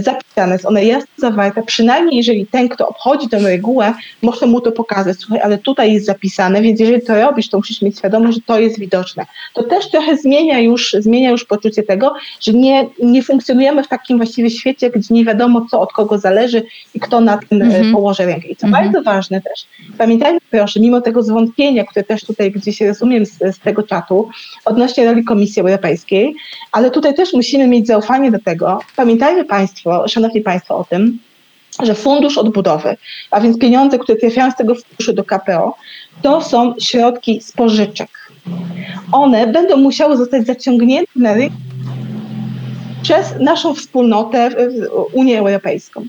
zapisane, 0.00 0.52
jest 0.52 0.66
ona 0.66 0.80
jasno 0.80 1.08
zawarta, 1.16 1.62
przynajmniej 1.62 2.16
jeżeli 2.16 2.46
ten, 2.46 2.68
kto 2.68 2.88
obchodzi 2.88 3.28
tę 3.28 3.38
regułę, 3.38 3.94
może 4.22 4.46
mu 4.46 4.60
to 4.60 4.72
pokazać, 4.72 5.16
słuchaj, 5.18 5.40
ale 5.40 5.58
tutaj 5.58 5.92
jest 5.92 6.06
zapisane, 6.06 6.62
więc 6.62 6.80
jeżeli 6.80 7.02
to 7.02 7.14
robisz, 7.14 7.48
to 7.48 7.56
musisz 7.56 7.82
mieć 7.82 7.98
świadomość, 7.98 8.36
że 8.36 8.42
to 8.46 8.58
jest 8.58 8.78
widoczne. 8.78 9.26
To 9.54 9.62
też 9.62 9.90
trochę 9.90 10.16
zmienia 10.16 10.58
już, 10.58 10.96
zmienia 10.98 11.30
już 11.30 11.44
poczucie 11.44 11.82
tego, 11.82 12.14
że 12.40 12.52
nie, 12.52 12.86
nie 13.02 13.22
funkcjonujemy 13.22 13.82
w 13.82 13.88
takim 13.88 14.16
właściwie 14.16 14.50
świecie, 14.50 14.90
gdzie 14.90 15.14
nie 15.14 15.24
wiadomo, 15.24 15.66
co 15.70 15.80
od 15.80 15.92
kogo 15.92 16.18
zależy 16.18 16.62
i 16.94 17.00
kto 17.00 17.20
na 17.20 17.38
tym 17.38 17.58
mm-hmm. 17.58 17.92
położy 17.92 18.26
rękę. 18.26 18.48
I 18.48 18.56
co 18.56 18.66
mm-hmm. 18.66 18.70
bardzo 18.70 19.02
ważne 19.02 19.40
też, 19.40 19.66
pamiętajmy 19.98 20.38
proszę, 20.50 20.80
mimo 20.80 21.00
tego 21.00 21.22
zwątpienia, 21.22 21.84
które 21.84 22.04
też 22.04 22.24
tutaj 22.24 22.50
gdzieś 22.50 22.80
rozumiem 22.80 23.26
z, 23.26 23.38
z 23.38 23.58
tego 23.58 23.82
czatu, 23.82 24.28
odnośnie 24.64 25.06
roli 25.06 25.24
Komisji 25.24 25.62
Europejskiej, 25.62 26.34
ale 26.72 26.90
tutaj 26.90 27.14
też 27.14 27.32
musimy 27.32 27.68
mieć 27.68 27.86
zaufanie 27.86 28.30
do 28.30 28.38
tego. 28.38 28.78
Pamiętajmy 28.96 29.44
Państwo, 29.44 29.73
Państwo, 29.74 30.08
Szanowni 30.08 30.40
Państwo, 30.40 30.78
o 30.78 30.84
tym, 30.84 31.18
że 31.82 31.94
fundusz 31.94 32.38
odbudowy, 32.38 32.96
a 33.30 33.40
więc 33.40 33.58
pieniądze, 33.58 33.98
które 33.98 34.18
trafiają 34.18 34.50
z 34.50 34.56
tego 34.56 34.74
funduszu 34.74 35.12
do 35.12 35.24
KPO, 35.24 35.76
to 36.22 36.40
są 36.40 36.74
środki 36.80 37.40
z 37.40 37.52
pożyczek. 37.52 38.10
One 39.12 39.46
będą 39.46 39.76
musiały 39.76 40.16
zostać 40.16 40.46
zaciągnięte 40.46 41.12
na 41.16 41.34
rynek 41.34 41.52
przez 43.02 43.34
naszą 43.40 43.74
wspólnotę 43.74 44.50
Unię 45.12 45.38
Europejską. 45.38 46.06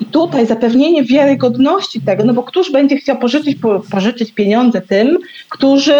I 0.00 0.04
tutaj 0.04 0.46
zapewnienie 0.46 1.04
wiarygodności 1.04 2.00
tego, 2.00 2.24
no 2.24 2.34
bo 2.34 2.42
któż 2.42 2.72
będzie 2.72 2.96
chciał 2.96 3.18
pożyczyć, 3.18 3.58
pożyczyć 3.90 4.32
pieniądze 4.32 4.80
tym, 4.80 5.18
którzy, 5.48 5.94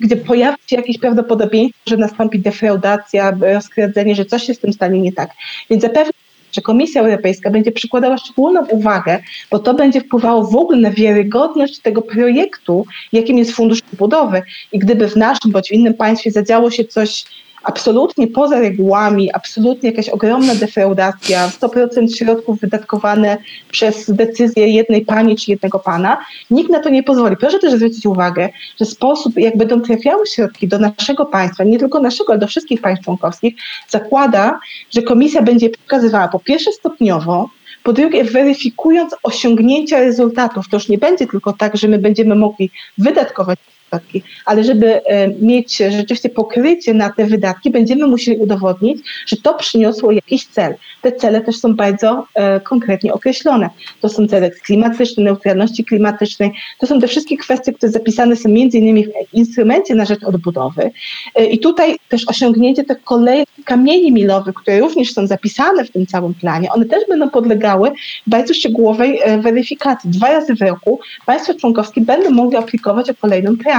gdzie 0.00 0.16
pojawi 0.16 0.58
się 0.66 0.76
jakieś 0.76 0.98
prawdopodobieństwo, 0.98 1.80
że 1.86 1.96
nastąpi 1.96 2.38
defraudacja, 2.38 3.36
rozkradzenie, 3.54 4.14
że 4.14 4.24
coś 4.24 4.42
się 4.42 4.54
z 4.54 4.58
tym 4.58 4.72
stanie 4.72 5.00
nie 5.00 5.12
tak. 5.12 5.30
Więc 5.70 5.82
zapewnienie 5.82 6.27
że 6.52 6.60
Komisja 6.60 7.02
Europejska 7.02 7.50
będzie 7.50 7.72
przykładała 7.72 8.18
szczególną 8.18 8.66
uwagę, 8.66 9.18
bo 9.50 9.58
to 9.58 9.74
będzie 9.74 10.00
wpływało 10.00 10.44
w 10.44 10.56
ogóle 10.56 10.78
na 10.78 10.90
wiarygodność 10.90 11.78
tego 11.78 12.02
projektu, 12.02 12.86
jakim 13.12 13.38
jest 13.38 13.52
Fundusz 13.52 13.82
Budowy. 13.98 14.42
I 14.72 14.78
gdyby 14.78 15.08
w 15.08 15.16
naszym 15.16 15.50
bądź 15.52 15.68
w 15.68 15.72
innym 15.72 15.94
państwie 15.94 16.30
zadziało 16.30 16.70
się 16.70 16.84
coś 16.84 17.24
absolutnie 17.62 18.26
poza 18.26 18.60
regułami, 18.60 19.32
absolutnie 19.32 19.90
jakaś 19.90 20.08
ogromna 20.08 20.54
defraudacja, 20.54 21.48
100% 21.48 22.16
środków 22.16 22.60
wydatkowane 22.60 23.38
przez 23.70 24.10
decyzję 24.10 24.68
jednej 24.68 25.04
pani 25.04 25.36
czy 25.36 25.50
jednego 25.50 25.78
pana. 25.78 26.18
Nikt 26.50 26.70
na 26.70 26.80
to 26.80 26.88
nie 26.88 27.02
pozwoli. 27.02 27.36
Proszę 27.36 27.58
też 27.58 27.72
zwrócić 27.72 28.06
uwagę, 28.06 28.48
że 28.80 28.86
sposób, 28.86 29.36
jak 29.36 29.56
będą 29.56 29.80
trafiały 29.80 30.26
środki 30.26 30.68
do 30.68 30.78
naszego 30.78 31.26
państwa, 31.26 31.64
nie 31.64 31.78
tylko 31.78 32.00
naszego, 32.00 32.32
ale 32.32 32.40
do 32.40 32.46
wszystkich 32.46 32.80
państw 32.80 33.04
członkowskich, 33.04 33.54
zakłada, 33.88 34.60
że 34.90 35.02
komisja 35.02 35.42
będzie 35.42 35.70
pokazywała 35.70 36.28
po 36.28 36.38
pierwsze 36.38 36.72
stopniowo, 36.72 37.50
po 37.82 37.92
drugie, 37.92 38.24
weryfikując 38.24 39.16
osiągnięcia 39.22 40.00
rezultatów, 40.00 40.68
to 40.68 40.76
już 40.76 40.88
nie 40.88 40.98
będzie 40.98 41.26
tylko 41.26 41.52
tak, 41.52 41.76
że 41.76 41.88
my 41.88 41.98
będziemy 41.98 42.34
mogli 42.34 42.70
wydatkować 42.98 43.58
wydatki. 43.90 44.22
Ale 44.44 44.64
żeby 44.64 45.06
e, 45.06 45.28
mieć 45.28 45.76
rzeczywiście 45.76 46.28
pokrycie 46.28 46.94
na 46.94 47.10
te 47.10 47.26
wydatki, 47.26 47.70
będziemy 47.70 48.06
musieli 48.06 48.38
udowodnić, 48.38 48.98
że 49.26 49.36
to 49.36 49.54
przyniosło 49.54 50.12
jakiś 50.12 50.46
cel. 50.46 50.74
Te 51.02 51.12
cele 51.12 51.40
też 51.40 51.56
są 51.56 51.76
bardzo 51.76 52.26
e, 52.34 52.60
konkretnie 52.60 53.12
określone. 53.12 53.70
To 54.00 54.08
są 54.08 54.28
cele 54.28 54.50
klimatyczne, 54.50 55.24
neutralności 55.24 55.84
klimatycznej, 55.84 56.50
to 56.78 56.86
są 56.86 57.00
te 57.00 57.08
wszystkie 57.08 57.36
kwestie, 57.36 57.72
które 57.72 57.92
zapisane 57.92 58.36
są 58.36 58.48
między 58.48 58.78
innymi 58.78 59.06
w 59.06 59.10
instrumencie 59.32 59.94
na 59.94 60.04
rzecz 60.04 60.24
odbudowy. 60.24 60.90
E, 61.34 61.44
I 61.44 61.58
tutaj 61.58 61.96
też 62.08 62.28
osiągnięcie 62.28 62.84
tych 62.84 63.02
kolejnych 63.04 63.48
kamieni 63.64 64.12
milowych, 64.12 64.54
które 64.54 64.80
również 64.80 65.12
są 65.12 65.26
zapisane 65.26 65.84
w 65.84 65.90
tym 65.90 66.06
całym 66.06 66.34
planie, 66.34 66.72
one 66.72 66.84
też 66.84 67.02
będą 67.08 67.30
podlegały 67.30 67.92
bardzo 68.26 68.54
szczegółowej 68.54 69.20
weryfikacji. 69.40 70.10
Dwa 70.10 70.28
razy 70.28 70.54
w 70.54 70.60
roku 70.60 71.00
państwa 71.26 71.54
członkowskie 71.54 72.00
będą 72.00 72.30
mogli 72.30 72.56
aplikować 72.56 73.10
o 73.10 73.14
kolejną 73.14 73.56
trasę 73.56 73.77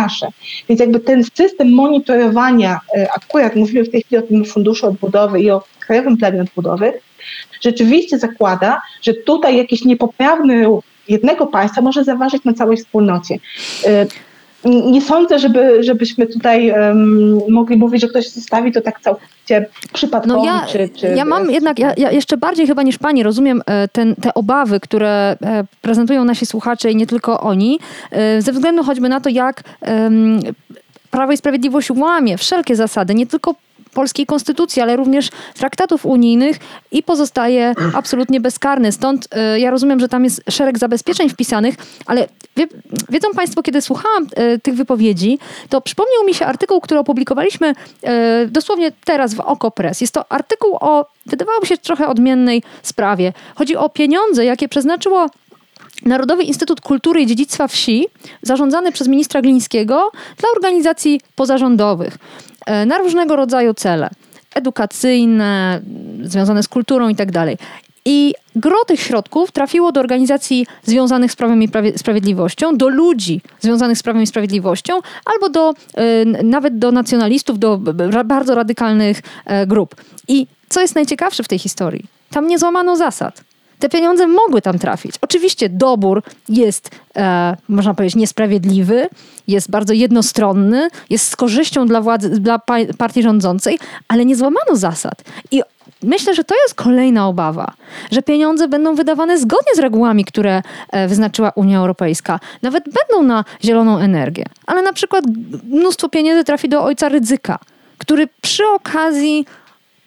Więc 0.70 0.82
jakby 0.82 1.00
ten 1.00 1.24
system 1.24 1.74
monitorowania, 1.74 2.80
e, 2.98 3.08
akurat 3.16 3.56
mówimy 3.56 3.84
w 3.84 3.92
tej 3.92 4.02
chwili 4.02 4.24
o 4.24 4.28
tym 4.28 4.46
Funduszu 4.46 4.88
Odbudowy 4.88 5.42
i 5.42 5.52
o 5.52 5.64
Krajowym 5.80 6.18
Planie 6.18 6.42
Odbudowy, 6.42 6.94
rzeczywiście 7.62 8.20
zakłada, 8.20 8.82
że 9.02 9.14
tutaj 9.14 9.58
jakiś 9.58 9.86
niepoprawny 9.86 10.64
ruch 10.64 10.84
jednego 11.10 11.48
państwa 11.48 11.82
może 11.82 12.04
zaważyć 12.04 12.44
na 12.44 12.54
całej 12.54 12.78
wspólnocie. 12.78 13.36
Nie 14.66 15.02
sądzę, 15.02 15.40
żeby, 15.40 15.84
żebyśmy 15.84 16.28
tutaj 16.28 16.72
um, 16.72 17.42
mogli 17.50 17.78
mówić, 17.78 18.02
że 18.02 18.08
ktoś 18.08 18.30
zostawi 18.30 18.72
to 18.72 18.82
tak 18.82 19.00
całkowicie 19.02 19.66
przypadkowo. 19.94 20.36
No 20.36 20.46
ja, 20.46 20.66
czy, 20.68 20.90
czy 20.90 21.08
ja 21.08 21.26
mam 21.26 21.52
jednak, 21.52 21.80
ja, 21.80 21.94
ja, 21.98 22.12
jeszcze 22.12 22.38
bardziej 22.38 22.68
chyba 22.68 22.84
niż 22.84 22.98
pani 22.98 23.24
rozumiem 23.24 23.62
e, 23.66 23.88
ten, 23.88 24.16
te 24.16 24.34
obawy, 24.34 24.80
które 24.80 25.38
e, 25.42 25.64
prezentują 25.82 26.26
nasi 26.26 26.46
słuchacze 26.46 26.92
i 26.92 26.96
nie 26.96 27.08
tylko 27.08 27.40
oni, 27.40 27.80
e, 28.12 28.42
ze 28.42 28.52
względu 28.52 28.84
choćby 28.84 29.10
na 29.10 29.22
to, 29.22 29.30
jak 29.30 29.64
um, 29.82 30.40
Prawo 31.12 31.32
i 31.32 31.38
Sprawiedliwość 31.38 31.92
łamie 31.92 32.38
wszelkie 32.38 32.76
zasady, 32.76 33.16
nie 33.16 33.28
tylko 33.28 33.56
polskiej 33.94 34.26
konstytucji, 34.26 34.82
ale 34.82 34.96
również 34.96 35.30
traktatów 35.54 36.06
unijnych 36.06 36.58
i 36.92 37.04
pozostaje 37.04 37.74
absolutnie 37.94 38.42
bezkarny. 38.42 38.92
Stąd 38.92 39.28
y, 39.56 39.60
ja 39.60 39.72
rozumiem, 39.72 40.00
że 40.00 40.10
tam 40.10 40.24
jest 40.24 40.42
szereg 40.50 40.78
zabezpieczeń 40.78 41.30
wpisanych, 41.30 41.76
ale 42.06 42.28
wie, 42.58 42.68
wiedzą 43.10 43.28
Państwo, 43.36 43.64
kiedy 43.64 43.82
słuchałam 43.82 44.24
y, 44.24 44.60
tych 44.60 44.76
wypowiedzi, 44.76 45.40
to 45.70 45.82
przypomniał 45.82 46.26
mi 46.26 46.34
się 46.34 46.46
artykuł, 46.46 46.82
który 46.82 47.00
opublikowaliśmy 47.00 47.70
y, 47.70 48.48
dosłownie 48.48 48.92
teraz 49.06 49.34
w 49.34 49.40
Okopres. 49.40 50.02
Jest 50.02 50.14
to 50.14 50.32
artykuł 50.32 50.78
o, 50.80 51.06
wydawałoby 51.26 51.68
się, 51.68 51.78
trochę 51.78 52.08
odmiennej 52.08 52.64
sprawie. 52.84 53.34
Chodzi 53.56 53.76
o 53.76 53.90
pieniądze, 53.90 54.46
jakie 54.46 54.70
przeznaczyło 54.70 55.30
Narodowy 56.06 56.44
Instytut 56.44 56.82
Kultury 56.82 57.22
i 57.22 57.26
Dziedzictwa 57.26 57.68
Wsi, 57.68 58.08
zarządzany 58.42 58.92
przez 58.92 59.08
ministra 59.08 59.42
Glińskiego 59.42 60.12
dla 60.38 60.50
organizacji 60.56 61.22
pozarządowych. 61.36 62.18
E, 62.70 62.86
na 62.86 62.98
różnego 62.98 63.36
rodzaju 63.36 63.74
cele 63.74 64.10
edukacyjne, 64.56 65.82
związane 66.24 66.64
z 66.64 66.68
kulturą 66.68 67.10
itd. 67.10 67.32
Tak 67.32 67.48
I 68.06 68.34
gro 68.56 68.86
tych 68.88 69.00
środków 69.00 69.52
trafiło 69.52 69.92
do 69.92 70.00
organizacji 70.00 70.66
związanych 70.84 71.32
z 71.32 71.36
prawem 71.36 71.64
i 71.64 71.70
sprawiedliwością, 71.96 72.78
do 72.78 72.90
ludzi 72.90 73.42
związanych 73.60 73.98
z 73.98 74.04
prawem 74.04 74.22
i 74.22 74.28
sprawiedliwością, 74.28 75.00
albo 75.26 75.50
do, 75.50 75.74
e, 75.94 76.26
nawet 76.44 76.78
do 76.78 76.92
nacjonalistów, 76.92 77.60
do 77.60 77.78
bardzo 78.26 78.56
radykalnych 78.56 79.22
e, 79.46 79.68
grup. 79.68 79.96
I 80.28 80.48
co 80.70 80.82
jest 80.82 80.96
najciekawsze 80.96 81.44
w 81.44 81.48
tej 81.48 81.60
historii? 81.60 82.06
Tam 82.30 82.48
nie 82.48 82.60
złamano 82.60 82.96
zasad 82.96 83.44
te 83.80 83.90
pieniądze 83.90 84.28
mogły 84.28 84.62
tam 84.62 84.80
trafić. 84.80 85.16
Oczywiście 85.22 85.70
dobór 85.70 86.24
jest, 86.50 86.92
e, 87.16 87.58
można 87.70 87.94
powiedzieć, 87.94 88.16
niesprawiedliwy, 88.16 89.10
jest 89.48 89.72
bardzo 89.72 89.94
jednostronny, 89.94 90.90
jest 91.10 91.28
z 91.28 91.36
korzyścią 91.36 91.88
dla 91.88 92.02
władzy, 92.02 92.30
dla 92.30 92.60
partii 92.98 93.24
rządzącej, 93.24 93.80
ale 94.08 94.26
nie 94.26 94.36
złamano 94.36 94.76
zasad. 94.76 95.24
I 95.52 95.62
Myślę, 96.04 96.36
że 96.36 96.44
to 96.44 96.56
jest 96.64 96.76
kolejna 96.76 97.28
obawa, 97.28 97.74
że 98.12 98.22
pieniądze 98.22 98.68
będą 98.68 98.96
wydawane 98.96 99.38
zgodnie 99.38 99.76
z 99.76 99.80
regułami, 99.80 100.26
które 100.26 100.62
e, 100.90 101.08
wyznaczyła 101.08 101.52
Unia 101.56 101.80
Europejska. 101.80 102.40
Nawet 102.62 102.84
będą 102.84 103.28
na 103.28 103.46
zieloną 103.64 103.98
energię, 103.98 104.46
ale 104.66 104.82
na 104.82 104.94
przykład 104.94 105.24
mnóstwo 105.64 106.10
pieniędzy 106.10 106.44
trafi 106.44 106.70
do 106.70 106.84
ojca 106.84 107.10
ryzyka 107.10 107.60
który 108.00 108.28
przy 108.42 108.68
okazji 108.68 109.46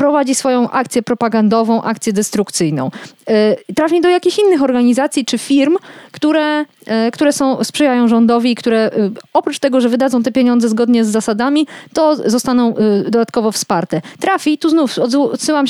prowadzi 0.02 0.34
swoją 0.34 0.70
akcję 0.70 1.02
propagandową, 1.02 1.82
akcję 1.82 2.12
destrukcyjną. 2.12 2.90
E, 3.28 3.56
trafi 3.74 4.00
do 4.00 4.08
jakichś 4.08 4.38
innych 4.38 4.62
organizacji 4.62 5.24
czy 5.24 5.38
firm, 5.38 5.76
które, 6.12 6.64
e, 6.86 7.10
które 7.10 7.32
są, 7.32 7.64
sprzyjają 7.64 8.08
rządowi, 8.08 8.54
które 8.54 8.78
e, 8.78 8.90
oprócz 9.32 9.58
tego, 9.58 9.80
że 9.80 9.88
wydadzą 9.88 10.22
te 10.22 10.32
pieniądze 10.32 10.68
zgodnie 10.68 11.04
z 11.04 11.08
zasadami, 11.08 11.66
to 11.92 12.16
zostaną 12.30 12.74
dodatkowo 13.04 13.52
wsparte. 13.52 14.02
Trafi, 14.20 14.58
tu 14.58 14.68
znów 14.68 14.98
odsyłam, 14.98 15.66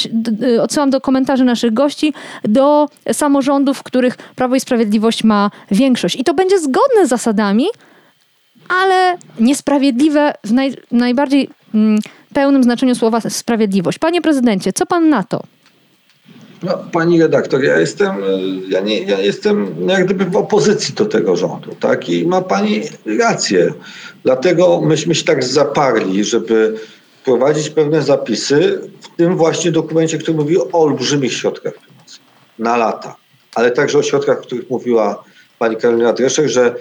odsyłam 0.61 0.91
do 0.91 1.01
komentarzy 1.01 1.45
naszych 1.45 1.75
gości, 1.75 2.15
do 2.45 2.89
samorządów, 3.13 3.79
w 3.79 3.83
których 3.83 4.17
Prawo 4.17 4.55
i 4.55 4.61
Sprawiedliwość 4.61 5.25
ma 5.25 5.51
większość. 5.71 6.17
I 6.17 6.25
to 6.25 6.35
będzie 6.35 6.59
zgodne 6.59 7.07
z 7.07 7.09
zasadami, 7.09 7.67
ale 8.69 9.19
niesprawiedliwe 9.41 10.35
w 10.45 10.53
naj, 10.53 10.77
najbardziej 10.93 11.49
mm, 11.75 11.99
pełnym 12.35 12.63
znaczeniu 12.63 12.95
słowa 12.95 13.21
sprawiedliwość. 13.21 13.99
Panie 13.99 14.23
prezydencie, 14.23 14.73
co 14.73 14.87
pan 14.87 15.09
na 15.09 15.23
to? 15.23 15.43
No, 16.63 16.79
pani 16.93 17.23
redaktor, 17.23 17.65
ja 17.65 17.81
jestem, 17.81 18.17
ja, 18.69 18.81
nie, 18.81 19.01
ja 19.01 19.21
jestem 19.21 19.89
jak 19.89 20.05
gdyby 20.05 20.25
w 20.25 20.37
opozycji 20.37 20.95
do 20.95 21.07
tego 21.07 21.37
rządu, 21.37 21.75
tak? 21.81 22.09
I 22.09 22.27
ma 22.27 22.43
pani 22.43 22.83
rację. 23.19 23.73
Dlatego 24.25 24.81
myśmy 24.81 25.15
się 25.15 25.25
tak 25.25 25.45
zaparli, 25.45 26.25
żeby 26.25 26.75
wprowadzić 27.21 27.71
pewne 27.71 28.03
zapisy 28.03 28.81
w 29.01 29.17
tym 29.17 29.37
właśnie 29.37 29.73
dokumencie, 29.73 30.19
który 30.19 30.37
mówi 30.37 30.59
o 30.59 30.71
olbrzymich 30.73 31.33
środkach 31.33 31.75
na 32.59 32.77
lata, 32.77 33.17
ale 33.55 33.71
także 33.71 33.99
o 33.99 34.03
środkach, 34.03 34.39
o 34.39 34.43
których 34.43 34.71
mówiła 34.71 35.25
pani 35.59 35.77
Karolina 35.77 36.13
Dreszek, 36.13 36.49
że 36.49 36.75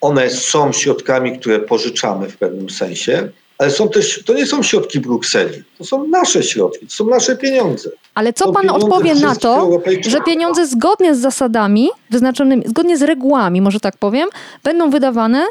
one 0.00 0.30
są 0.30 0.72
środkami, 0.72 1.38
które 1.38 1.60
pożyczamy 1.60 2.28
w 2.28 2.36
pewnym 2.36 2.70
sensie, 2.70 3.28
ale 3.58 3.70
są 3.70 3.88
też, 3.88 4.22
to 4.26 4.34
nie 4.34 4.46
są 4.46 4.62
środki 4.62 5.00
Brukseli, 5.00 5.62
to 5.78 5.84
są 5.84 6.08
nasze 6.08 6.42
środki, 6.42 6.86
to 6.86 6.92
są 6.92 7.06
nasze 7.06 7.36
pieniądze. 7.36 7.90
Ale 8.14 8.32
co 8.32 8.52
pan 8.52 8.70
odpowie 8.70 9.14
na 9.14 9.36
to, 9.36 9.80
że 10.08 10.20
pieniądze 10.20 10.66
zgodnie 10.66 11.14
z 11.14 11.18
zasadami 11.18 11.88
wyznaczonymi, 12.10 12.62
zgodnie 12.66 12.98
z 12.98 13.02
regułami, 13.02 13.60
może 13.60 13.80
tak 13.80 13.96
powiem, 13.96 14.28
będą 14.64 14.90
wydawane, 14.90 15.46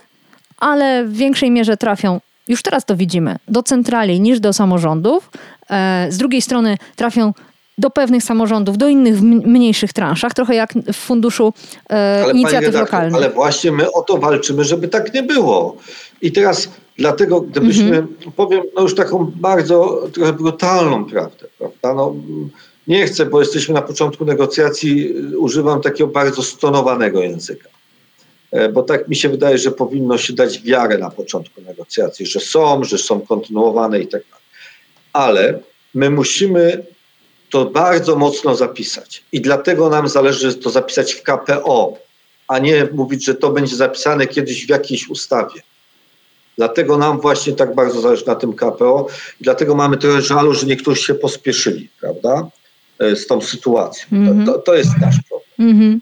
ale 0.57 1.05
w 1.05 1.13
większej 1.13 1.51
mierze 1.51 1.77
trafią, 1.77 2.19
już 2.47 2.61
teraz 2.61 2.85
to 2.85 2.95
widzimy, 2.95 3.35
do 3.47 3.63
centrali 3.63 4.19
niż 4.19 4.39
do 4.39 4.53
samorządów. 4.53 5.29
E, 5.69 6.07
z 6.09 6.17
drugiej 6.17 6.41
strony 6.41 6.77
trafią 6.95 7.33
do 7.77 7.89
pewnych 7.89 8.23
samorządów, 8.23 8.77
do 8.77 8.87
innych 8.87 9.17
w 9.17 9.23
mniejszych 9.23 9.93
transzach, 9.93 10.33
trochę 10.33 10.55
jak 10.55 10.73
w 10.73 10.95
funduszu 10.95 11.53
e, 11.89 12.21
ale 12.23 12.33
inicjatyw 12.33 12.67
redaktor, 12.67 12.81
lokalnych. 12.81 13.15
Ale 13.15 13.29
właśnie 13.29 13.71
my 13.71 13.91
o 13.91 14.01
to 14.01 14.17
walczymy, 14.17 14.63
żeby 14.63 14.87
tak 14.87 15.13
nie 15.13 15.23
było. 15.23 15.77
I 16.21 16.31
teraz 16.31 16.69
dlatego, 16.97 17.41
gdybyśmy, 17.41 17.97
mm 17.97 18.07
-hmm. 18.07 18.31
powiem 18.31 18.63
no 18.75 18.81
już 18.81 18.95
taką 18.95 19.31
bardzo 19.35 20.07
trochę 20.13 20.33
brutalną 20.33 21.05
prawdę, 21.05 21.47
prawda? 21.57 21.93
No, 21.93 22.15
nie 22.87 23.05
chcę, 23.05 23.25
bo 23.25 23.39
jesteśmy 23.39 23.73
na 23.73 23.81
początku 23.81 24.25
negocjacji, 24.25 25.13
używam 25.37 25.81
takiego 25.81 26.07
bardzo 26.07 26.43
stonowanego 26.43 27.21
języka. 27.21 27.69
E, 28.51 28.69
bo 28.69 28.83
tak 28.83 29.07
mi 29.07 29.15
się 29.15 29.29
wydaje, 29.29 29.57
że 29.57 29.71
powinno 29.71 30.17
się 30.17 30.33
dać 30.33 30.61
wiarę 30.61 30.97
na 30.97 31.09
początku 31.09 31.61
negocjacji, 31.61 32.25
że 32.25 32.39
są, 32.39 32.83
że 32.83 32.97
są 32.97 33.21
kontynuowane 33.21 33.99
i 33.99 34.07
tak 34.07 34.21
dalej. 34.21 34.45
Ale 35.13 35.59
my 35.93 36.09
musimy 36.09 36.85
to 37.49 37.65
bardzo 37.65 38.15
mocno 38.15 38.55
zapisać. 38.55 39.23
I 39.31 39.41
dlatego 39.41 39.89
nam 39.89 40.07
zależy 40.07 40.55
to 40.55 40.69
zapisać 40.69 41.13
w 41.13 41.23
KPO, 41.23 41.97
a 42.47 42.59
nie 42.59 42.87
mówić, 42.93 43.25
że 43.25 43.35
to 43.35 43.49
będzie 43.49 43.75
zapisane 43.75 44.27
kiedyś 44.27 44.65
w 44.65 44.69
jakiejś 44.69 45.09
ustawie. 45.09 45.61
Dlatego 46.57 46.97
nam 46.97 47.21
właśnie 47.21 47.53
tak 47.53 47.75
bardzo 47.75 48.01
zależy 48.01 48.27
na 48.27 48.35
tym 48.35 48.53
KPO 48.53 49.07
i 49.41 49.43
dlatego 49.43 49.75
mamy 49.75 49.97
trochę 49.97 50.21
żalu, 50.21 50.53
że 50.53 50.67
niektórzy 50.67 51.01
się 51.01 51.15
pospieszyli, 51.15 51.89
prawda, 51.99 52.47
e, 52.99 53.15
z 53.15 53.27
tą 53.27 53.41
sytuacją. 53.41 54.05
Mm 54.11 54.33
-hmm. 54.33 54.45
to, 54.45 54.59
to, 54.59 54.75
jest 54.75 54.89
nasz 55.01 55.15
problem. 55.29 55.49
Mm 55.59 55.79
-hmm. 55.79 55.99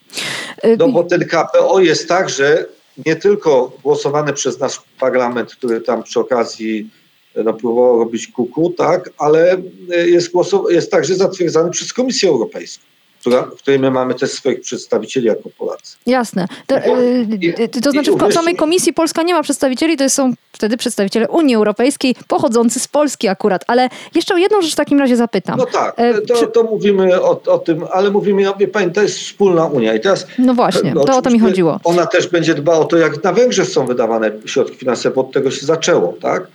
No 0.80 0.88
bo 0.88 1.04
ten 1.04 1.26
KPO 1.26 1.80
jest 1.80 2.08
tak, 2.08 2.30
że 2.30 2.66
nie 3.06 3.16
tylko 3.16 3.72
głosowany 3.84 4.34
przez 4.34 4.60
nasz 4.60 4.82
parlament, 5.00 5.56
który 5.56 5.82
tam 5.82 6.04
przy 6.04 6.20
okazji 6.20 6.90
no, 7.36 7.54
próbował 7.54 8.00
robić 8.00 8.28
kuku, 8.28 8.74
tak, 8.78 9.10
ale 9.18 9.58
jest, 9.90 10.34
głosow- 10.34 10.72
jest 10.72 10.92
także 10.92 11.16
zatwierdzany 11.16 11.72
przez 11.72 11.94
Komisję 11.94 12.30
Europejską. 12.30 12.93
Która, 13.24 13.44
w 13.44 13.56
której 13.56 13.80
my 13.80 13.92
mamy 13.92 14.16
też 14.16 14.32
swoich 14.32 14.62
przedstawicieli 14.62 15.28
jako 15.28 15.50
Polacy. 15.58 15.98
Jasne. 16.06 16.48
To, 16.68 16.76
yy, 16.76 17.68
to 17.82 17.92
znaczy 17.92 18.12
w 18.12 18.34
samej 18.34 18.56
komisji 18.56 18.94
Polska 18.94 19.24
nie 19.24 19.34
ma 19.34 19.44
przedstawicieli, 19.44 19.98
to 19.98 20.10
są 20.10 20.34
wtedy 20.52 20.78
przedstawiciele 20.78 21.28
Unii 21.28 21.56
Europejskiej 21.56 22.16
pochodzący 22.28 22.80
z 22.80 22.88
Polski 22.88 23.28
akurat. 23.28 23.64
Ale 23.68 23.90
jeszcze 24.16 24.34
o 24.34 24.38
jedną 24.38 24.62
rzecz 24.62 24.74
w 24.74 24.76
takim 24.76 25.00
razie 25.00 25.16
zapytam. 25.16 25.58
No 25.58 25.66
tak, 25.66 25.94
e, 25.98 26.22
to, 26.22 26.36
Czy... 26.36 26.48
to 26.48 26.64
mówimy 26.64 27.22
o, 27.22 27.42
o, 27.46 27.60
tym, 27.60 27.86
ale 27.92 28.12
mówimy, 28.12 28.44
wie 28.60 28.68
pani, 28.68 28.92
to 28.92 29.02
jest 29.02 29.20
wspólna 29.20 29.66
Unia. 29.66 29.94
I 29.96 30.00
teraz, 30.00 30.28
no 30.38 30.54
właśnie, 30.54 30.94
no, 30.94 31.06
to 31.06 31.18
o 31.18 31.22
to 31.22 31.30
mi 31.30 31.40
chodziło. 31.40 31.80
Ona 31.84 32.06
też 32.06 32.28
będzie 32.28 32.54
dbała 32.54 32.80
o 32.80 32.86
to, 32.86 32.98
jak 32.98 33.24
na 33.24 33.34
Węgrzech 33.34 33.70
są 33.70 33.86
wydawane 33.86 34.32
środki 34.46 34.78
finansowe, 34.78 35.16
bo 35.16 35.22
od 35.22 35.32
tego 35.32 35.52
się 35.52 35.66
zaczęło, 35.66 36.14
tak? 36.22 36.48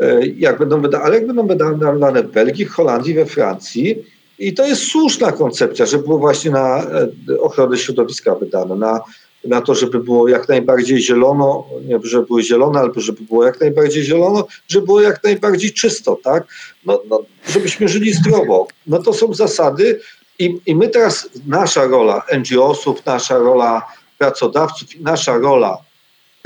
E, 0.00 0.26
jak 0.26 0.58
będą 0.58 0.80
wydane, 0.80 1.04
ale 1.04 1.14
jak 1.14 1.26
będą 1.26 1.46
wydane 1.46 2.22
w 2.22 2.30
Belgii, 2.30 2.64
w 2.64 2.70
Holandii, 2.70 3.14
we 3.14 3.26
Francji. 3.26 4.04
I 4.40 4.54
to 4.54 4.66
jest 4.66 4.82
słuszna 4.82 5.32
koncepcja, 5.32 5.86
żeby 5.86 6.04
było 6.04 6.18
właśnie 6.18 6.50
na 6.50 6.78
e, 6.78 7.40
ochronę 7.40 7.78
środowiska 7.78 8.34
wydane, 8.34 8.74
na, 8.74 9.00
na 9.44 9.60
to, 9.60 9.74
żeby 9.74 10.00
było 10.00 10.28
jak 10.28 10.48
najbardziej 10.48 11.02
zielono, 11.02 11.66
nie 11.84 11.98
żeby 12.02 12.26
było 12.26 12.42
zielone, 12.42 12.80
albo 12.80 13.00
żeby 13.00 13.22
było 13.22 13.44
jak 13.44 13.60
najbardziej 13.60 14.02
zielono, 14.02 14.46
żeby 14.68 14.86
było 14.86 15.00
jak 15.00 15.24
najbardziej 15.24 15.72
czysto, 15.72 16.18
tak? 16.24 16.44
No, 16.86 17.02
no, 17.10 17.22
żebyśmy 17.48 17.88
żyli 17.88 18.12
zdrowo. 18.12 18.66
No 18.86 19.02
to 19.02 19.12
są 19.12 19.34
zasady 19.34 20.00
i, 20.38 20.58
i 20.66 20.74
my 20.74 20.88
teraz, 20.88 21.28
nasza 21.46 21.84
rola 21.84 22.22
NGO-sów, 22.38 23.06
nasza 23.06 23.38
rola 23.38 23.86
pracodawców, 24.18 24.88
nasza 25.00 25.38
rola 25.38 25.78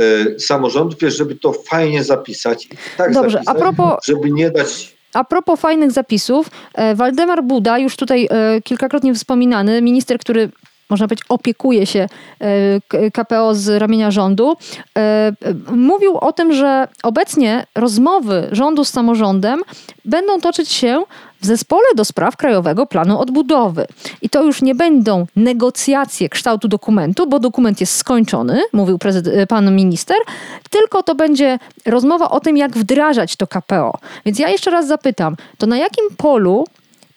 Y, 0.00 0.40
samorządów 0.40 1.02
jest, 1.02 1.16
żeby 1.16 1.34
to 1.34 1.52
fajnie 1.52 2.04
zapisać. 2.04 2.68
Tak 2.96 3.12
Dobrze, 3.12 3.30
zapisać, 3.30 3.56
a 3.56 3.60
propos... 3.60 4.04
żeby 4.06 4.30
nie 4.30 4.50
dać 4.50 4.93
a 5.14 5.24
propos 5.24 5.60
fajnych 5.60 5.92
zapisów, 5.92 6.50
e, 6.74 6.94
Waldemar 6.94 7.44
Buda, 7.44 7.78
już 7.78 7.96
tutaj 7.96 8.28
e, 8.30 8.60
kilkakrotnie 8.60 9.14
wspominany, 9.14 9.82
minister, 9.82 10.18
który 10.18 10.50
można 10.94 11.08
powiedzieć, 11.08 11.26
opiekuje 11.28 11.86
się 11.86 12.08
e, 12.40 13.10
KPO 13.10 13.54
z 13.54 13.80
ramienia 13.80 14.10
rządu, 14.10 14.56
mówił 15.72 16.18
o 16.18 16.32
tym, 16.32 16.52
że 16.52 16.88
obecnie 17.02 17.66
rozmowy 17.74 18.48
rządu 18.52 18.84
z 18.84 18.90
samorządem 18.90 19.62
będą 20.04 20.40
toczyć 20.40 20.72
się 20.72 21.04
w 21.40 21.46
zespole 21.46 21.84
do 21.96 22.04
spraw 22.04 22.36
Krajowego 22.36 22.86
Planu 22.86 23.20
Odbudowy. 23.20 23.86
I 24.22 24.28
to 24.28 24.44
już 24.44 24.62
nie 24.62 24.74
będą 24.74 25.26
negocjacje 25.36 26.28
kształtu 26.28 26.68
dokumentu, 26.68 27.26
bo 27.26 27.38
dokument 27.40 27.80
jest 27.80 27.96
skończony, 27.96 28.60
mówił 28.72 28.98
pan 29.48 29.76
minister, 29.76 30.16
tylko 30.70 31.02
to 31.02 31.14
będzie 31.14 31.58
rozmowa 31.86 32.30
o 32.30 32.40
tym, 32.40 32.56
jak 32.56 32.76
wdrażać 32.76 33.36
to 33.36 33.46
KPO. 33.46 33.98
Więc 34.26 34.38
ja 34.38 34.48
jeszcze 34.48 34.70
raz 34.70 34.86
zapytam, 34.86 35.36
to 35.58 35.66
na 35.66 35.76
jakim 35.76 36.04
polu 36.16 36.64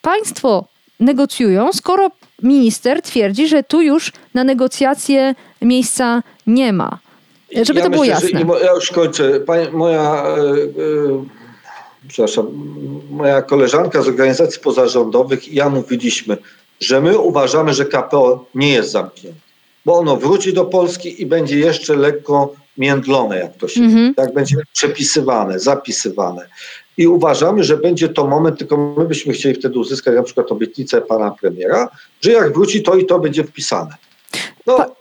państwo 0.01 0.65
negocjują, 1.00 1.74
skoro 1.74 2.12
minister 2.43 3.02
twierdzi, 3.02 3.48
że 3.48 3.64
tu 3.64 3.82
już 3.82 4.12
na 4.34 4.43
negocjacje 4.43 5.36
miejsca 5.62 6.24
nie 6.48 6.74
ma? 6.74 7.00
Żeby 7.52 7.80
ja 7.80 7.86
to 7.86 7.91
było 7.91 8.04
myślę, 8.04 8.30
jasne. 8.30 8.66
ja 8.66 8.74
już 8.74 8.91
kończę. 8.91 9.39
Pani, 9.39 9.72
moja 9.72 10.24
yy, 10.38 11.20
przepraszam, 12.08 12.48
moja 13.10 13.41
koleżanka 13.41 14.02
z 14.02 14.08
organizacji 14.08 14.62
pozarządowych 14.62 15.48
i 15.48 15.56
ja 15.56 15.70
mówiliśmy, 15.70 16.38
że 16.80 17.02
my 17.02 17.18
uważamy, 17.18 17.74
że 17.74 17.86
KPO 17.86 18.45
nie 18.56 18.74
jest 18.74 18.91
zamknięte, 18.91 19.39
bo 19.86 20.00
ono 20.00 20.18
wróci 20.18 20.54
do 20.54 20.66
Polski 20.66 21.22
i 21.22 21.26
będzie 21.26 21.60
jeszcze 21.60 21.95
lekko 21.95 22.54
międlone, 22.78 23.38
jak 23.38 23.58
to 23.58 23.68
się 23.68 23.82
mm 23.82 23.95
-hmm. 23.95 24.16
tak 24.16 24.34
będzie 24.34 24.56
przepisywane, 24.74 25.60
zapisywane. 25.60 26.48
I 26.98 27.08
uważamy, 27.08 27.64
że 27.64 27.78
będzie 27.78 28.10
to 28.10 28.28
moment, 28.28 28.60
tylko 28.60 28.95
my 28.98 29.06
byśmy 29.06 29.34
chcieli 29.34 29.56
wtedy 29.56 29.80
uzyskać 29.80 30.16
na 30.16 30.24
przykład 30.24 30.52
obietnicę 30.52 31.02
pana 31.02 31.32
premiera, 31.32 31.89
że 32.22 32.32
jak 32.32 32.54
wróci, 32.54 32.84
to 32.84 32.95
i 32.95 33.06
to 33.06 33.20
będzie 33.20 33.43
wpisane. 33.43 33.95
No, 34.66 34.95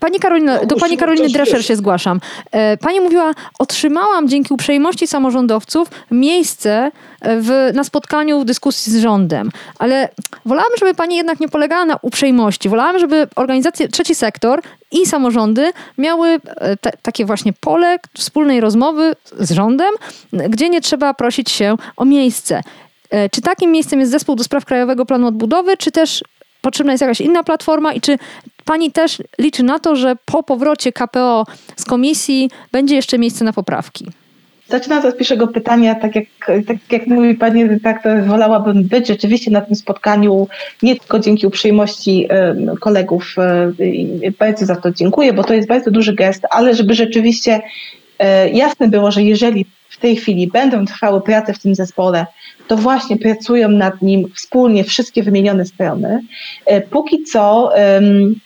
Pani 0.00 0.18
Karolina, 0.18 0.58
no, 0.60 0.66
do 0.66 0.76
Pani 0.76 0.96
Karoliny 0.96 1.28
Drescher 1.28 1.64
się 1.64 1.76
zgłaszam. 1.76 2.20
E, 2.52 2.76
pani 2.76 3.00
mówiła, 3.00 3.32
otrzymałam 3.58 4.28
dzięki 4.28 4.54
uprzejmości 4.54 5.06
samorządowców 5.06 5.88
miejsce 6.10 6.90
w, 7.22 7.70
na 7.74 7.84
spotkaniu 7.84 8.40
w 8.40 8.44
dyskusji 8.44 8.92
z 8.92 8.96
rządem. 8.96 9.50
Ale 9.78 10.08
wolałam, 10.44 10.70
żeby 10.78 10.94
Pani 10.94 11.16
jednak 11.16 11.40
nie 11.40 11.48
polegała 11.48 11.84
na 11.84 11.98
uprzejmości. 12.02 12.68
Wolałam, 12.68 12.98
żeby 12.98 13.26
organizacje, 13.36 13.88
trzeci 13.88 14.14
sektor 14.14 14.62
i 14.92 15.06
samorządy 15.06 15.72
miały 15.98 16.28
e, 16.28 16.76
te, 16.76 16.92
takie 17.02 17.24
właśnie 17.24 17.52
pole 17.52 17.98
wspólnej 18.14 18.60
rozmowy 18.60 19.16
z 19.38 19.50
rządem, 19.50 19.94
gdzie 20.32 20.68
nie 20.68 20.80
trzeba 20.80 21.14
prosić 21.14 21.50
się 21.50 21.76
o 21.96 22.04
miejsce. 22.04 22.62
E, 23.10 23.28
czy 23.28 23.40
takim 23.40 23.72
miejscem 23.72 24.00
jest 24.00 24.12
zespół 24.12 24.36
do 24.36 24.44
spraw 24.44 24.64
Krajowego 24.64 25.06
Planu 25.06 25.26
Odbudowy, 25.26 25.76
czy 25.76 25.90
też 25.90 26.24
potrzebna 26.60 26.92
jest 26.92 27.02
jakaś 27.02 27.20
inna 27.20 27.42
platforma 27.42 27.92
i 27.92 28.00
czy 28.00 28.18
pani 28.64 28.92
też 28.92 29.22
liczy 29.38 29.62
na 29.62 29.78
to, 29.78 29.96
że 29.96 30.16
po 30.24 30.42
powrocie 30.42 30.92
KPO 30.92 31.46
z 31.76 31.84
komisji 31.84 32.50
będzie 32.72 32.94
jeszcze 32.96 33.18
miejsce 33.18 33.44
na 33.44 33.52
poprawki? 33.52 34.06
Zaczynając 34.68 35.06
od 35.06 35.16
pierwszego 35.16 35.48
pytania, 35.48 35.94
tak 35.94 36.14
jak, 36.16 36.26
tak 36.66 36.76
jak 36.90 37.06
mówi 37.06 37.34
Pani 37.34 37.66
redaktor, 37.66 38.24
wolałabym 38.24 38.82
być 38.82 39.08
rzeczywiście 39.08 39.50
na 39.50 39.60
tym 39.60 39.76
spotkaniu 39.76 40.48
nie 40.82 40.96
tylko 40.96 41.18
dzięki 41.18 41.46
uprzejmości 41.46 42.28
kolegów. 42.80 43.34
Bardzo 44.38 44.66
za 44.66 44.76
to 44.76 44.90
dziękuję, 44.90 45.32
bo 45.32 45.44
to 45.44 45.54
jest 45.54 45.68
bardzo 45.68 45.90
duży 45.90 46.14
gest, 46.14 46.42
ale 46.50 46.74
żeby 46.74 46.94
rzeczywiście 46.94 47.60
e, 48.18 48.50
jasne 48.50 48.88
było, 48.88 49.10
że 49.10 49.22
jeżeli 49.22 49.66
tej 50.04 50.16
chwili 50.16 50.46
będą 50.46 50.84
trwały 50.84 51.20
prace 51.20 51.54
w 51.54 51.58
tym 51.58 51.74
zespole, 51.74 52.26
to 52.68 52.76
właśnie 52.76 53.16
pracują 53.16 53.68
nad 53.68 54.02
nim 54.02 54.28
wspólnie 54.34 54.84
wszystkie 54.84 55.22
wymienione 55.22 55.64
strony. 55.64 56.20
E, 56.66 56.80
póki 56.80 57.22
co 57.22 57.70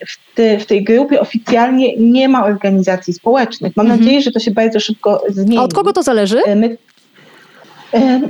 w, 0.06 0.34
te, 0.34 0.58
w 0.58 0.66
tej 0.66 0.84
grupie 0.84 1.20
oficjalnie 1.20 1.96
nie 1.96 2.28
ma 2.28 2.44
organizacji 2.46 3.14
społecznych. 3.14 3.76
Mam 3.76 3.86
mhm. 3.86 4.00
nadzieję, 4.00 4.22
że 4.22 4.30
to 4.30 4.40
się 4.40 4.50
bardzo 4.50 4.80
szybko 4.80 5.22
zmieni. 5.28 5.58
A 5.58 5.62
od 5.62 5.74
kogo 5.74 5.92
to 5.92 6.02
zależy? 6.02 6.38
E, 6.46 6.56
my, 6.56 6.76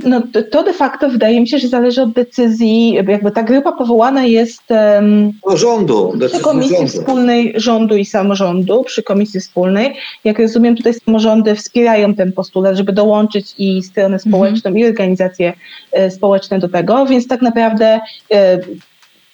no, 0.03 0.21
to 0.51 0.63
de 0.63 0.73
facto 0.73 1.09
wydaje 1.09 1.41
mi 1.41 1.47
się, 1.47 1.59
że 1.59 1.67
zależy 1.67 2.01
od 2.01 2.11
decyzji, 2.11 2.93
jakby 2.93 3.31
ta 3.31 3.43
grupa 3.43 3.71
powołana 3.71 4.25
jest 4.25 4.63
um, 4.69 5.31
rządu, 5.55 6.13
przy 6.27 6.39
Komisji 6.39 6.75
rządu. 6.75 6.91
Wspólnej 6.91 7.53
Rządu 7.55 7.97
i 7.97 8.05
Samorządu, 8.05 8.83
przy 8.83 9.03
Komisji 9.03 9.39
Wspólnej. 9.39 9.95
Jak 10.23 10.39
rozumiem, 10.39 10.75
tutaj 10.75 10.93
samorządy 10.93 11.55
wspierają 11.55 12.15
ten 12.15 12.31
postulat, 12.31 12.75
żeby 12.75 12.93
dołączyć 12.93 13.55
i 13.57 13.83
stronę 13.83 14.15
mhm. 14.15 14.19
społeczną, 14.19 14.69
mhm. 14.69 14.77
i 14.77 14.85
organizacje 14.85 15.53
e, 15.91 16.11
społeczne 16.11 16.59
do 16.59 16.69
tego, 16.69 17.05
więc 17.05 17.27
tak 17.27 17.41
naprawdę 17.41 17.99
e, 18.31 18.59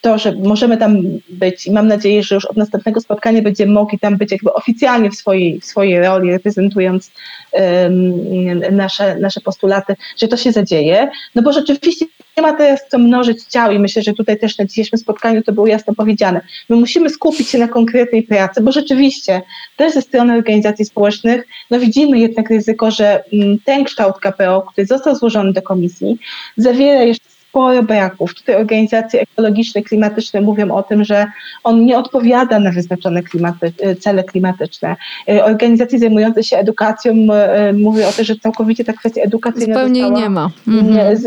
to, 0.06 0.18
że 0.18 0.36
możemy 0.36 0.78
tam 0.78 0.98
być 1.30 1.68
i 1.68 1.72
mam 1.72 1.88
nadzieję, 1.88 2.24
że 2.24 2.36
już 2.36 2.46
od 2.46 2.58
następnego 2.58 3.02
spotkania 3.02 3.42
będziemy 3.42 3.74
mogli 3.74 4.00
tam 4.00 4.18
być 4.18 4.32
jakby 4.32 4.54
oficjalnie 4.54 5.12
w 5.12 5.16
swojej, 5.16 5.60
w 5.60 5.66
swojej 5.66 6.00
roli, 6.00 6.32
reprezentując 6.32 7.12
um, 7.52 8.76
nasze, 8.76 9.16
nasze 9.20 9.42
postulaty, 9.42 9.96
że 10.18 10.28
to 10.28 10.38
się 10.38 10.52
zadzieje, 10.52 11.10
no 11.36 11.42
bo 11.42 11.54
rzeczywiście 11.54 12.06
nie 12.38 12.44
ma 12.44 12.54
teraz 12.54 12.80
co 12.92 12.98
mnożyć 12.98 13.44
ciał 13.44 13.72
i 13.72 13.80
myślę, 13.80 14.02
że 14.02 14.14
tutaj 14.14 14.40
też 14.40 14.58
na 14.58 14.66
dzisiejszym 14.66 15.00
spotkaniu 15.00 15.44
to 15.44 15.52
było 15.52 15.68
jasno 15.68 15.94
powiedziane. 15.94 16.42
My 16.70 16.76
musimy 16.76 17.10
skupić 17.10 17.50
się 17.50 17.58
na 17.58 17.68
konkretnej 17.68 18.24
pracy, 18.24 18.62
bo 18.62 18.72
rzeczywiście 18.72 19.42
też 19.78 19.94
ze 19.94 20.02
strony 20.02 20.34
organizacji 20.34 20.86
społecznych 20.86 21.48
no 21.72 21.80
widzimy 21.80 22.20
jednak 22.20 22.50
ryzyko, 22.50 22.92
że 22.92 23.24
mm, 23.34 23.58
ten 23.66 23.84
kształt 23.84 24.20
KPO, 24.20 24.62
który 24.62 24.88
został 24.88 25.16
złożony 25.16 25.54
do 25.54 25.62
komisji, 25.62 26.18
zawiera 26.58 27.04
jeszcze 27.04 27.35
sporo 27.56 27.84
braków. 27.84 28.36
Tutaj 28.36 28.56
organizacje 28.56 29.22
ekologiczne, 29.22 29.82
klimatyczne 29.82 30.42
mówią 30.42 30.72
o 30.72 30.84
tym, 30.84 31.04
że 31.04 31.28
on 31.64 31.86
nie 31.86 31.98
odpowiada 31.98 32.60
na 32.60 32.72
wyznaczone 32.72 33.24
klimaty, 33.24 33.74
e, 33.80 33.96
cele 33.96 34.24
klimatyczne. 34.24 34.96
E, 35.30 35.46
organizacje 35.46 36.00
zajmujące 36.00 36.44
się 36.44 36.58
edukacją 36.58 37.14
e, 37.34 37.74
mówią 37.74 38.08
o 38.08 38.12
tym, 38.12 38.26
że 38.26 38.36
całkowicie 38.36 38.86
ta 38.86 38.94
kwestia 38.94 39.22
edukacyjna 39.22 39.74
Zupełnie 39.74 40.02
została 40.02 40.22
nie 40.22 40.30
ma. 40.30 40.50
Mhm. 40.68 41.18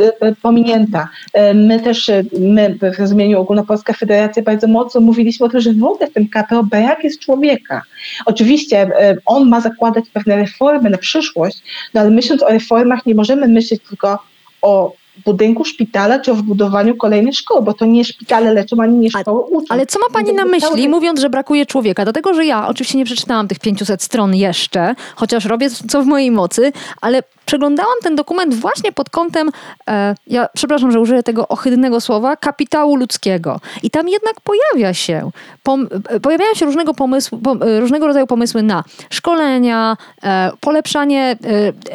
pominięta. 0.42 1.08
My 1.54 1.80
też, 1.80 2.10
my 2.40 2.78
w 2.94 2.98
rozumieniu 2.98 3.40
Ogólnopolska 3.40 3.92
Federacja 3.92 4.42
bardzo 4.42 4.66
mocno 4.66 5.00
mówiliśmy 5.00 5.46
o 5.46 5.48
tym, 5.48 5.60
że 5.60 5.72
w 5.72 5.84
ogóle 5.84 6.06
w 6.06 6.12
tym 6.12 6.28
KPO 6.28 6.64
brak 6.64 7.04
jest 7.04 7.20
człowieka. 7.20 7.82
Oczywiście 8.26 8.90
on 9.26 9.48
ma 9.48 9.60
zakładać 9.60 10.04
pewne 10.12 10.36
reformy 10.36 10.90
na 10.90 10.98
przyszłość, 10.98 11.62
no 11.94 12.00
ale 12.00 12.10
myśląc 12.10 12.42
o 12.42 12.48
reformach 12.48 13.06
nie 13.06 13.14
możemy 13.14 13.48
myśleć 13.48 13.82
tylko 13.88 14.18
o 14.62 14.92
budynku 15.24 15.64
szpitala 15.64 16.18
czy 16.18 16.32
o 16.32 16.34
wbudowaniu 16.34 16.96
kolejnej 16.96 17.32
szkoły, 17.32 17.62
bo 17.62 17.74
to 17.74 17.84
nie 17.84 18.04
szpitale 18.04 18.52
leczą, 18.52 18.76
ani 18.80 18.98
nie 18.98 19.10
szkoły 19.10 19.40
uczą. 19.40 19.66
Ale 19.68 19.86
co 19.86 19.98
ma 19.98 20.06
Pani 20.12 20.32
na 20.32 20.44
myśli, 20.44 20.88
mówiąc, 20.88 21.20
że 21.20 21.30
brakuje 21.30 21.66
człowieka? 21.66 22.04
Dlatego, 22.04 22.34
że 22.34 22.44
ja 22.44 22.68
oczywiście 22.68 22.98
nie 22.98 23.04
przeczytałam 23.04 23.48
tych 23.48 23.58
500 23.58 24.02
stron 24.02 24.34
jeszcze, 24.34 24.94
chociaż 25.16 25.44
robię 25.44 25.70
co 25.70 26.02
w 26.02 26.06
mojej 26.06 26.30
mocy, 26.30 26.72
ale 27.00 27.22
przeglądałam 27.46 27.94
ten 28.02 28.16
dokument 28.16 28.54
właśnie 28.54 28.92
pod 28.92 29.10
kątem, 29.10 29.50
e, 29.88 30.14
ja 30.26 30.48
przepraszam, 30.54 30.92
że 30.92 31.00
użyję 31.00 31.22
tego 31.22 31.48
ohydnego 31.48 32.00
słowa, 32.00 32.36
kapitału 32.36 32.96
ludzkiego. 32.96 33.60
I 33.82 33.90
tam 33.90 34.08
jednak 34.08 34.34
pojawia 34.40 34.94
się, 34.94 35.30
pom, 35.62 35.88
e, 36.08 36.20
pojawiają 36.20 36.54
się 36.54 36.66
różnego, 36.66 36.94
pomysłu, 36.94 37.38
pom, 37.38 37.62
e, 37.62 37.80
różnego 37.80 38.06
rodzaju 38.06 38.26
pomysły 38.26 38.62
na 38.62 38.84
szkolenia, 39.10 39.96
e, 40.22 40.50
polepszanie 40.60 41.36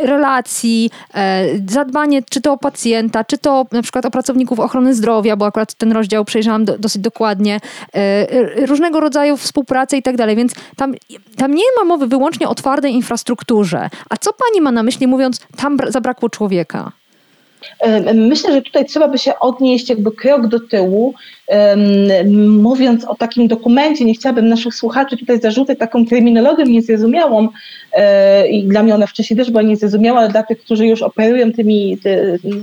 e, 0.01 0.05
relacji, 0.07 0.91
e, 1.13 1.45
zadbanie 1.67 2.21
czy 2.30 2.41
to 2.41 2.53
o 2.53 2.57
czy 3.24 3.38
to 3.38 3.66
na 3.72 3.82
przykład 3.82 4.05
o 4.05 4.11
pracowników 4.11 4.59
ochrony 4.59 4.95
zdrowia, 4.95 5.36
bo 5.36 5.45
akurat 5.45 5.74
ten 5.74 5.91
rozdział 5.91 6.26
przejrzałam 6.26 6.66
do, 6.66 6.78
dosyć 6.78 7.01
dokładnie, 7.01 7.59
różnego 8.68 8.99
rodzaju 8.99 9.38
współpracę 9.38 9.97
i 9.97 10.03
tak 10.03 10.18
dalej, 10.18 10.36
więc 10.36 10.53
tam, 10.76 10.95
tam 11.38 11.55
nie 11.55 11.64
ma 11.80 11.86
mowy 11.86 12.07
wyłącznie 12.07 12.47
o 12.47 12.55
twardej 12.55 12.93
infrastrukturze. 12.93 13.89
A 14.09 14.18
co 14.18 14.32
pani 14.34 14.61
ma 14.61 14.72
na 14.72 14.84
myśli 14.84 15.07
mówiąc 15.07 15.41
tam 15.57 15.78
zabrakło 15.89 16.30
człowieka. 16.30 16.91
Myślę, 18.14 18.53
że 18.53 18.61
tutaj 18.61 18.86
trzeba 18.86 19.07
by 19.07 19.18
się 19.18 19.39
odnieść 19.39 19.89
jakby 19.89 20.11
krok 20.11 20.47
do 20.47 20.59
tyłu, 20.59 21.14
mówiąc 22.38 23.05
o 23.05 23.16
takim 23.16 23.47
dokumencie. 23.47 24.05
Nie 24.05 24.14
chciałabym 24.14 24.49
naszych 24.49 24.76
słuchaczy 24.76 25.18
tutaj 25.18 25.39
zarzucać 25.41 25.80
taką 25.80 26.05
terminologią 26.05 26.66
niezrozumiałą 26.66 27.47
e, 27.93 28.47
i 28.47 28.64
dla 28.64 28.84
mnie 28.84 28.95
ona 28.95 29.07
wcześniej 29.07 29.38
też 29.38 29.51
była 29.51 29.61
niezrozumiała, 29.61 30.20
ale 30.20 30.30
dla 30.30 30.43
tych, 30.43 30.59
którzy 30.59 30.88
już 30.88 31.01
operują 31.01 31.51
tymi, 31.51 31.97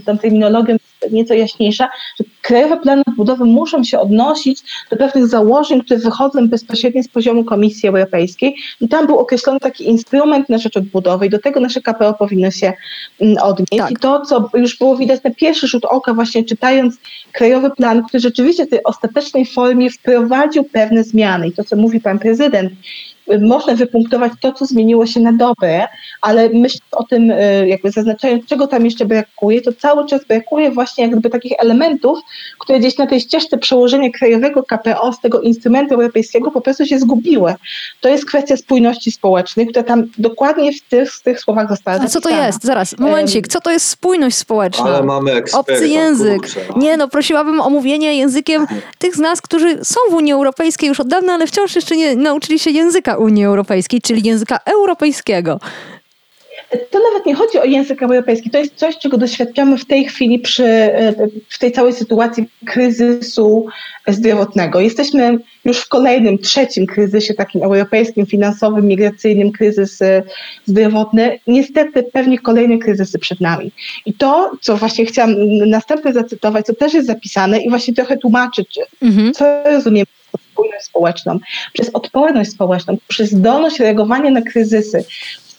tą 0.06 0.18
terminologią 0.18 0.76
nieco 1.10 1.34
jaśniejsza, 1.34 1.88
że 2.18 2.24
krajowe 2.42 2.76
plany 2.76 3.02
odbudowy 3.06 3.44
muszą 3.44 3.84
się 3.84 3.98
odnosić 3.98 4.62
do 4.90 4.96
pewnych 4.96 5.26
założeń, 5.26 5.80
które 5.84 6.00
wychodzą 6.00 6.48
bezpośrednio 6.48 7.02
z 7.02 7.08
poziomu 7.08 7.44
Komisji 7.44 7.88
Europejskiej 7.88 8.56
i 8.80 8.88
tam 8.88 9.06
był 9.06 9.18
określony 9.18 9.60
taki 9.60 9.88
instrument 9.88 10.48
na 10.48 10.58
rzecz 10.58 10.76
odbudowy 10.76 11.26
i 11.26 11.30
do 11.30 11.38
tego 11.38 11.60
nasze 11.60 11.80
KPO 11.80 12.14
powinno 12.14 12.50
się 12.50 12.72
mm, 13.20 13.36
odnieść. 13.42 13.78
Tak. 13.78 13.90
I 13.90 13.96
to, 13.96 14.20
co 14.20 14.50
już 14.54 14.78
było 14.78 14.96
widać 14.96 15.22
na 15.22 15.30
pierwszy 15.30 15.68
rzut 15.68 15.84
oka, 15.84 16.14
właśnie 16.14 16.44
czytając 16.44 16.96
krajowy 17.32 17.70
plan, 17.70 18.02
który 18.04 18.20
rzeczywiście 18.20 18.66
w 18.66 18.70
tej 18.70 18.84
ostatecznej 18.84 19.46
formie 19.46 19.90
wprowadził 19.90 20.64
pewne 20.64 21.04
zmiany 21.04 21.48
i 21.48 21.52
to, 21.52 21.64
co 21.64 21.76
mówi 21.76 22.00
pan 22.00 22.18
prezydent, 22.18 22.72
można 23.38 23.74
wypunktować 23.74 24.32
to, 24.40 24.52
co 24.52 24.66
zmieniło 24.66 25.06
się 25.06 25.20
na 25.20 25.32
dobre, 25.32 25.88
ale 26.20 26.48
myśląc 26.48 26.84
o 26.92 27.04
tym, 27.04 27.30
y, 27.30 27.68
jakby 27.68 27.90
zaznaczając, 27.90 28.46
czego 28.46 28.66
tam 28.66 28.84
jeszcze 28.84 29.04
brakuje, 29.04 29.62
to 29.62 29.72
cały 29.72 30.06
czas 30.06 30.24
brakuje 30.24 30.70
właśnie 30.70 31.04
jakby 31.04 31.30
takich 31.30 31.52
elementów, 31.58 32.18
które 32.58 32.78
gdzieś 32.78 32.98
na 32.98 33.06
tej 33.06 33.20
ścieżce 33.20 33.58
przełożenia 33.58 34.10
krajowego 34.10 34.62
KPO 34.62 35.12
z 35.12 35.20
tego 35.20 35.40
instrumentu 35.40 35.94
europejskiego 35.94 36.50
po 36.50 36.60
prostu 36.60 36.86
się 36.86 36.98
zgubiły. 36.98 37.54
To 38.00 38.08
jest 38.08 38.24
kwestia 38.24 38.56
spójności 38.56 39.12
społecznej, 39.12 39.66
która 39.66 39.82
tam 39.82 40.04
dokładnie 40.18 40.72
w 40.72 40.82
tych, 40.82 41.12
w 41.12 41.22
tych 41.22 41.40
słowach 41.40 41.68
została 41.68 42.00
A 42.00 42.08
co 42.08 42.20
to 42.20 42.30
jest? 42.30 42.64
Zaraz, 42.64 42.98
momencik. 42.98 43.48
Co 43.48 43.60
to 43.60 43.70
jest 43.70 43.88
spójność 43.88 44.36
społeczna? 44.36 44.84
Ale 44.84 45.02
mamy 45.02 45.32
eksperta, 45.32 45.72
Obcy 45.72 45.88
język. 45.88 46.40
Kurczę. 46.40 46.60
Nie 46.76 46.96
no, 46.96 47.08
prosiłabym 47.08 47.60
o 47.60 47.70
mówienie 47.70 48.18
językiem 48.18 48.66
tych 48.98 49.16
z 49.16 49.18
nas, 49.18 49.40
którzy 49.40 49.84
są 49.84 50.00
w 50.10 50.14
Unii 50.14 50.32
Europejskiej 50.32 50.88
już 50.88 51.00
od 51.00 51.08
dawna, 51.08 51.32
ale 51.32 51.46
wciąż 51.46 51.76
jeszcze 51.76 51.96
nie 51.96 52.16
nauczyli 52.16 52.58
się 52.58 52.70
języka 52.70 53.16
Unii 53.20 53.44
Europejskiej, 53.44 54.00
czyli 54.00 54.22
języka 54.28 54.58
europejskiego. 54.64 55.60
To 56.90 56.98
nawet 57.12 57.26
nie 57.26 57.34
chodzi 57.34 57.58
o 57.58 57.64
język 57.64 58.02
europejski. 58.02 58.50
To 58.50 58.58
jest 58.58 58.74
coś, 58.74 58.98
czego 58.98 59.18
doświadczamy 59.18 59.78
w 59.78 59.84
tej 59.84 60.04
chwili 60.04 60.38
przy, 60.38 60.90
w 61.48 61.58
tej 61.58 61.72
całej 61.72 61.92
sytuacji 61.92 62.48
kryzysu 62.66 63.66
zdrowotnego. 64.08 64.80
Jesteśmy 64.80 65.38
już 65.64 65.78
w 65.78 65.88
kolejnym, 65.88 66.38
trzecim 66.38 66.86
kryzysie 66.86 67.34
takim 67.34 67.62
europejskim, 67.62 68.26
finansowym, 68.26 68.86
migracyjnym, 68.86 69.52
kryzys 69.52 70.02
e, 70.02 70.22
zdrowotny. 70.66 71.38
Niestety 71.46 72.02
pewnie 72.02 72.38
kolejne 72.38 72.78
kryzysy 72.78 73.18
przed 73.18 73.40
nami. 73.40 73.72
I 74.06 74.12
to, 74.12 74.52
co 74.60 74.76
właśnie 74.76 75.06
chciałam 75.06 75.34
następnie 75.66 76.12
zacytować, 76.12 76.66
co 76.66 76.74
też 76.74 76.94
jest 76.94 77.06
zapisane 77.06 77.58
i 77.60 77.70
właśnie 77.70 77.94
trochę 77.94 78.16
tłumaczyć, 78.16 78.78
mhm. 79.02 79.32
co 79.34 79.44
rozumiem 79.64 80.06
spójność 80.60 80.84
społeczną, 80.84 81.38
przez 81.72 81.90
odporność 81.94 82.50
społeczną, 82.50 82.96
przez 83.08 83.30
zdolność 83.30 83.80
reagowania 83.80 84.30
na 84.30 84.42
kryzysy, 84.42 85.04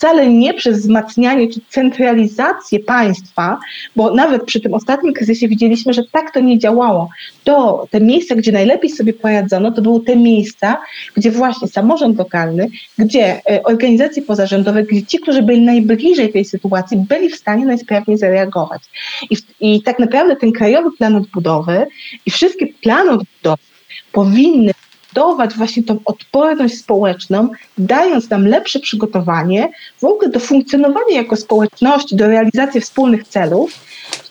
wcale 0.01 0.29
nie 0.29 0.53
przez 0.53 0.79
wzmacnianie 0.79 1.47
czy 1.47 1.59
centralizację 1.69 2.79
państwa, 2.79 3.59
bo 3.95 4.13
nawet 4.13 4.43
przy 4.43 4.61
tym 4.61 4.73
ostatnim 4.73 5.13
kryzysie 5.13 5.47
widzieliśmy, 5.47 5.93
że 5.93 6.01
tak 6.11 6.33
to 6.33 6.39
nie 6.39 6.59
działało. 6.59 7.09
To 7.43 7.87
te 7.91 8.01
miejsca, 8.01 8.35
gdzie 8.35 8.51
najlepiej 8.51 8.89
sobie 8.89 9.13
poradzono, 9.13 9.71
to 9.71 9.81
były 9.81 10.03
te 10.03 10.15
miejsca, 10.15 10.77
gdzie 11.17 11.31
właśnie 11.31 11.67
samorząd 11.67 12.17
lokalny, 12.17 12.67
gdzie 12.97 13.41
e, 13.49 13.63
organizacje 13.63 14.21
pozarządowe, 14.23 14.83
gdzie 14.83 15.03
ci, 15.03 15.19
którzy 15.19 15.41
byli 15.41 15.61
najbliżej 15.61 16.33
tej 16.33 16.45
sytuacji, 16.45 16.97
byli 16.97 17.29
w 17.29 17.35
stanie 17.35 17.65
najsprawniej 17.65 18.17
zareagować. 18.17 18.81
I, 19.29 19.35
i 19.59 19.81
tak 19.81 19.99
naprawdę 19.99 20.35
ten 20.35 20.51
krajowy 20.51 20.97
plan 20.97 21.15
odbudowy 21.15 21.87
i 22.25 22.31
wszystkie 22.31 22.67
plany 22.67 23.11
odbudowy 23.11 23.63
powinny 24.11 24.71
budować 25.13 25.53
właśnie 25.53 25.83
tą 25.83 25.99
odporność 26.05 26.77
społeczną, 26.77 27.49
dając 27.77 28.29
nam 28.29 28.47
lepsze 28.47 28.79
przygotowanie 28.79 29.69
w 29.99 30.03
ogóle 30.03 30.29
do 30.29 30.39
funkcjonowania 30.39 31.15
jako 31.15 31.35
społeczności, 31.35 32.15
do 32.15 32.27
realizacji 32.27 32.81
wspólnych 32.81 33.27
celów, 33.27 33.73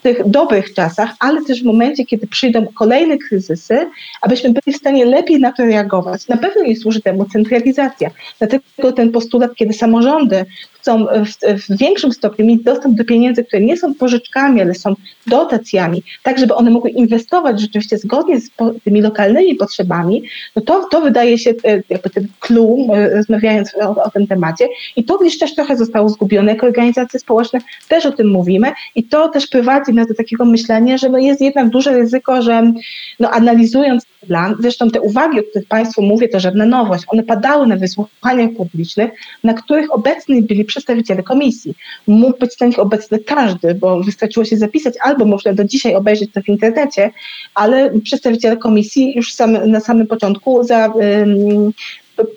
tych 0.00 0.28
dobrych 0.28 0.74
czasach, 0.74 1.10
ale 1.20 1.44
też 1.44 1.62
w 1.62 1.66
momencie, 1.66 2.04
kiedy 2.04 2.26
przyjdą 2.26 2.66
kolejne 2.74 3.18
kryzysy, 3.18 3.88
abyśmy 4.20 4.50
byli 4.50 4.76
w 4.76 4.80
stanie 4.80 5.04
lepiej 5.04 5.40
na 5.40 5.52
to 5.52 5.64
reagować. 5.64 6.28
Na 6.28 6.36
pewno 6.36 6.62
nie 6.62 6.76
służy 6.76 7.00
temu 7.00 7.24
centralizacja. 7.24 8.10
Dlatego 8.38 8.92
ten 8.92 9.12
postulat, 9.12 9.54
kiedy 9.54 9.72
samorządy 9.72 10.44
chcą 10.80 11.06
w, 11.06 11.62
w, 11.62 11.78
większym 11.78 12.12
stopniu 12.12 12.46
mieć 12.46 12.62
dostęp 12.62 12.96
do 12.96 13.04
pieniędzy, 13.04 13.44
które 13.44 13.62
nie 13.62 13.76
są 13.76 13.94
pożyczkami, 13.94 14.60
ale 14.60 14.74
są 14.74 14.94
dotacjami, 15.26 16.02
tak 16.22 16.38
żeby 16.38 16.54
one 16.54 16.70
mogły 16.70 16.90
inwestować 16.90 17.60
rzeczywiście 17.60 17.98
zgodnie 17.98 18.40
z 18.40 18.50
tymi 18.84 19.00
lokalnymi 19.00 19.54
potrzebami, 19.54 20.22
no 20.56 20.62
to, 20.62 20.88
to 20.90 21.00
wydaje 21.00 21.38
się 21.38 21.50
e, 21.50 21.82
jakby 21.88 22.10
ten 22.10 22.28
clue, 22.40 22.88
e, 22.94 23.16
rozmawiając 23.16 23.74
o, 23.74 24.04
o 24.04 24.10
tym 24.10 24.26
temacie 24.26 24.68
i 24.96 25.04
to 25.04 25.18
gdzieś 25.18 25.38
też 25.38 25.54
trochę 25.54 25.76
zostało 25.76 26.08
zgubione, 26.08 26.52
jako 26.52 26.66
organizacje 26.66 27.20
społeczne 27.20 27.60
też 27.88 28.06
o 28.06 28.12
tym 28.12 28.30
mówimy 28.30 28.72
i 28.94 29.04
to 29.04 29.28
też 29.28 29.46
prowadzi 29.46 29.89
nas 29.92 30.08
do 30.08 30.14
takiego 30.14 30.44
myślenia, 30.44 30.98
że 30.98 31.08
no 31.08 31.18
jest 31.18 31.40
jednak 31.40 31.68
duże 31.68 31.92
ryzyko, 31.92 32.42
że 32.42 32.72
no 33.20 33.30
analizując 33.30 34.04
plan, 34.26 34.56
zresztą 34.60 34.90
te 34.90 35.00
uwagi, 35.00 35.40
o 35.40 35.42
których 35.42 35.68
Państwu 35.68 36.02
mówię, 36.02 36.28
to 36.28 36.40
żadna 36.40 36.66
nowość, 36.66 37.04
one 37.08 37.22
padały 37.22 37.66
na 37.66 37.76
wysłuchaniach 37.76 38.50
publicznych, 38.56 39.10
na 39.44 39.54
których 39.54 39.94
obecni 39.94 40.42
byli 40.42 40.64
przedstawiciele 40.64 41.22
komisji. 41.22 41.74
Mógł 42.06 42.38
być 42.38 42.60
na 42.60 42.66
nich 42.66 42.78
obecny 42.78 43.18
każdy, 43.18 43.74
bo 43.74 44.00
wystarczyło 44.00 44.44
się 44.44 44.56
zapisać, 44.56 44.94
albo 45.02 45.24
można 45.24 45.52
do 45.52 45.64
dzisiaj 45.64 45.94
obejrzeć 45.94 46.32
to 46.32 46.42
w 46.42 46.48
internecie, 46.48 47.10
ale 47.54 48.00
przedstawiciele 48.00 48.56
komisji 48.56 49.16
już 49.16 49.34
na 49.66 49.80
samym 49.80 50.06
początku 50.06 50.64
za, 50.64 50.92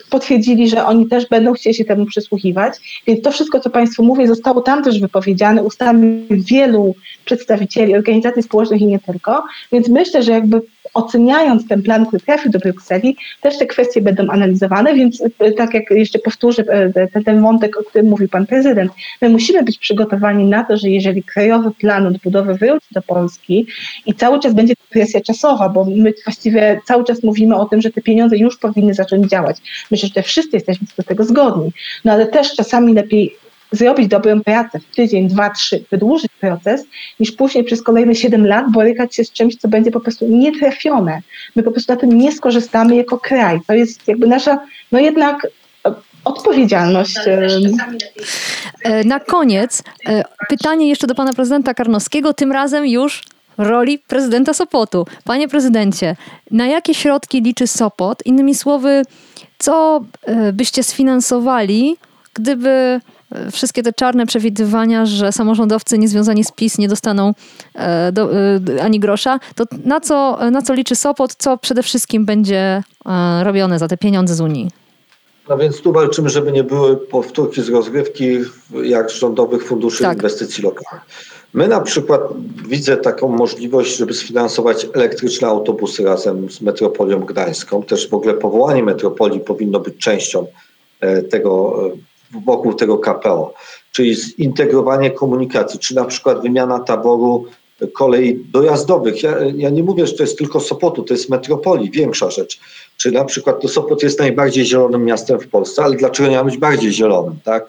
potwierdzili, 0.10 0.70
że 0.70 0.86
oni 0.86 1.08
też 1.08 1.30
będą 1.30 1.54
chcieli 1.54 1.76
się 1.76 1.86
temu 1.86 2.06
przysłuchiwać. 2.06 2.74
Więc 3.08 3.22
to 3.22 3.32
wszystko, 3.32 3.60
co 3.60 3.70
Państwu 3.70 4.04
mówię, 4.04 4.28
zostało 4.28 4.62
tam 4.62 4.84
też 4.84 5.00
wypowiedziane 5.00 5.64
ustami 5.64 6.26
wielu 6.30 6.96
przedstawicieli 7.26 7.96
organizacji 7.96 8.44
społecznych 8.44 8.82
i 8.82 8.86
nie 8.86 9.00
tylko. 9.00 9.44
Więc 9.72 9.88
myślę, 9.88 10.24
że 10.24 10.32
jakby 10.32 10.62
oceniając 10.94 11.68
ten 11.68 11.82
plan, 11.82 12.06
który 12.06 12.24
trafił 12.24 12.52
do 12.52 12.60
Brukseli, 12.60 13.18
też 13.42 13.58
te 13.58 13.66
kwestie 13.66 14.02
będą 14.02 14.30
analizowane, 14.30 14.96
więc 14.96 15.24
e, 15.40 15.52
tak 15.52 15.74
jak 15.74 15.92
jeszcze 15.92 16.20
powtórzę 16.20 16.64
e, 16.68 17.08
ten, 17.10 17.24
ten 17.24 17.42
wątek, 17.42 17.78
o 17.78 17.84
którym 17.84 18.10
mówił 18.10 18.30
pan 18.30 18.46
prezydent, 18.46 18.92
my 19.22 19.30
musimy 19.30 19.64
być 19.64 19.78
przygotowani 19.78 20.46
na 20.46 20.64
to, 20.64 20.78
że 20.78 20.90
jeżeli 20.90 21.24
krajowy 21.24 21.72
plan 21.72 22.08
odbudowy 22.08 22.54
wróci 22.54 22.88
do 22.92 23.02
Polski 23.02 23.68
i 24.06 24.14
cały 24.14 24.40
czas 24.40 24.54
będzie 24.54 24.74
presja 24.90 25.22
czasowa, 25.22 25.70
bo 25.70 25.86
my 25.86 26.14
właściwie 26.26 26.82
cały 26.86 27.04
czas 27.04 27.24
mówimy 27.24 27.56
o 27.56 27.66
tym, 27.66 27.82
że 27.82 27.92
te 27.92 28.02
pieniądze 28.02 28.38
już 28.38 28.58
powinny 28.58 28.94
zacząć 28.94 29.30
działać. 29.30 29.58
Myślę, 29.92 30.10
że 30.16 30.24
wszyscy 30.24 30.58
jesteśmy 30.58 30.88
do 30.98 31.04
tego 31.04 31.24
zgodni, 31.24 31.72
no 32.06 32.12
ale 32.12 32.28
też 32.28 32.56
czasami 32.56 32.94
lepiej 32.94 33.43
zrobić 33.74 34.08
dobrą 34.08 34.42
pracę 34.42 34.80
w 34.80 34.96
tydzień, 34.96 35.28
dwa, 35.28 35.50
trzy, 35.50 35.84
wydłużyć 35.92 36.32
proces, 36.40 36.86
niż 37.20 37.32
później 37.32 37.64
przez 37.64 37.82
kolejne 37.82 38.16
siedem 38.16 38.48
lat 38.48 38.72
borykać 38.72 39.16
się 39.16 39.24
z 39.24 39.32
czymś, 39.32 39.56
co 39.56 39.68
będzie 39.68 39.92
po 39.92 40.00
prostu 40.00 40.28
nietrafione. 40.28 41.22
My 41.56 41.64
po 41.64 41.72
prostu 41.72 41.94
na 41.94 42.00
tym 42.00 42.18
nie 42.18 42.32
skorzystamy 42.32 42.96
jako 42.96 43.18
kraj. 43.18 43.60
To 43.68 43.74
jest 43.74 44.08
jakby 44.08 44.28
nasza, 44.28 44.60
no 44.92 45.00
jednak 45.00 45.48
e, 45.86 45.94
odpowiedzialność. 46.26 47.18
E, 48.84 49.04
na 49.04 49.20
koniec 49.20 49.84
e, 50.08 50.24
pytanie 50.50 50.90
jeszcze 50.90 51.08
do 51.08 51.16
pana 51.16 51.34
prezydenta 51.34 51.74
Karnowskiego, 51.74 52.34
tym 52.34 52.52
razem 52.52 52.86
już 52.86 53.24
roli 53.58 54.00
prezydenta 54.00 54.54
Sopotu. 54.54 55.08
Panie 55.24 55.48
prezydencie, 55.48 56.16
na 56.52 56.68
jakie 56.68 56.94
środki 56.94 57.42
liczy 57.42 57.68
Sopot? 57.68 58.26
Innymi 58.26 58.56
słowy, 58.56 59.02
co 59.58 60.02
byście 60.54 60.84
sfinansowali, 60.84 61.98
gdyby 62.34 63.00
wszystkie 63.52 63.84
te 63.84 63.94
czarne 63.94 64.26
przewidywania, 64.26 65.06
że 65.06 65.32
samorządowcy 65.32 65.98
niezwiązani 65.98 66.44
z 66.44 66.52
PiS 66.52 66.78
nie 66.78 66.88
dostaną 66.88 67.34
e, 67.76 68.12
do, 68.12 68.30
e, 68.34 68.60
ani 68.82 69.00
grosza, 69.00 69.40
to 69.56 69.66
na 69.86 70.00
co, 70.00 70.38
na 70.52 70.62
co 70.62 70.74
liczy 70.74 70.96
Sopot, 70.96 71.36
co 71.36 71.58
przede 71.58 71.84
wszystkim 71.84 72.26
będzie 72.26 72.84
e, 73.06 73.44
robione 73.44 73.80
za 73.80 73.88
te 73.88 73.98
pieniądze 73.98 74.36
z 74.36 74.42
Unii? 74.42 74.70
No 75.50 75.58
więc 75.58 75.82
tu 75.82 75.92
walczymy, 75.92 76.30
żeby 76.30 76.52
nie 76.52 76.64
były 76.64 76.98
powtórki 76.98 77.62
z 77.62 77.70
rozgrywki 77.70 78.38
jak 78.84 79.12
z 79.12 79.16
rządowych 79.16 79.64
funduszy 79.64 80.04
tak. 80.04 80.18
inwestycji 80.18 80.64
lokalnych. 80.64 81.04
My 81.54 81.68
na 81.68 81.82
przykład 81.82 82.22
widzę 82.68 82.98
taką 82.98 83.28
możliwość, 83.28 83.98
żeby 83.98 84.14
sfinansować 84.14 84.88
elektryczne 84.94 85.48
autobusy 85.48 86.04
razem 86.04 86.52
z 86.52 86.62
metropolią 86.62 87.20
gdańską. 87.20 87.84
Też 87.84 88.10
w 88.10 88.14
ogóle 88.14 88.34
powołanie 88.34 88.84
metropolii 88.84 89.40
powinno 89.40 89.80
być 89.80 89.98
częścią 89.98 90.48
tego 91.30 91.80
wokół 92.46 92.74
tego 92.74 92.98
KPO, 92.98 93.54
czyli 93.92 94.16
zintegrowanie 94.16 95.12
komunikacji, 95.12 95.80
czy 95.80 95.96
na 95.96 96.06
przykład 96.06 96.42
wymiana 96.42 96.80
taboru 96.80 97.46
kolei 97.88 98.46
dojazdowych. 98.52 99.24
Ja, 99.24 99.36
ja, 99.56 99.70
nie 99.70 99.84
mówię, 99.84 100.08
że 100.08 100.14
to 100.14 100.24
jest 100.24 100.38
tylko 100.38 100.60
Sopotu, 100.60 101.04
to 101.04 101.14
jest 101.14 101.30
metropolii, 101.30 101.92
większa 101.92 102.32
rzecz. 102.32 102.60
Czy 102.98 103.12
na 103.12 103.26
przykład 103.26 103.62
to 103.62 103.68
Sopot 103.68 104.04
jest 104.04 104.20
najbardziej 104.20 104.66
zielonym 104.66 105.06
miastem 105.06 105.40
w 105.40 105.48
Polsce, 105.48 105.84
ale 105.84 105.96
dlaczego 105.96 106.30
nie 106.30 106.38
ma 106.38 106.44
być 106.44 106.58
bardziej 106.58 106.92
zielonym, 106.92 107.40
tak? 107.44 107.68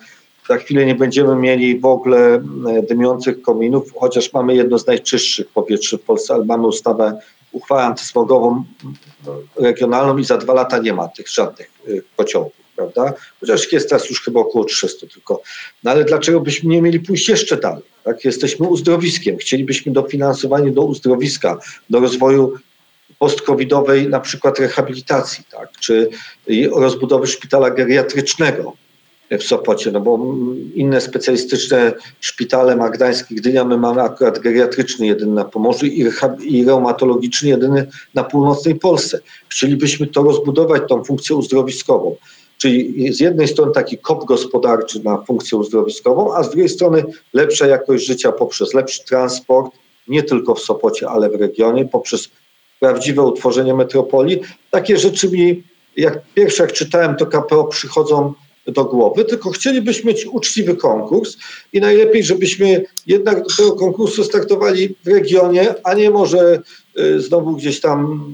Za 0.48 0.56
chwilę 0.56 0.86
nie 0.86 0.94
będziemy 0.94 1.36
mieli 1.36 1.80
w 1.80 1.84
ogóle 1.84 2.34
e, 2.34 2.42
dymiących 2.82 3.42
kominów, 3.42 3.92
chociaż 3.96 4.32
mamy 4.32 4.54
jedno 4.54 4.78
z 4.78 4.86
najczystszych 4.86 5.48
powietrze 5.48 5.98
w 5.98 6.02
Polsce, 6.02 6.34
ale 6.34 6.44
mamy 6.44 6.66
ustawę, 6.66 7.18
uchwałę 7.52 7.82
antysmogową 7.82 8.64
regionalną 9.56 10.18
i 10.18 10.24
za 10.24 10.36
dwa 10.36 10.54
lata 10.54 10.78
nie 10.78 10.92
ma 10.92 11.08
tych 11.08 11.28
żadnych 11.28 11.70
e, 11.88 11.90
pociągów 12.16 12.63
prawda? 12.76 13.12
Chociaż 13.40 13.72
jest 13.72 13.88
teraz 13.88 14.10
już 14.10 14.22
chyba 14.22 14.40
około 14.40 14.64
300 14.64 15.06
tylko. 15.06 15.42
No 15.84 15.90
ale 15.90 16.04
dlaczego 16.04 16.40
byśmy 16.40 16.70
nie 16.70 16.82
mieli 16.82 17.00
pójść 17.00 17.28
jeszcze 17.28 17.56
dalej? 17.56 17.82
Tak? 18.04 18.24
Jesteśmy 18.24 18.68
uzdrowiskiem, 18.68 19.36
chcielibyśmy 19.36 19.92
dofinansowanie 19.92 20.70
do 20.70 20.82
uzdrowiska, 20.82 21.58
do 21.90 22.00
rozwoju 22.00 22.52
post-covidowej 23.18 24.08
na 24.08 24.20
przykład 24.20 24.58
rehabilitacji, 24.58 25.44
tak? 25.50 25.68
czy 25.80 26.08
rozbudowy 26.72 27.26
szpitala 27.26 27.70
geriatrycznego 27.70 28.72
w 29.30 29.42
Sopocie, 29.42 29.90
no 29.90 30.00
bo 30.00 30.34
inne 30.74 31.00
specjalistyczne 31.00 31.92
szpitale 32.20 32.76
ma 32.76 32.90
Gdańsk 32.90 33.30
i 33.30 33.34
Gdynia, 33.34 33.64
my 33.64 33.76
mamy 33.78 34.02
akurat 34.02 34.38
geriatryczny 34.38 35.06
jedyny 35.06 35.32
na 35.32 35.44
Pomorzu 35.44 35.86
i, 35.86 36.10
i 36.40 36.64
reumatologiczny 36.64 37.48
jedyny 37.48 37.86
na 38.14 38.24
północnej 38.24 38.74
Polsce. 38.74 39.20
Chcielibyśmy 39.48 40.06
to 40.06 40.22
rozbudować, 40.22 40.82
tą 40.88 41.04
funkcję 41.04 41.36
uzdrowiskową. 41.36 42.16
Czyli 42.64 43.12
z 43.12 43.20
jednej 43.20 43.48
strony 43.48 43.72
taki 43.72 43.98
kop 43.98 44.24
gospodarczy 44.24 45.04
na 45.04 45.18
funkcję 45.18 45.58
uzdrowiskową, 45.58 46.34
a 46.34 46.42
z 46.42 46.50
drugiej 46.50 46.68
strony 46.68 47.04
lepsza 47.32 47.66
jakość 47.66 48.06
życia 48.06 48.32
poprzez 48.32 48.74
lepszy 48.74 49.04
transport, 49.04 49.72
nie 50.08 50.22
tylko 50.22 50.54
w 50.54 50.60
Sopocie, 50.60 51.08
ale 51.08 51.30
w 51.30 51.34
regionie, 51.34 51.84
poprzez 51.84 52.28
prawdziwe 52.80 53.22
utworzenie 53.22 53.74
metropolii. 53.74 54.40
Takie 54.70 54.96
rzeczy 54.96 55.30
mi, 55.30 55.62
jak 55.96 56.22
pierwsze 56.34 56.62
jak 56.62 56.72
czytałem, 56.72 57.16
to 57.16 57.26
KPO 57.26 57.64
przychodzą 57.64 58.32
do 58.66 58.84
głowy, 58.84 59.24
tylko 59.24 59.50
chcielibyśmy 59.50 60.12
mieć 60.12 60.26
uczciwy 60.26 60.76
konkurs 60.76 61.36
i 61.72 61.80
najlepiej, 61.80 62.24
żebyśmy 62.24 62.84
jednak 63.06 63.42
do 63.42 63.56
tego 63.56 63.72
konkursu 63.72 64.24
startowali 64.24 64.96
w 65.04 65.08
regionie, 65.08 65.74
a 65.82 65.94
nie 65.94 66.10
może 66.10 66.62
y, 66.98 67.20
znowu 67.20 67.56
gdzieś 67.56 67.80
tam 67.80 68.30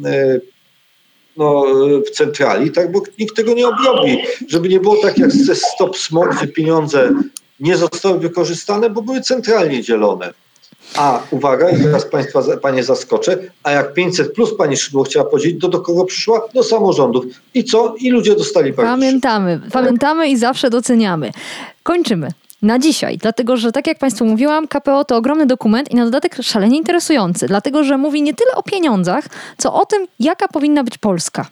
no, 1.40 1.64
w 2.06 2.10
centrali, 2.10 2.70
tak, 2.70 2.92
bo 2.92 3.02
nikt 3.18 3.36
tego 3.36 3.54
nie 3.54 3.68
obrobi. 3.68 4.18
Żeby 4.48 4.68
nie 4.68 4.80
było 4.80 4.96
tak 5.02 5.18
jak 5.18 5.32
ze 5.32 5.54
Stop 5.54 5.96
Smog, 5.96 6.36
gdzie 6.36 6.48
pieniądze 6.48 7.10
nie 7.60 7.76
zostały 7.76 8.18
wykorzystane, 8.18 8.90
bo 8.90 9.02
były 9.02 9.20
centralnie 9.20 9.82
dzielone. 9.82 10.32
A 10.96 11.22
uwaga, 11.30 11.70
i 11.70 11.82
teraz 11.82 12.04
Państwa, 12.04 12.42
Panie 12.62 12.84
zaskoczę, 12.84 13.38
a 13.62 13.70
jak 13.70 13.94
500 13.94 14.32
plus 14.32 14.56
Pani 14.56 14.76
Szydło 14.76 15.04
chciała 15.04 15.24
podzielić, 15.30 15.60
to 15.60 15.68
do 15.68 15.80
kogo 15.80 16.04
przyszła? 16.04 16.48
Do 16.54 16.64
samorządów. 16.64 17.24
I 17.54 17.64
co? 17.64 17.94
I 17.98 18.10
ludzie 18.10 18.36
dostali 18.36 18.72
Pamiętamy, 18.72 19.60
pamiętamy 19.72 20.28
i 20.28 20.36
zawsze 20.36 20.70
doceniamy. 20.70 21.32
Kończymy 21.82 22.32
na 22.62 22.78
dzisiaj, 22.78 23.18
dlatego 23.18 23.56
że 23.56 23.72
tak 23.72 23.86
jak 23.86 23.98
Państwu 23.98 24.24
mówiłam, 24.24 24.68
KPO 24.68 25.04
to 25.04 25.16
ogromny 25.16 25.46
dokument 25.46 25.90
i 25.90 25.96
na 25.96 26.04
dodatek 26.04 26.36
szalenie 26.42 26.76
interesujący, 26.76 27.46
dlatego 27.46 27.84
że 27.84 27.98
mówi 27.98 28.22
nie 28.22 28.34
tyle 28.34 28.54
o 28.54 28.62
pieniądzach, 28.62 29.24
co 29.58 29.74
o 29.74 29.86
tym, 29.86 30.06
jaka 30.20 30.48
powinna 30.48 30.84
być 30.84 30.98
Polska. 30.98 31.46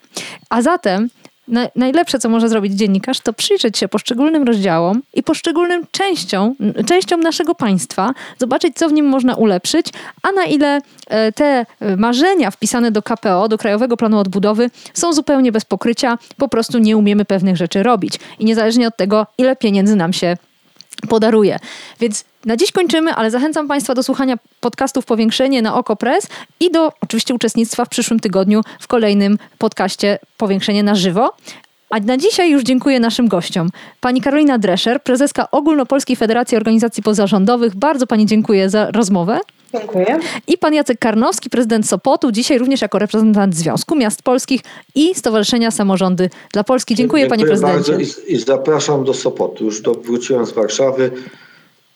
A 0.50 0.62
zatem 0.62 1.08
na, 1.48 1.68
najlepsze, 1.76 2.18
co 2.18 2.28
może 2.28 2.48
zrobić 2.48 2.72
dziennikarz, 2.72 3.20
to 3.20 3.32
przyjrzeć 3.32 3.78
się 3.78 3.88
poszczególnym 3.88 4.42
rozdziałom 4.42 5.02
i 5.14 5.22
poszczególnym 5.22 5.86
częściom, 5.90 6.54
częściom 6.86 7.20
naszego 7.20 7.54
państwa, 7.54 8.10
zobaczyć, 8.38 8.76
co 8.76 8.88
w 8.88 8.92
nim 8.92 9.06
można 9.06 9.34
ulepszyć, 9.34 9.86
a 10.22 10.32
na 10.32 10.44
ile 10.44 10.80
e, 11.06 11.32
te 11.32 11.66
marzenia 11.96 12.50
wpisane 12.50 12.90
do 12.90 13.02
KPO, 13.02 13.48
do 13.48 13.58
Krajowego 13.58 13.96
Planu 13.96 14.18
Odbudowy, 14.18 14.70
są 14.94 15.12
zupełnie 15.12 15.52
bez 15.52 15.64
pokrycia, 15.64 16.18
po 16.36 16.48
prostu 16.48 16.78
nie 16.78 16.96
umiemy 16.96 17.24
pewnych 17.24 17.56
rzeczy 17.56 17.82
robić. 17.82 18.14
I 18.38 18.44
niezależnie 18.44 18.88
od 18.88 18.96
tego, 18.96 19.26
ile 19.38 19.56
pieniędzy 19.56 19.96
nam 19.96 20.12
się 20.12 20.36
podaruje. 21.08 21.58
Więc 22.00 22.24
na 22.44 22.56
dziś 22.56 22.72
kończymy, 22.72 23.14
ale 23.14 23.30
zachęcam 23.30 23.68
Państwa 23.68 23.94
do 23.94 24.02
słuchania 24.02 24.36
podcastów 24.60 25.04
Powiększenie 25.04 25.62
na 25.62 25.74
Oko 25.74 25.96
Press 25.96 26.26
i 26.60 26.70
do 26.70 26.92
oczywiście 27.00 27.34
uczestnictwa 27.34 27.84
w 27.84 27.88
przyszłym 27.88 28.20
tygodniu 28.20 28.62
w 28.80 28.86
kolejnym 28.86 29.38
podcaście 29.58 30.18
Powiększenie 30.36 30.82
na 30.82 30.94
żywo. 30.94 31.32
A 31.90 32.00
na 32.00 32.16
dzisiaj 32.16 32.50
już 32.50 32.62
dziękuję 32.62 33.00
naszym 33.00 33.28
gościom. 33.28 33.70
Pani 34.00 34.20
Karolina 34.20 34.58
Drescher, 34.58 35.02
prezeska 35.02 35.50
Ogólnopolskiej 35.50 36.16
Federacji 36.16 36.56
Organizacji 36.56 37.02
Pozarządowych. 37.02 37.76
Bardzo 37.76 38.06
Pani 38.06 38.26
dziękuję 38.26 38.70
za 38.70 38.90
rozmowę. 38.90 39.40
Dziękuję. 39.72 40.18
I 40.46 40.58
pan 40.58 40.74
Jacek 40.74 40.98
Karnowski, 40.98 41.50
prezydent 41.50 41.88
Sopotu, 41.88 42.32
dzisiaj 42.32 42.58
również 42.58 42.82
jako 42.82 42.98
reprezentant 42.98 43.56
Związku 43.56 43.96
Miast 43.96 44.22
Polskich 44.22 44.60
i 44.94 45.14
Stowarzyszenia 45.14 45.70
Samorządy 45.70 46.30
dla 46.52 46.64
Polski. 46.64 46.94
Dziękuję, 46.94 47.26
panie 47.26 47.44
prezydencie. 47.44 47.92
Bardzo 47.92 48.20
i, 48.28 48.32
i 48.34 48.38
zapraszam 48.38 49.04
do 49.04 49.14
Sopotu. 49.14 49.64
Już 49.64 49.80
do, 49.82 49.94
wróciłem 49.94 50.46
z 50.46 50.52
Warszawy. 50.52 51.10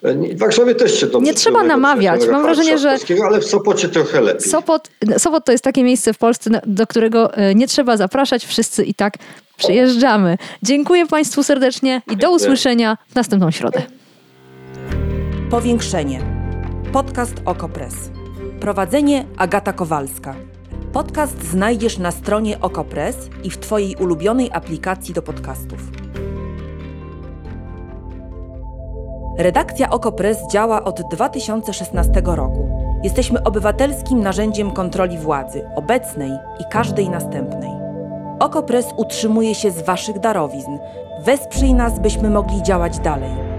E, 0.03 0.15
W 0.15 0.39
Warszawie 0.39 0.75
też 0.75 1.01
się 1.01 1.07
dobrze 1.07 1.27
Nie 1.27 1.35
trzeba 1.35 1.63
namawiać. 1.63 2.21
Mam 2.31 2.43
wrażenie, 2.43 2.79
że- 2.79 2.97
Ale 3.27 3.41
w 3.41 3.45
Sopocie 3.45 3.89
trochę 3.89 4.21
lepiej. 4.21 4.51
Sopot, 4.51 4.91
Sopot 5.19 5.45
to 5.45 5.53
jest 5.53 5.65
takie 5.65 5.83
miejsce 5.85 6.13
w 6.15 6.19
Polsce, 6.19 6.51
do 6.67 6.87
którego 6.87 7.35
e, 7.37 7.55
nie 7.55 7.67
trzeba 7.67 7.97
zapraszać, 7.97 8.47
wszyscy 8.47 8.85
i 8.85 8.95
tak 8.95 9.15
przyjeżdżamy. 9.57 10.39
Dziękuję 10.63 11.07
Państwu 11.07 11.43
serdecznie 11.43 12.03
i 12.11 12.17
do 12.17 12.31
usłyszenia 12.31 12.99
w 13.09 13.15
następną 13.15 13.51
środę. 13.51 13.83
Powiększenie. 15.51 16.32
Podcast 16.93 17.35
Okopres. 17.45 17.95
Prowadzenie 18.61 19.25
Agata 19.37 19.73
Kowalska. 19.73 20.35
Podcast 20.93 21.45
znajdziesz 21.45 21.99
na 21.99 22.11
stronie 22.11 22.61
Okopres 22.61 23.17
i 23.45 23.51
w 23.51 23.59
Twojej 23.59 23.97
ulubionej 23.97 24.51
aplikacji 24.53 25.15
do 25.15 25.23
podcastów. 25.23 25.81
Redakcja 29.39 29.91
Okopres 29.91 30.39
działa 30.53 30.85
od 30.85 31.01
2016 31.11 32.23
roku. 32.25 32.69
Jesteśmy 33.03 33.43
obywatelskim 33.45 34.21
narzędziem 34.21 34.71
kontroli 34.71 35.19
władzy, 35.19 35.63
obecnej 35.77 36.31
i 36.61 36.65
każdej 36.71 37.09
następnej. 37.09 37.71
Okopres 38.41 38.87
utrzymuje 38.97 39.55
się 39.55 39.71
z 39.71 39.83
Waszych 39.83 40.19
darowizn. 40.19 40.79
Wesprzyj 41.25 41.75
nas, 41.75 42.01
byśmy 42.01 42.31
mogli 42.31 42.63
działać 42.63 42.99
dalej. 42.99 43.52